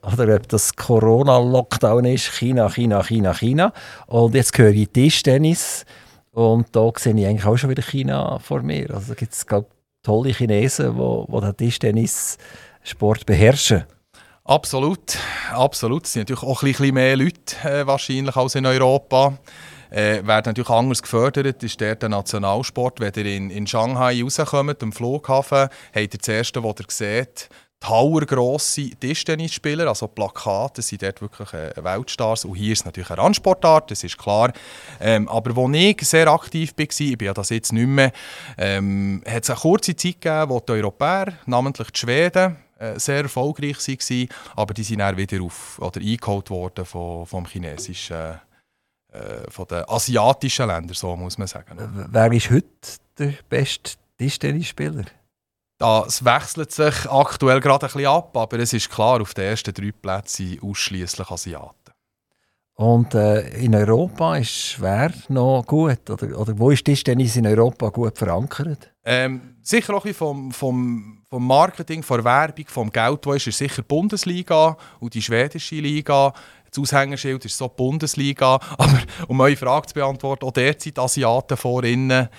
oder 0.03 0.35
ob 0.35 0.47
das 0.47 0.75
Corona-Lockdown 0.75 2.05
ist, 2.05 2.31
China, 2.37 2.69
China, 2.69 3.03
China, 3.03 3.33
China. 3.33 3.73
Und 4.05 4.35
jetzt 4.35 4.55
höre 4.57 4.69
ich 4.69 4.89
Tischtennis 4.89 5.85
und 6.31 6.67
da 6.75 6.91
sehe 6.97 7.15
ich 7.15 7.25
eigentlich 7.25 7.45
auch 7.45 7.57
schon 7.57 7.71
wieder 7.71 7.81
China 7.81 8.37
vor 8.37 8.61
mir. 8.61 8.93
Also 8.93 9.15
gibt 9.15 9.33
es 9.33 9.43
tolle 10.03 10.29
Chinesen, 10.29 10.95
die, 10.95 11.25
die 11.31 11.41
den 11.41 11.57
Tischtennis-Sport 11.57 13.25
beherrschen. 13.25 13.85
Absolut, 14.43 15.17
absolut. 15.51 16.05
Es 16.05 16.13
sind 16.13 16.21
natürlich 16.21 16.43
auch 16.43 16.61
ein 16.61 16.71
bisschen 16.71 16.93
mehr 16.93 17.17
Leute 17.17 17.55
äh, 17.63 17.87
wahrscheinlich 17.87 18.35
als 18.35 18.53
in 18.53 18.67
Europa. 18.67 19.37
Äh, 19.91 20.25
werden 20.25 20.47
natürlich 20.47 20.69
anders 20.69 21.01
gefördert, 21.01 21.61
ist 21.63 21.79
der, 21.81 21.97
Nationalsport. 22.07 22.99
Wenn 23.01 23.13
ihr 23.13 23.25
in, 23.25 23.49
in 23.51 23.67
Shanghai 23.67 24.23
rauskommt, 24.23 24.81
am 24.81 24.93
Flughafen, 24.93 25.67
habt 25.93 25.95
ihr 25.95 26.07
das 26.07 26.27
Erste, 26.27 26.63
was 26.63 26.79
ihr 26.79 26.85
seht, 26.87 27.49
towergrosse 27.81 28.91
Tischtennisspieler, 28.91 29.87
also 29.87 30.07
Plakate 30.07 30.81
sind 30.81 31.01
dort 31.01 31.21
wirklich 31.21 31.51
äh, 31.53 31.73
Weltstars. 31.83 32.45
Und 32.45 32.55
hier 32.55 32.71
ist 32.71 32.79
es 32.79 32.85
natürlich 32.85 33.09
eine 33.09 33.21
Randsportart, 33.21 33.91
das 33.91 34.03
ist 34.03 34.17
klar. 34.17 34.53
Ähm, 35.01 35.27
aber 35.27 35.55
wo 35.55 35.69
ich 35.69 35.99
sehr 36.07 36.27
aktiv 36.27 36.73
war, 36.77 36.85
ich 36.85 37.17
bin 37.17 37.25
ja 37.25 37.33
das 37.33 37.49
jetzt 37.49 37.73
nicht 37.73 37.87
mehr, 37.87 38.11
ähm, 38.57 39.23
hat 39.27 39.43
es 39.43 39.49
eine 39.49 39.59
kurze 39.59 39.95
Zeit 39.95 40.21
gegeben, 40.21 40.49
wo 40.51 40.59
die 40.59 40.71
Europäer, 40.71 41.33
namentlich 41.47 41.89
die 41.89 41.99
Schweden, 41.99 42.57
äh, 42.77 42.99
sehr 42.99 43.23
erfolgreich 43.23 43.77
waren, 43.87 44.29
aber 44.55 44.73
die 44.73 44.83
sind 44.83 44.99
dann 44.99 45.17
wieder 45.17 45.41
auf, 45.41 45.79
oder 45.79 45.99
eingeholt 45.99 46.49
worden 46.49 46.85
vom, 46.85 47.25
vom 47.25 47.45
chinesischen, 47.45 48.39
äh, 49.11 49.49
von 49.49 49.67
den 49.67 49.83
asiatischen 49.87 50.67
Ländern, 50.67 50.95
so 50.95 51.15
muss 51.15 51.37
man 51.37 51.47
sagen. 51.47 52.07
Wer 52.11 52.31
ist 52.31 52.49
heute 52.49 52.65
der 53.17 53.33
beste 53.49 53.93
Tischtennisspieler? 54.17 55.05
Das 55.77 56.23
wechselt 56.23 56.71
sich 56.71 57.09
aktuell 57.09 57.59
gerade 57.59 57.87
ein 57.87 57.91
bisschen 57.91 58.07
ab, 58.07 58.37
aber 58.37 58.59
es 58.59 58.71
ist 58.71 58.89
klar, 58.89 59.19
auf 59.19 59.33
den 59.33 59.45
ersten 59.45 59.73
drei 59.73 59.91
Plätzen 59.91 60.59
ausschließlich 60.61 61.29
Asiaten. 61.29 61.75
Und 62.75 63.13
äh, 63.13 63.49
in 63.63 63.75
Europa 63.75 64.37
ist 64.37 64.51
schwer 64.51 65.11
noch 65.27 65.63
gut? 65.67 66.09
Oder, 66.09 66.39
oder 66.39 66.57
wo 66.57 66.71
ist 66.71 66.85
Tischtennis 66.85 67.35
in 67.35 67.45
Europa 67.45 67.89
gut 67.89 68.17
verankert? 68.17 68.91
Ähm, 69.03 69.55
sicher 69.61 69.93
auch 69.93 70.07
vom, 70.07 70.51
vom, 70.51 71.23
vom 71.29 71.47
Marketing, 71.47 72.01
von 72.01 72.17
der 72.17 72.25
Werbung, 72.25 72.65
vom 72.67 72.91
Geld, 72.91 73.19
wo 73.23 73.33
ist, 73.33 73.47
ist 73.47 73.57
sicher 73.57 73.81
die 73.81 73.87
Bundesliga 73.87 74.77
und 74.99 75.13
die 75.13 75.21
schwedische 75.21 75.75
Liga. 75.75 76.33
Das 76.71 76.79
Aushängeschild 76.79 77.45
ist 77.45 77.57
so 77.57 77.67
die 77.67 77.75
Bundesliga. 77.75 78.55
Aber 78.77 78.99
um 79.27 79.39
eure 79.39 79.55
Frage 79.55 79.87
zu 79.87 79.93
beantworten, 79.93 80.45
auch 80.45 80.51
derzeit 80.51 80.97
Asiaten 80.97 81.57
vorne 81.57 82.29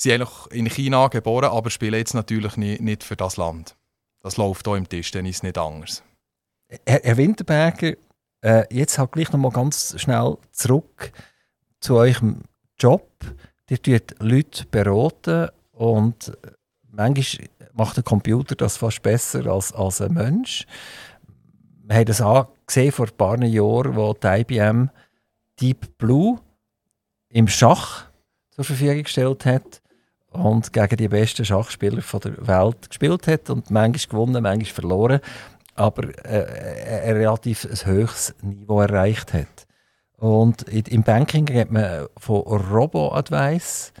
sind 0.00 0.20
eigentlich 0.20 0.30
in 0.52 0.66
China 0.68 1.08
geboren, 1.08 1.50
aber 1.50 1.70
spielen 1.70 1.94
jetzt 1.94 2.14
natürlich 2.14 2.56
nicht, 2.56 2.80
nicht 2.80 3.02
für 3.02 3.16
das 3.16 3.36
Land. 3.36 3.76
Das 4.22 4.36
läuft 4.36 4.66
hier 4.66 4.76
im 4.76 4.88
Tischtennis 4.88 5.42
nicht 5.42 5.58
anders. 5.58 6.04
Herr, 6.86 7.00
Herr 7.02 7.16
Winterberger, 7.16 7.94
äh, 8.42 8.64
jetzt 8.70 8.98
halt 8.98 9.12
gleich 9.12 9.32
noch 9.32 9.40
mal 9.40 9.50
ganz 9.50 10.00
schnell 10.00 10.36
zurück 10.52 11.12
zu 11.80 11.96
eurem 11.96 12.42
Job. 12.78 13.10
Ihr 13.68 13.82
tut 13.82 14.14
Leute 14.20 14.66
beraten 14.66 15.48
und 15.72 16.32
manchmal 16.90 17.48
macht 17.72 17.96
der 17.96 18.04
Computer 18.04 18.54
das 18.54 18.76
fast 18.76 19.02
besser 19.02 19.46
als, 19.46 19.72
als 19.72 20.00
ein 20.00 20.14
Mensch. 20.14 20.66
Wir 21.88 21.96
haben 21.96 22.04
das 22.04 22.22
gesehen 22.66 22.92
vor 22.92 23.06
ein 23.06 23.16
paar 23.16 23.42
Jahren, 23.42 23.96
wo 23.96 24.12
die 24.12 24.26
IBM 24.26 24.90
Deep 25.58 25.96
Blue 25.96 26.38
im 27.30 27.48
Schach 27.48 28.04
zur 28.50 28.64
Verfügung 28.64 29.04
gestellt 29.04 29.46
hat 29.46 29.80
und 30.30 30.70
gegen 30.74 30.96
die 30.98 31.08
besten 31.08 31.46
Schachspieler 31.46 32.02
der 32.02 32.46
Welt 32.46 32.90
gespielt 32.90 33.26
hat 33.26 33.48
und 33.48 33.70
manchmal 33.70 34.10
gewonnen, 34.10 34.42
manchmal 34.42 34.74
verloren, 34.74 35.20
aber 35.76 36.08
äh, 36.26 37.06
ein 37.06 37.16
relativ 37.16 37.64
höchstes 37.64 38.34
Niveau 38.42 38.82
erreicht 38.82 39.32
hat. 39.32 39.66
Und 40.18 40.64
im 40.64 41.02
Banking 41.02 41.48
hat 41.58 41.70
man 41.70 42.06
von 42.18 42.42
Robo-Advice. 42.42 43.94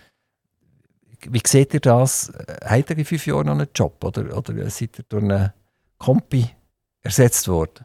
Wie 1.26 1.42
seht 1.42 1.72
ihr 1.72 1.80
das? 1.80 2.30
Hat 2.62 2.90
er 2.90 2.98
in 2.98 3.04
fünf 3.06 3.26
Jahren 3.26 3.46
noch 3.46 3.54
einen 3.54 3.68
Job 3.74 4.04
oder, 4.04 4.36
oder 4.36 4.68
seid 4.68 4.98
ihr 4.98 5.04
durch 5.08 5.22
einen 5.22 5.54
Kompi 5.96 6.50
ersetzt 7.02 7.48
worden? 7.48 7.84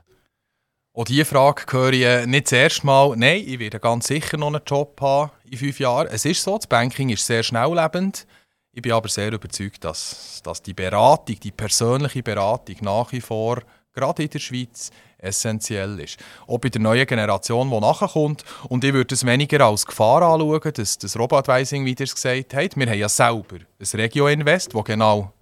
Auch 0.96 1.06
diese 1.06 1.26
Frage 1.26 1.64
höre 1.72 1.94
ich 1.94 2.28
nicht 2.28 2.46
das 2.46 2.52
erste 2.52 2.86
Mal. 2.86 3.16
Nein, 3.18 3.44
ich 3.46 3.58
werde 3.58 3.80
ganz 3.80 4.08
sicher 4.08 4.38
noch 4.38 4.48
einen 4.48 4.62
Job 4.66 5.00
haben 5.02 5.32
in 5.50 5.58
fünf 5.58 5.80
Jahren. 5.80 6.08
Es 6.12 6.24
ist 6.24 6.44
so, 6.44 6.58
das 6.58 6.68
Banking 6.68 7.10
ist 7.10 7.26
sehr 7.26 7.42
schnelllebend. 7.42 8.28
Ich 8.72 8.82
bin 8.82 8.92
aber 8.92 9.10
sehr 9.10 9.32
überzeugt, 9.32 9.84
dass, 9.84 10.42
dass 10.44 10.62
die 10.62 10.74
Beratung, 10.74 11.40
die 11.40 11.52
persönliche 11.52 12.22
Beratung 12.22 12.76
nach 12.82 13.12
wie 13.12 13.22
vor, 13.22 13.62
gerade 13.92 14.24
in 14.24 14.30
der 14.30 14.40
Schweiz, 14.40 14.92
essentiell 15.18 16.00
ist. 16.00 16.18
Auch 16.48 16.60
bei 16.60 16.70
der 16.70 16.82
neuen 16.82 17.08
Generation, 17.08 17.70
die 17.70 17.80
nachkommt. 17.80 18.44
Und 18.70 18.84
ich 18.84 18.94
würde 18.94 19.16
es 19.16 19.26
weniger 19.26 19.66
als 19.66 19.86
Gefahr 19.86 20.22
anschauen, 20.22 20.74
dass 20.74 20.98
das 20.98 21.18
Robot-Advising, 21.18 21.86
wie 21.86 21.92
ihr 21.94 22.02
es 22.02 22.14
gesagt 22.14 22.54
habt, 22.54 22.78
wir 22.78 22.86
haben 22.88 23.00
ja 23.00 23.10
selber 23.10 23.58
ein 23.80 24.00
Regio-Invest, 24.00 24.76
das 24.76 24.84
genau 24.84 25.34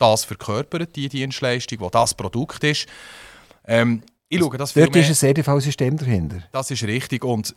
das 0.00 0.24
verkörpert, 0.24 0.96
die 0.96 1.08
Dienstleistung, 1.08 1.80
wo 1.80 1.90
das 1.90 2.14
Produkt 2.14 2.64
ist. 2.64 2.86
Ähm, 3.66 4.02
ich 4.28 4.38
schaue 4.38 4.56
das 4.56 4.72
Dort 4.72 4.94
ist 4.94 5.22
ein 5.22 5.30
EDV-System 5.30 5.96
dahinter. 5.96 6.42
Das 6.52 6.70
ist 6.70 6.82
richtig. 6.84 7.24
Und 7.24 7.54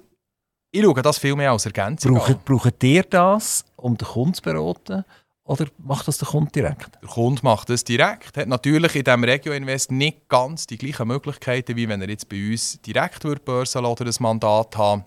ich 0.71 0.83
schaue 0.83 1.01
das 1.01 1.19
viel 1.19 1.35
mehr 1.35 1.51
als 1.51 1.65
Ergänzung 1.65 2.15
braucht, 2.15 2.31
an. 2.31 2.39
Braucht 2.45 2.83
ihr 2.83 3.03
das, 3.03 3.65
um 3.75 3.97
den 3.97 4.07
Kunden 4.07 4.33
zu 4.33 4.41
beraten? 4.41 5.05
Oder 5.45 5.67
macht 5.77 6.07
das 6.07 6.17
der 6.17 6.27
Kunde 6.27 6.51
direkt? 6.51 6.99
Der 7.01 7.09
Kunde 7.09 7.41
macht 7.43 7.69
das 7.69 7.83
direkt. 7.83 8.37
Hat 8.37 8.47
natürlich 8.47 8.95
in 8.95 9.03
diesem 9.03 9.23
Regio-Invest 9.23 9.91
nicht 9.91 10.29
ganz 10.29 10.65
die 10.67 10.77
gleichen 10.77 11.07
Möglichkeiten, 11.07 11.75
wie 11.75 11.87
wenn 11.87 12.01
er 12.01 12.09
jetzt 12.09 12.29
bei 12.29 12.51
uns 12.51 12.79
direkt 12.81 13.23
Börsen 13.45 13.85
oder 13.85 14.05
ein 14.05 14.15
Mandat 14.19 14.77
haben 14.77 15.05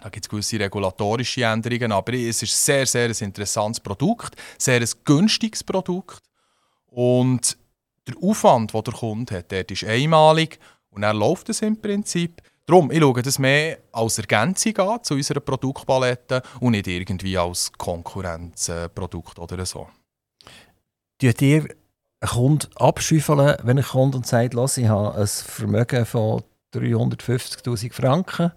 da 0.00 0.08
gibt 0.08 0.24
es 0.24 0.28
gewisse 0.28 0.58
regulatorische 0.58 1.44
Änderungen, 1.44 1.92
aber 1.92 2.14
es 2.14 2.42
ist 2.42 2.64
sehr, 2.64 2.86
sehr 2.86 3.08
ein 3.08 3.16
interessantes 3.20 3.80
Produkt, 3.80 4.34
sehr 4.56 4.80
ein 4.80 4.88
günstiges 5.04 5.64
Produkt. 5.64 6.22
Und 6.90 7.56
der 8.06 8.14
Aufwand, 8.22 8.74
den 8.74 8.84
der 8.84 8.94
Kunde 8.94 9.38
hat, 9.38 9.50
der 9.50 9.68
ist 9.68 9.84
einmalig 9.84 10.58
und 10.90 11.02
er 11.02 11.14
läuft 11.14 11.48
es 11.48 11.62
im 11.62 11.80
Prinzip. 11.80 12.42
Darum, 12.66 12.90
ich 12.90 13.00
schaue 13.00 13.22
das 13.22 13.38
mehr 13.38 13.78
als 13.92 14.18
Ergänzung 14.18 14.76
an 14.78 15.02
zu 15.02 15.14
unserer 15.14 15.40
Produktpalette 15.40 16.42
und 16.60 16.72
nicht 16.72 16.86
irgendwie 16.86 17.36
als 17.36 17.72
Konkurrenzprodukt 17.72 19.38
oder 19.38 19.64
so. 19.66 19.88
Tut 21.18 21.42
ihr 21.42 21.66
einen 22.20 22.30
Kunden 22.30 22.68
abschüffeln, 22.76 23.56
wenn 23.62 23.78
ein 23.78 23.84
Kunde 23.84 24.20
sagt, 24.24 24.54
ich 24.54 24.88
habe 24.88 25.14
ein 25.14 25.26
Vermögen 25.26 26.06
von 26.06 26.42
350'000 26.74 27.92
Franken, 27.92 28.52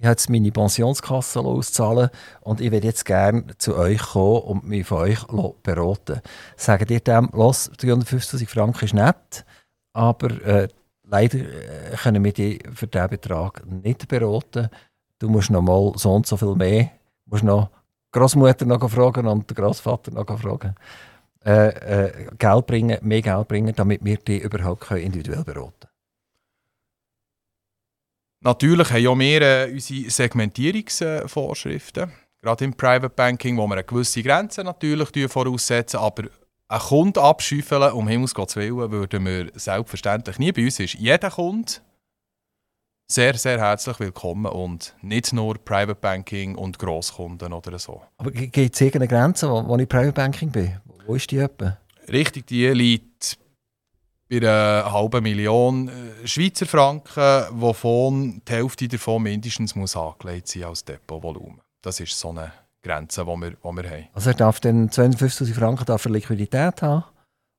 ich 0.00 0.04
habe 0.04 0.12
jetzt 0.12 0.30
meine 0.30 0.52
Pensionskasse 0.52 1.40
auszahlen 1.40 2.10
und 2.40 2.60
ich 2.60 2.70
würde 2.70 2.86
jetzt 2.86 3.04
gerne 3.04 3.44
zu 3.58 3.76
euch 3.76 3.98
kommen 3.98 4.42
und 4.42 4.64
mich 4.64 4.86
von 4.86 4.98
euch 4.98 5.18
beraten. 5.64 6.20
Sagt 6.56 6.90
ihr 6.90 7.00
dem, 7.00 7.30
350'000 7.30 8.48
Franken 8.48 8.84
ist 8.84 8.94
nett, 8.94 9.44
aber 9.92 10.30
äh, 10.44 10.68
leider 11.02 11.38
äh, 11.38 11.96
können 12.00 12.22
wir 12.22 12.32
dich 12.32 12.62
für 12.74 12.86
diesen 12.86 13.08
Betrag 13.08 13.66
nicht 13.66 14.06
beraten. 14.06 14.68
Du 15.18 15.28
musst 15.28 15.50
noch 15.50 15.62
mal 15.62 15.92
so 15.96 16.14
und 16.14 16.26
so 16.26 16.36
viel 16.36 16.54
mehr, 16.54 16.84
du 17.24 17.30
musst 17.30 17.42
noch 17.42 17.70
Großmutter 18.12 18.66
noch 18.66 18.88
fragen 18.88 19.26
und 19.26 19.50
den 19.50 19.54
Großvater 19.56 20.12
noch 20.12 20.38
fragen. 20.38 20.76
Äh, 21.44 21.68
äh, 21.68 22.26
Geld 22.38 22.66
bringen, 22.66 22.98
mehr 23.02 23.22
Geld 23.22 23.48
bringen, 23.48 23.74
damit 23.74 24.04
wir 24.04 24.16
dich 24.18 24.42
überhaupt 24.42 24.90
individuell 24.92 25.44
beraten 25.44 25.72
können. 25.72 25.77
Natürlich 28.40 28.90
haben 28.90 29.06
auch 29.08 29.18
wir 29.18 29.42
äh, 29.42 29.72
unsere 29.72 30.10
Segmentierungsvorschriften. 30.10 32.12
Gerade 32.40 32.64
im 32.64 32.74
Private 32.74 33.10
Banking, 33.10 33.56
wo 33.56 33.66
wir 33.66 33.74
eine 33.74 33.84
gewisse 33.84 34.22
Grenze 34.22 34.62
natürlich 34.62 35.30
voraussetzen, 35.30 35.98
aber 35.98 36.24
einen 36.68 36.80
Kunden 36.80 37.18
abschüffeln, 37.18 37.92
um 37.92 38.06
Himmels 38.06 38.34
Gottes 38.34 38.56
Willen, 38.56 38.92
würden 38.92 39.26
wir 39.26 39.50
selbstverständlich 39.54 40.38
nie. 40.38 40.52
Bei 40.52 40.64
uns 40.64 40.78
ist 40.78 40.94
jeder 40.94 41.30
Kunde 41.30 41.72
sehr, 43.10 43.34
sehr 43.34 43.58
herzlich 43.58 43.98
willkommen 43.98 44.46
und 44.46 44.94
nicht 45.00 45.32
nur 45.32 45.54
Private 45.54 45.94
Banking 45.94 46.54
und 46.54 46.78
Grosskunden 46.78 47.52
oder 47.52 47.78
so. 47.78 48.02
Aber 48.18 48.30
gibt 48.30 48.56
es 48.56 48.80
irgendeine 48.80 49.08
Grenze, 49.08 49.50
wo, 49.50 49.66
wo 49.66 49.76
ich 49.78 49.88
Private 49.88 50.12
Banking 50.12 50.50
bin? 50.50 50.78
Wo 51.06 51.14
ist 51.14 51.30
die 51.30 51.38
etwa? 51.38 51.78
Richtig, 52.06 52.46
die 52.46 52.68
liegt 52.68 53.38
bei 54.28 54.36
einer 54.36 54.92
halben 54.92 55.22
Million 55.22 55.88
äh, 55.88 56.26
Schweizer 56.26 56.66
Franken, 56.66 57.46
wovon 57.52 58.42
die 58.46 58.52
Hälfte 58.52 58.88
davon 58.88 59.22
mindestens 59.22 59.74
muss 59.74 59.96
angelegt 59.96 60.48
sein 60.48 60.64
als 60.64 60.84
Depotvolumen. 60.84 61.60
Das 61.82 62.00
ist 62.00 62.18
so 62.18 62.30
eine 62.30 62.52
Grenze, 62.82 63.24
die 63.24 63.30
wir, 63.30 63.50
die 63.50 63.56
wir 63.62 63.90
haben. 63.90 64.08
Also 64.12 64.30
er 64.30 64.36
darf 64.36 64.60
dann 64.60 64.90
250'000 64.90 65.54
Franken 65.54 65.84
darf 65.86 66.04
er 66.04 66.10
Liquidität 66.10 66.82
haben 66.82 67.04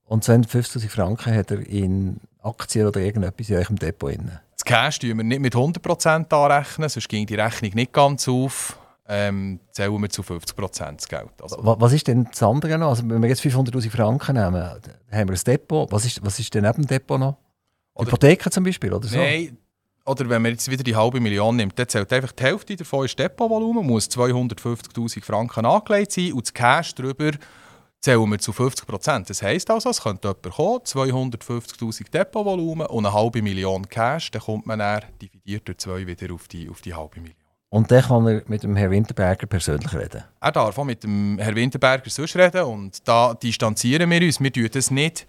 und 0.05 0.23
250'000 0.23 0.89
Franken 0.89 1.33
hat 1.33 1.51
er 1.51 1.65
in 1.67 2.19
Aktien 2.41 2.87
oder 2.87 3.01
irgendetwas 3.01 3.49
in 3.49 3.57
eurem 3.57 3.75
Depot. 3.77 4.11
Drin. 4.11 4.31
Das 4.51 4.65
Cash 4.65 4.99
tun 4.99 5.17
wir 5.17 5.23
nicht 5.23 5.41
mit 5.41 5.55
100% 5.55 6.33
anrechnen, 6.33 6.89
sonst 6.89 7.09
ging 7.09 7.25
die 7.25 7.35
Rechnung 7.35 7.71
nicht 7.73 7.93
ganz 7.93 8.27
auf. 8.27 8.77
Ähm, 9.11 9.59
zählen 9.71 9.99
wir 9.99 10.09
zu 10.09 10.21
50% 10.21 10.91
das 10.97 11.07
Geld. 11.07 11.31
Also, 11.41 11.57
was 11.61 11.93
ist 11.93 12.07
denn 12.07 12.25
das 12.25 12.43
andere 12.43 12.77
noch? 12.77 12.89
Also 12.89 13.09
wenn 13.09 13.21
wir 13.23 13.27
jetzt 13.27 13.41
500'000 13.41 13.89
Franken 13.89 14.35
nehmen, 14.35 14.63
haben 14.63 14.83
wir 15.29 15.35
ein 15.35 15.43
Depot. 15.45 15.91
Was 15.91 16.05
ist, 16.05 16.23
was 16.23 16.37
ist 16.37 16.53
denn 16.53 16.63
neben 16.63 16.83
dem 16.83 16.87
Depot 16.87 17.19
noch? 17.19 17.37
Oder, 17.95 18.07
Hypotheken 18.07 18.51
zum 18.51 18.63
Beispiel 18.63 18.93
oder 18.93 19.07
so? 19.07 19.17
Nein, 19.17 19.57
oder 20.05 20.29
wenn 20.29 20.41
man 20.41 20.51
jetzt 20.51 20.69
wieder 20.69 20.83
die 20.83 20.95
halbe 20.95 21.19
Million 21.19 21.55
nimmt, 21.55 21.77
dann 21.77 21.87
zählt 21.87 22.11
einfach 22.13 22.31
die 22.31 22.43
Hälfte 22.43 22.75
davon 22.75 23.05
ist 23.05 23.17
Depotvolumen, 23.17 23.85
muss 23.85 24.09
250'000 24.09 25.23
Franken 25.23 25.65
angelegt 25.65 26.11
sein 26.11 26.33
und 26.33 26.45
das 26.45 26.53
Cash 26.53 26.95
darüber 26.95 27.31
zählen 27.99 28.29
wir 28.29 28.39
zu 28.39 28.53
50 28.53 28.87
Prozent. 28.87 29.29
Das 29.29 29.41
heisst 29.41 29.69
also, 29.69 29.89
es 29.89 30.01
könnte 30.01 30.27
jemand 30.27 30.55
kommen, 30.55 30.79
250'000 30.79 32.09
Depotvolumen 32.11 32.87
und 32.87 33.05
eine 33.05 33.13
halbe 33.13 33.41
Million 33.41 33.87
Cash, 33.87 34.31
dann 34.31 34.41
kommt 34.41 34.65
man 34.65 34.79
dann 34.79 35.03
dividiert 35.21 35.67
durch 35.67 35.79
zwei 35.79 36.07
wieder 36.07 36.33
auf 36.33 36.47
die, 36.47 36.69
auf 36.69 36.81
die 36.81 36.93
halbe 36.93 37.19
Million. 37.19 37.38
Und 37.69 37.91
dann 37.91 38.01
kann 38.01 38.27
er 38.27 38.41
mit 38.47 38.63
dem 38.63 38.75
Herrn 38.75 38.91
Winterberger 38.91 39.45
persönlich 39.45 39.93
reden? 39.93 40.23
Er 40.41 40.51
darf 40.51 40.77
auch 40.77 40.83
mit 40.83 41.03
dem 41.03 41.37
Herrn 41.37 41.55
Winterberger 41.55 42.09
sonst 42.09 42.35
reden 42.35 42.63
und 42.63 43.07
da 43.07 43.35
distanzieren 43.35 44.09
wir 44.09 44.21
uns. 44.21 44.39
Wir 44.39 44.51
tun 44.51 44.69
das 44.71 44.89
nicht 44.89 45.27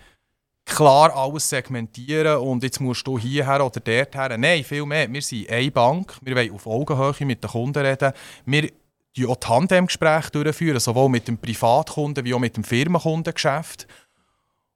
klar 0.64 1.14
alles 1.14 1.48
segmentieren 1.48 2.38
und 2.38 2.62
jetzt 2.62 2.80
musst 2.80 3.06
du 3.06 3.18
hierher 3.18 3.64
oder 3.64 3.80
dorthin. 3.80 4.40
Nein, 4.40 4.64
viel 4.64 4.86
mehr. 4.86 5.12
Wir 5.12 5.20
sind 5.20 5.50
eine 5.50 5.70
Bank, 5.70 6.16
wir 6.22 6.36
wollen 6.36 6.52
auf 6.52 6.66
Augenhöhe 6.66 7.26
mit 7.26 7.42
den 7.42 7.50
Kunden 7.50 7.84
reden. 7.84 8.12
Wir 8.46 8.70
die 9.16 9.26
auch 9.26 9.36
Tandemgespräche 9.36 10.30
durchführen, 10.30 10.78
sowohl 10.78 11.08
mit 11.08 11.26
dem 11.26 11.36
Privatkunden 11.36 12.24
wie 12.24 12.32
auch 12.32 12.38
mit 12.38 12.56
dem 12.56 12.64
Firmenkundengeschäft. 12.64 13.86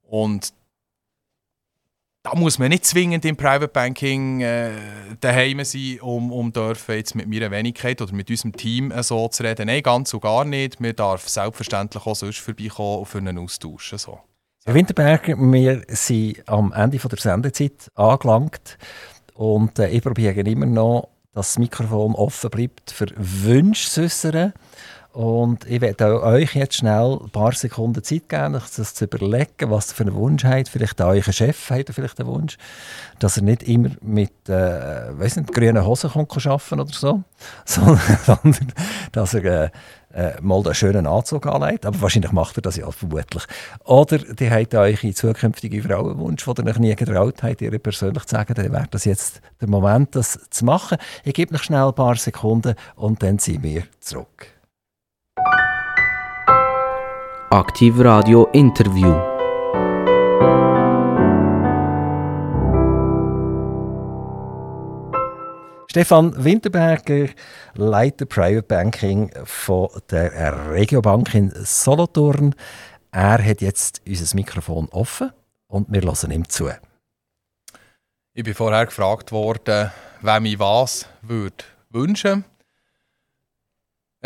Und 0.02 0.52
da 2.24 2.34
muss 2.34 2.58
man 2.58 2.70
nicht 2.70 2.86
zwingend 2.86 3.24
im 3.26 3.36
Private 3.36 3.68
Banking 3.68 4.40
äh, 4.40 4.70
daheim 5.20 5.62
sein, 5.62 6.00
um, 6.00 6.32
um 6.32 6.52
dürfen 6.52 6.96
jetzt 6.96 7.14
mit 7.14 7.28
meiner 7.28 7.50
Wenigkeit 7.50 8.00
oder 8.00 8.14
mit 8.14 8.30
unserem 8.30 8.56
Team 8.56 8.90
äh, 8.90 9.02
so 9.02 9.28
zu 9.28 9.42
reden. 9.42 9.66
Nein, 9.66 9.82
ganz 9.82 10.14
und 10.14 10.22
gar 10.22 10.44
nicht. 10.46 10.80
Wir 10.80 10.94
dürfen 10.94 11.28
selbstverständlich 11.28 12.06
auch 12.06 12.16
sonst 12.16 12.38
vorbeikommen 12.38 13.04
für 13.04 13.18
einen 13.18 13.38
Austausch. 13.38 13.92
So. 13.98 14.18
Herr 14.64 14.74
Winterberger, 14.74 15.36
wir 15.36 15.82
sind 15.88 16.48
am 16.48 16.72
Ende 16.72 16.96
der 16.96 17.18
Sendezeit 17.18 17.90
angelangt 17.94 18.78
und 19.34 19.78
äh, 19.78 19.90
ich 19.90 20.02
probiere 20.02 20.40
immer 20.40 20.66
noch 20.66 21.10
dass 21.34 21.48
das 21.48 21.58
Mikrofon 21.58 22.14
offen 22.14 22.48
bleibt 22.48 22.92
für 22.92 23.06
Wünsche 23.16 23.90
zu 23.90 24.02
äußern. 24.02 24.52
Und 25.14 25.64
ich 25.70 25.80
werde 25.80 26.20
euch 26.24 26.56
jetzt 26.56 26.74
schnell 26.74 27.20
ein 27.22 27.30
paar 27.30 27.52
Sekunden 27.52 28.02
Zeit 28.02 28.28
geben, 28.28 28.54
das 28.54 28.94
zu 28.94 29.04
überlegen, 29.04 29.70
was 29.70 29.92
ihr 29.92 29.94
für 29.94 30.02
einen 30.02 30.14
Wunsch 30.16 30.42
habt. 30.42 30.68
Vielleicht 30.68 31.00
auch 31.00 31.10
euer 31.10 31.22
Chef 31.22 31.70
hat 31.70 31.88
vielleicht 31.90 32.18
einen 32.18 32.28
Wunsch, 32.28 32.58
dass 33.20 33.36
er 33.36 33.44
nicht 33.44 33.62
immer 33.62 33.90
mit 34.00 34.48
äh, 34.48 35.16
weiss 35.16 35.36
nicht, 35.36 35.54
grünen 35.54 35.86
Hosen 35.86 36.10
kommt 36.10 36.44
arbeiten 36.44 36.80
oder 36.80 36.92
so, 36.92 37.22
sondern 37.64 38.72
dass 39.12 39.34
er 39.34 39.44
äh, 39.44 39.70
äh, 40.14 40.40
mal 40.40 40.64
einen 40.64 40.74
schönen 40.74 41.06
Anzug 41.06 41.46
anlegt. 41.46 41.86
Aber 41.86 42.00
wahrscheinlich 42.00 42.32
macht 42.32 42.58
er 42.58 42.62
das 42.62 42.74
ja 42.74 42.90
vermutlich. 42.90 43.44
Oder 43.84 44.18
die 44.18 44.50
habt 44.50 44.74
euch 44.74 45.04
in 45.04 45.14
zukünftige 45.14 45.80
Frauenwunsch, 45.80 46.44
den 46.44 46.66
ihr 46.66 46.70
euch 46.72 46.78
nie 46.80 46.96
getraut 46.96 47.40
habt, 47.44 47.62
ihr 47.62 47.78
persönlich 47.78 48.24
zu 48.24 48.34
sagen, 48.34 48.54
dann 48.54 48.72
wäre 48.72 48.88
das 48.90 49.04
jetzt 49.04 49.42
der 49.60 49.68
Moment, 49.68 50.16
das 50.16 50.40
zu 50.50 50.64
machen. 50.64 50.98
Ich 51.22 51.34
gebe 51.34 51.54
noch 51.54 51.62
schnell 51.62 51.86
ein 51.86 51.94
paar 51.94 52.16
Sekunden 52.16 52.74
und 52.96 53.22
dann 53.22 53.38
sind 53.38 53.62
wir 53.62 53.84
zurück. 54.00 54.53
Aktiv 57.54 58.00
Radio 58.00 58.48
Interview. 58.52 59.14
Stefan 65.86 66.34
Winterberger, 66.44 67.28
Leiter 67.76 68.26
Private 68.26 68.64
Banking 68.64 69.30
von 69.44 69.88
der 70.10 70.72
Regiobank 70.72 71.32
in 71.36 71.52
Solothurn. 71.54 72.56
Er 73.12 73.40
hat 73.40 73.60
jetzt 73.60 74.02
unser 74.04 74.34
Mikrofon 74.34 74.88
offen 74.90 75.30
und 75.68 75.86
wir 75.92 76.02
hören 76.02 76.32
ihm 76.32 76.48
zu. 76.48 76.70
Ich 78.32 78.42
bin 78.42 78.54
vorher 78.54 78.86
gefragt 78.86 79.30
worden, 79.30 79.92
wem 80.22 80.44
ich 80.46 80.58
was 80.58 81.08
würde 81.22 81.62
wünschen 81.90 82.44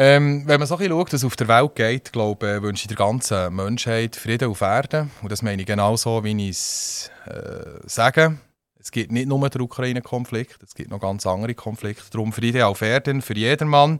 ähm, 0.00 0.44
wenn 0.46 0.60
man 0.60 0.68
so 0.68 0.76
ein 0.76 0.88
schaut, 0.88 1.12
dass 1.12 1.24
auf 1.24 1.34
der 1.34 1.48
Welt 1.48 1.74
geht, 1.74 2.12
glaube 2.12 2.54
ich, 2.56 2.62
wünsche 2.62 2.82
ich 2.84 2.86
der 2.86 2.96
ganzen 2.96 3.52
Menschheit 3.52 4.14
Frieden 4.14 4.48
auf 4.48 4.60
Erden. 4.60 5.10
Und 5.22 5.32
das 5.32 5.42
meine 5.42 5.60
ich 5.60 5.66
genau 5.66 5.96
so, 5.96 6.22
wie 6.22 6.48
ich 6.48 6.50
es 6.50 7.10
äh, 7.26 7.80
sage. 7.84 8.38
Es 8.78 8.92
gibt 8.92 9.10
nicht 9.10 9.26
nur 9.26 9.50
den 9.50 9.60
Ukraine-Konflikt, 9.60 10.62
es 10.62 10.76
gibt 10.76 10.92
noch 10.92 11.00
ganz 11.00 11.26
andere 11.26 11.54
Konflikte. 11.54 12.04
Darum 12.12 12.32
Frieden 12.32 12.62
auf 12.62 12.80
Erden 12.80 13.22
für 13.22 13.34
jedermann. 13.34 13.98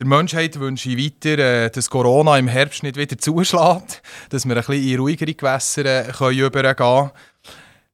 Der 0.00 0.08
Menschheit 0.08 0.58
wünsche 0.58 0.88
ich 0.90 0.98
weiter, 0.98 1.38
äh, 1.38 1.70
dass 1.70 1.88
Corona 1.88 2.36
im 2.36 2.48
Herbst 2.48 2.82
nicht 2.82 2.96
wieder 2.96 3.16
zuschlägt, 3.18 4.02
dass 4.30 4.44
wir 4.44 4.56
ein 4.56 4.64
bisschen 4.64 4.88
in 4.88 4.98
ruhigere 4.98 5.34
Gewässer 5.34 5.84
äh, 5.86 6.34
übergehen 6.34 6.74
können. 6.74 7.10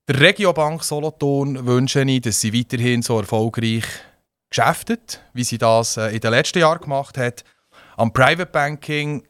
Der 0.09 0.21
Regiobank 0.21 0.83
Solothurn 0.83 1.67
wünsche 1.67 2.01
ich, 2.01 2.23
dass 2.23 2.41
sie 2.41 2.55
weiterhin 2.55 3.03
so 3.03 3.19
erfolgreich 3.19 3.85
geschäftet, 4.51 5.23
wie 5.33 5.45
sie 5.45 5.59
das 5.59 5.97
äh, 5.97 6.09
in 6.09 6.21
den 6.21 6.31
letzten 6.31 6.61
Jahren 6.61 6.81
gemacht 6.81 7.19
hat. 7.19 7.45
Am 7.97 8.13
Private 8.13 8.47
Banking, 8.47 9.25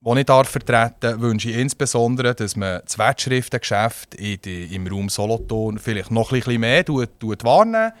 das 0.00 0.16
ich 0.16 0.24
darf 0.26 0.48
vertreten 0.48 1.20
wünsche 1.20 1.50
ich 1.50 1.56
insbesondere, 1.56 2.34
dass 2.34 2.56
man 2.56 2.80
das 2.84 2.98
Wertschriftengeschäft 2.98 4.14
im 4.14 4.86
Raum 4.86 5.08
Solothurn 5.08 5.78
vielleicht 5.78 6.10
noch 6.10 6.32
ein 6.32 6.40
bisschen 6.40 6.60
mehr 6.60 6.84
tut, 6.84 7.18
tut 7.18 7.44
wahrnehmen 7.44 7.92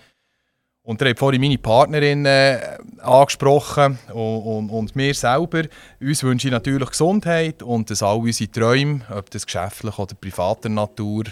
und 0.86 1.02
ihr 1.02 1.08
habt 1.08 1.18
vorhin 1.18 1.40
meine 1.40 1.58
Partnerin 1.58 2.24
äh, 2.26 2.78
angesprochen 2.98 3.98
und, 4.12 4.42
und, 4.42 4.70
und 4.70 4.94
mir 4.94 5.14
selber. 5.14 5.64
Uns 6.00 6.22
wünsche 6.22 6.46
ich 6.46 6.52
natürlich 6.52 6.90
Gesundheit 6.90 7.60
und 7.60 7.90
dass 7.90 8.04
all 8.04 8.18
unsere 8.18 8.52
Träume, 8.52 9.00
ob 9.10 9.28
das 9.30 9.46
geschäftlich 9.46 9.98
oder 9.98 10.14
privater 10.14 10.68
Natur, 10.68 11.24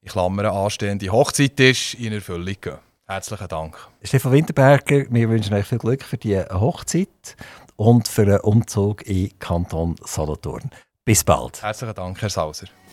in 0.00 0.08
Klammern 0.08 0.46
anstehende 0.46 1.10
Hochzeit 1.10 1.60
ist, 1.60 1.92
in 1.94 2.14
Erfüllung 2.14 2.56
gehen. 2.58 2.78
Herzlichen 3.12 3.48
Dank. 3.48 3.76
Stefan 4.02 4.32
Winterberger, 4.32 5.04
wir 5.10 5.28
wünschen 5.28 5.52
euch 5.52 5.66
viel 5.66 5.76
Glück 5.76 6.02
für 6.02 6.16
die 6.16 6.38
Hochzeit 6.38 7.36
und 7.76 8.08
für 8.08 8.24
den 8.24 8.40
Umzug 8.40 9.06
in 9.06 9.38
Kanton 9.38 9.96
Solothurn. 10.02 10.70
Bis 11.04 11.22
bald. 11.22 11.62
Herzlichen 11.62 11.94
Dank, 11.94 12.22
Herr 12.22 12.30
Sauser. 12.30 12.68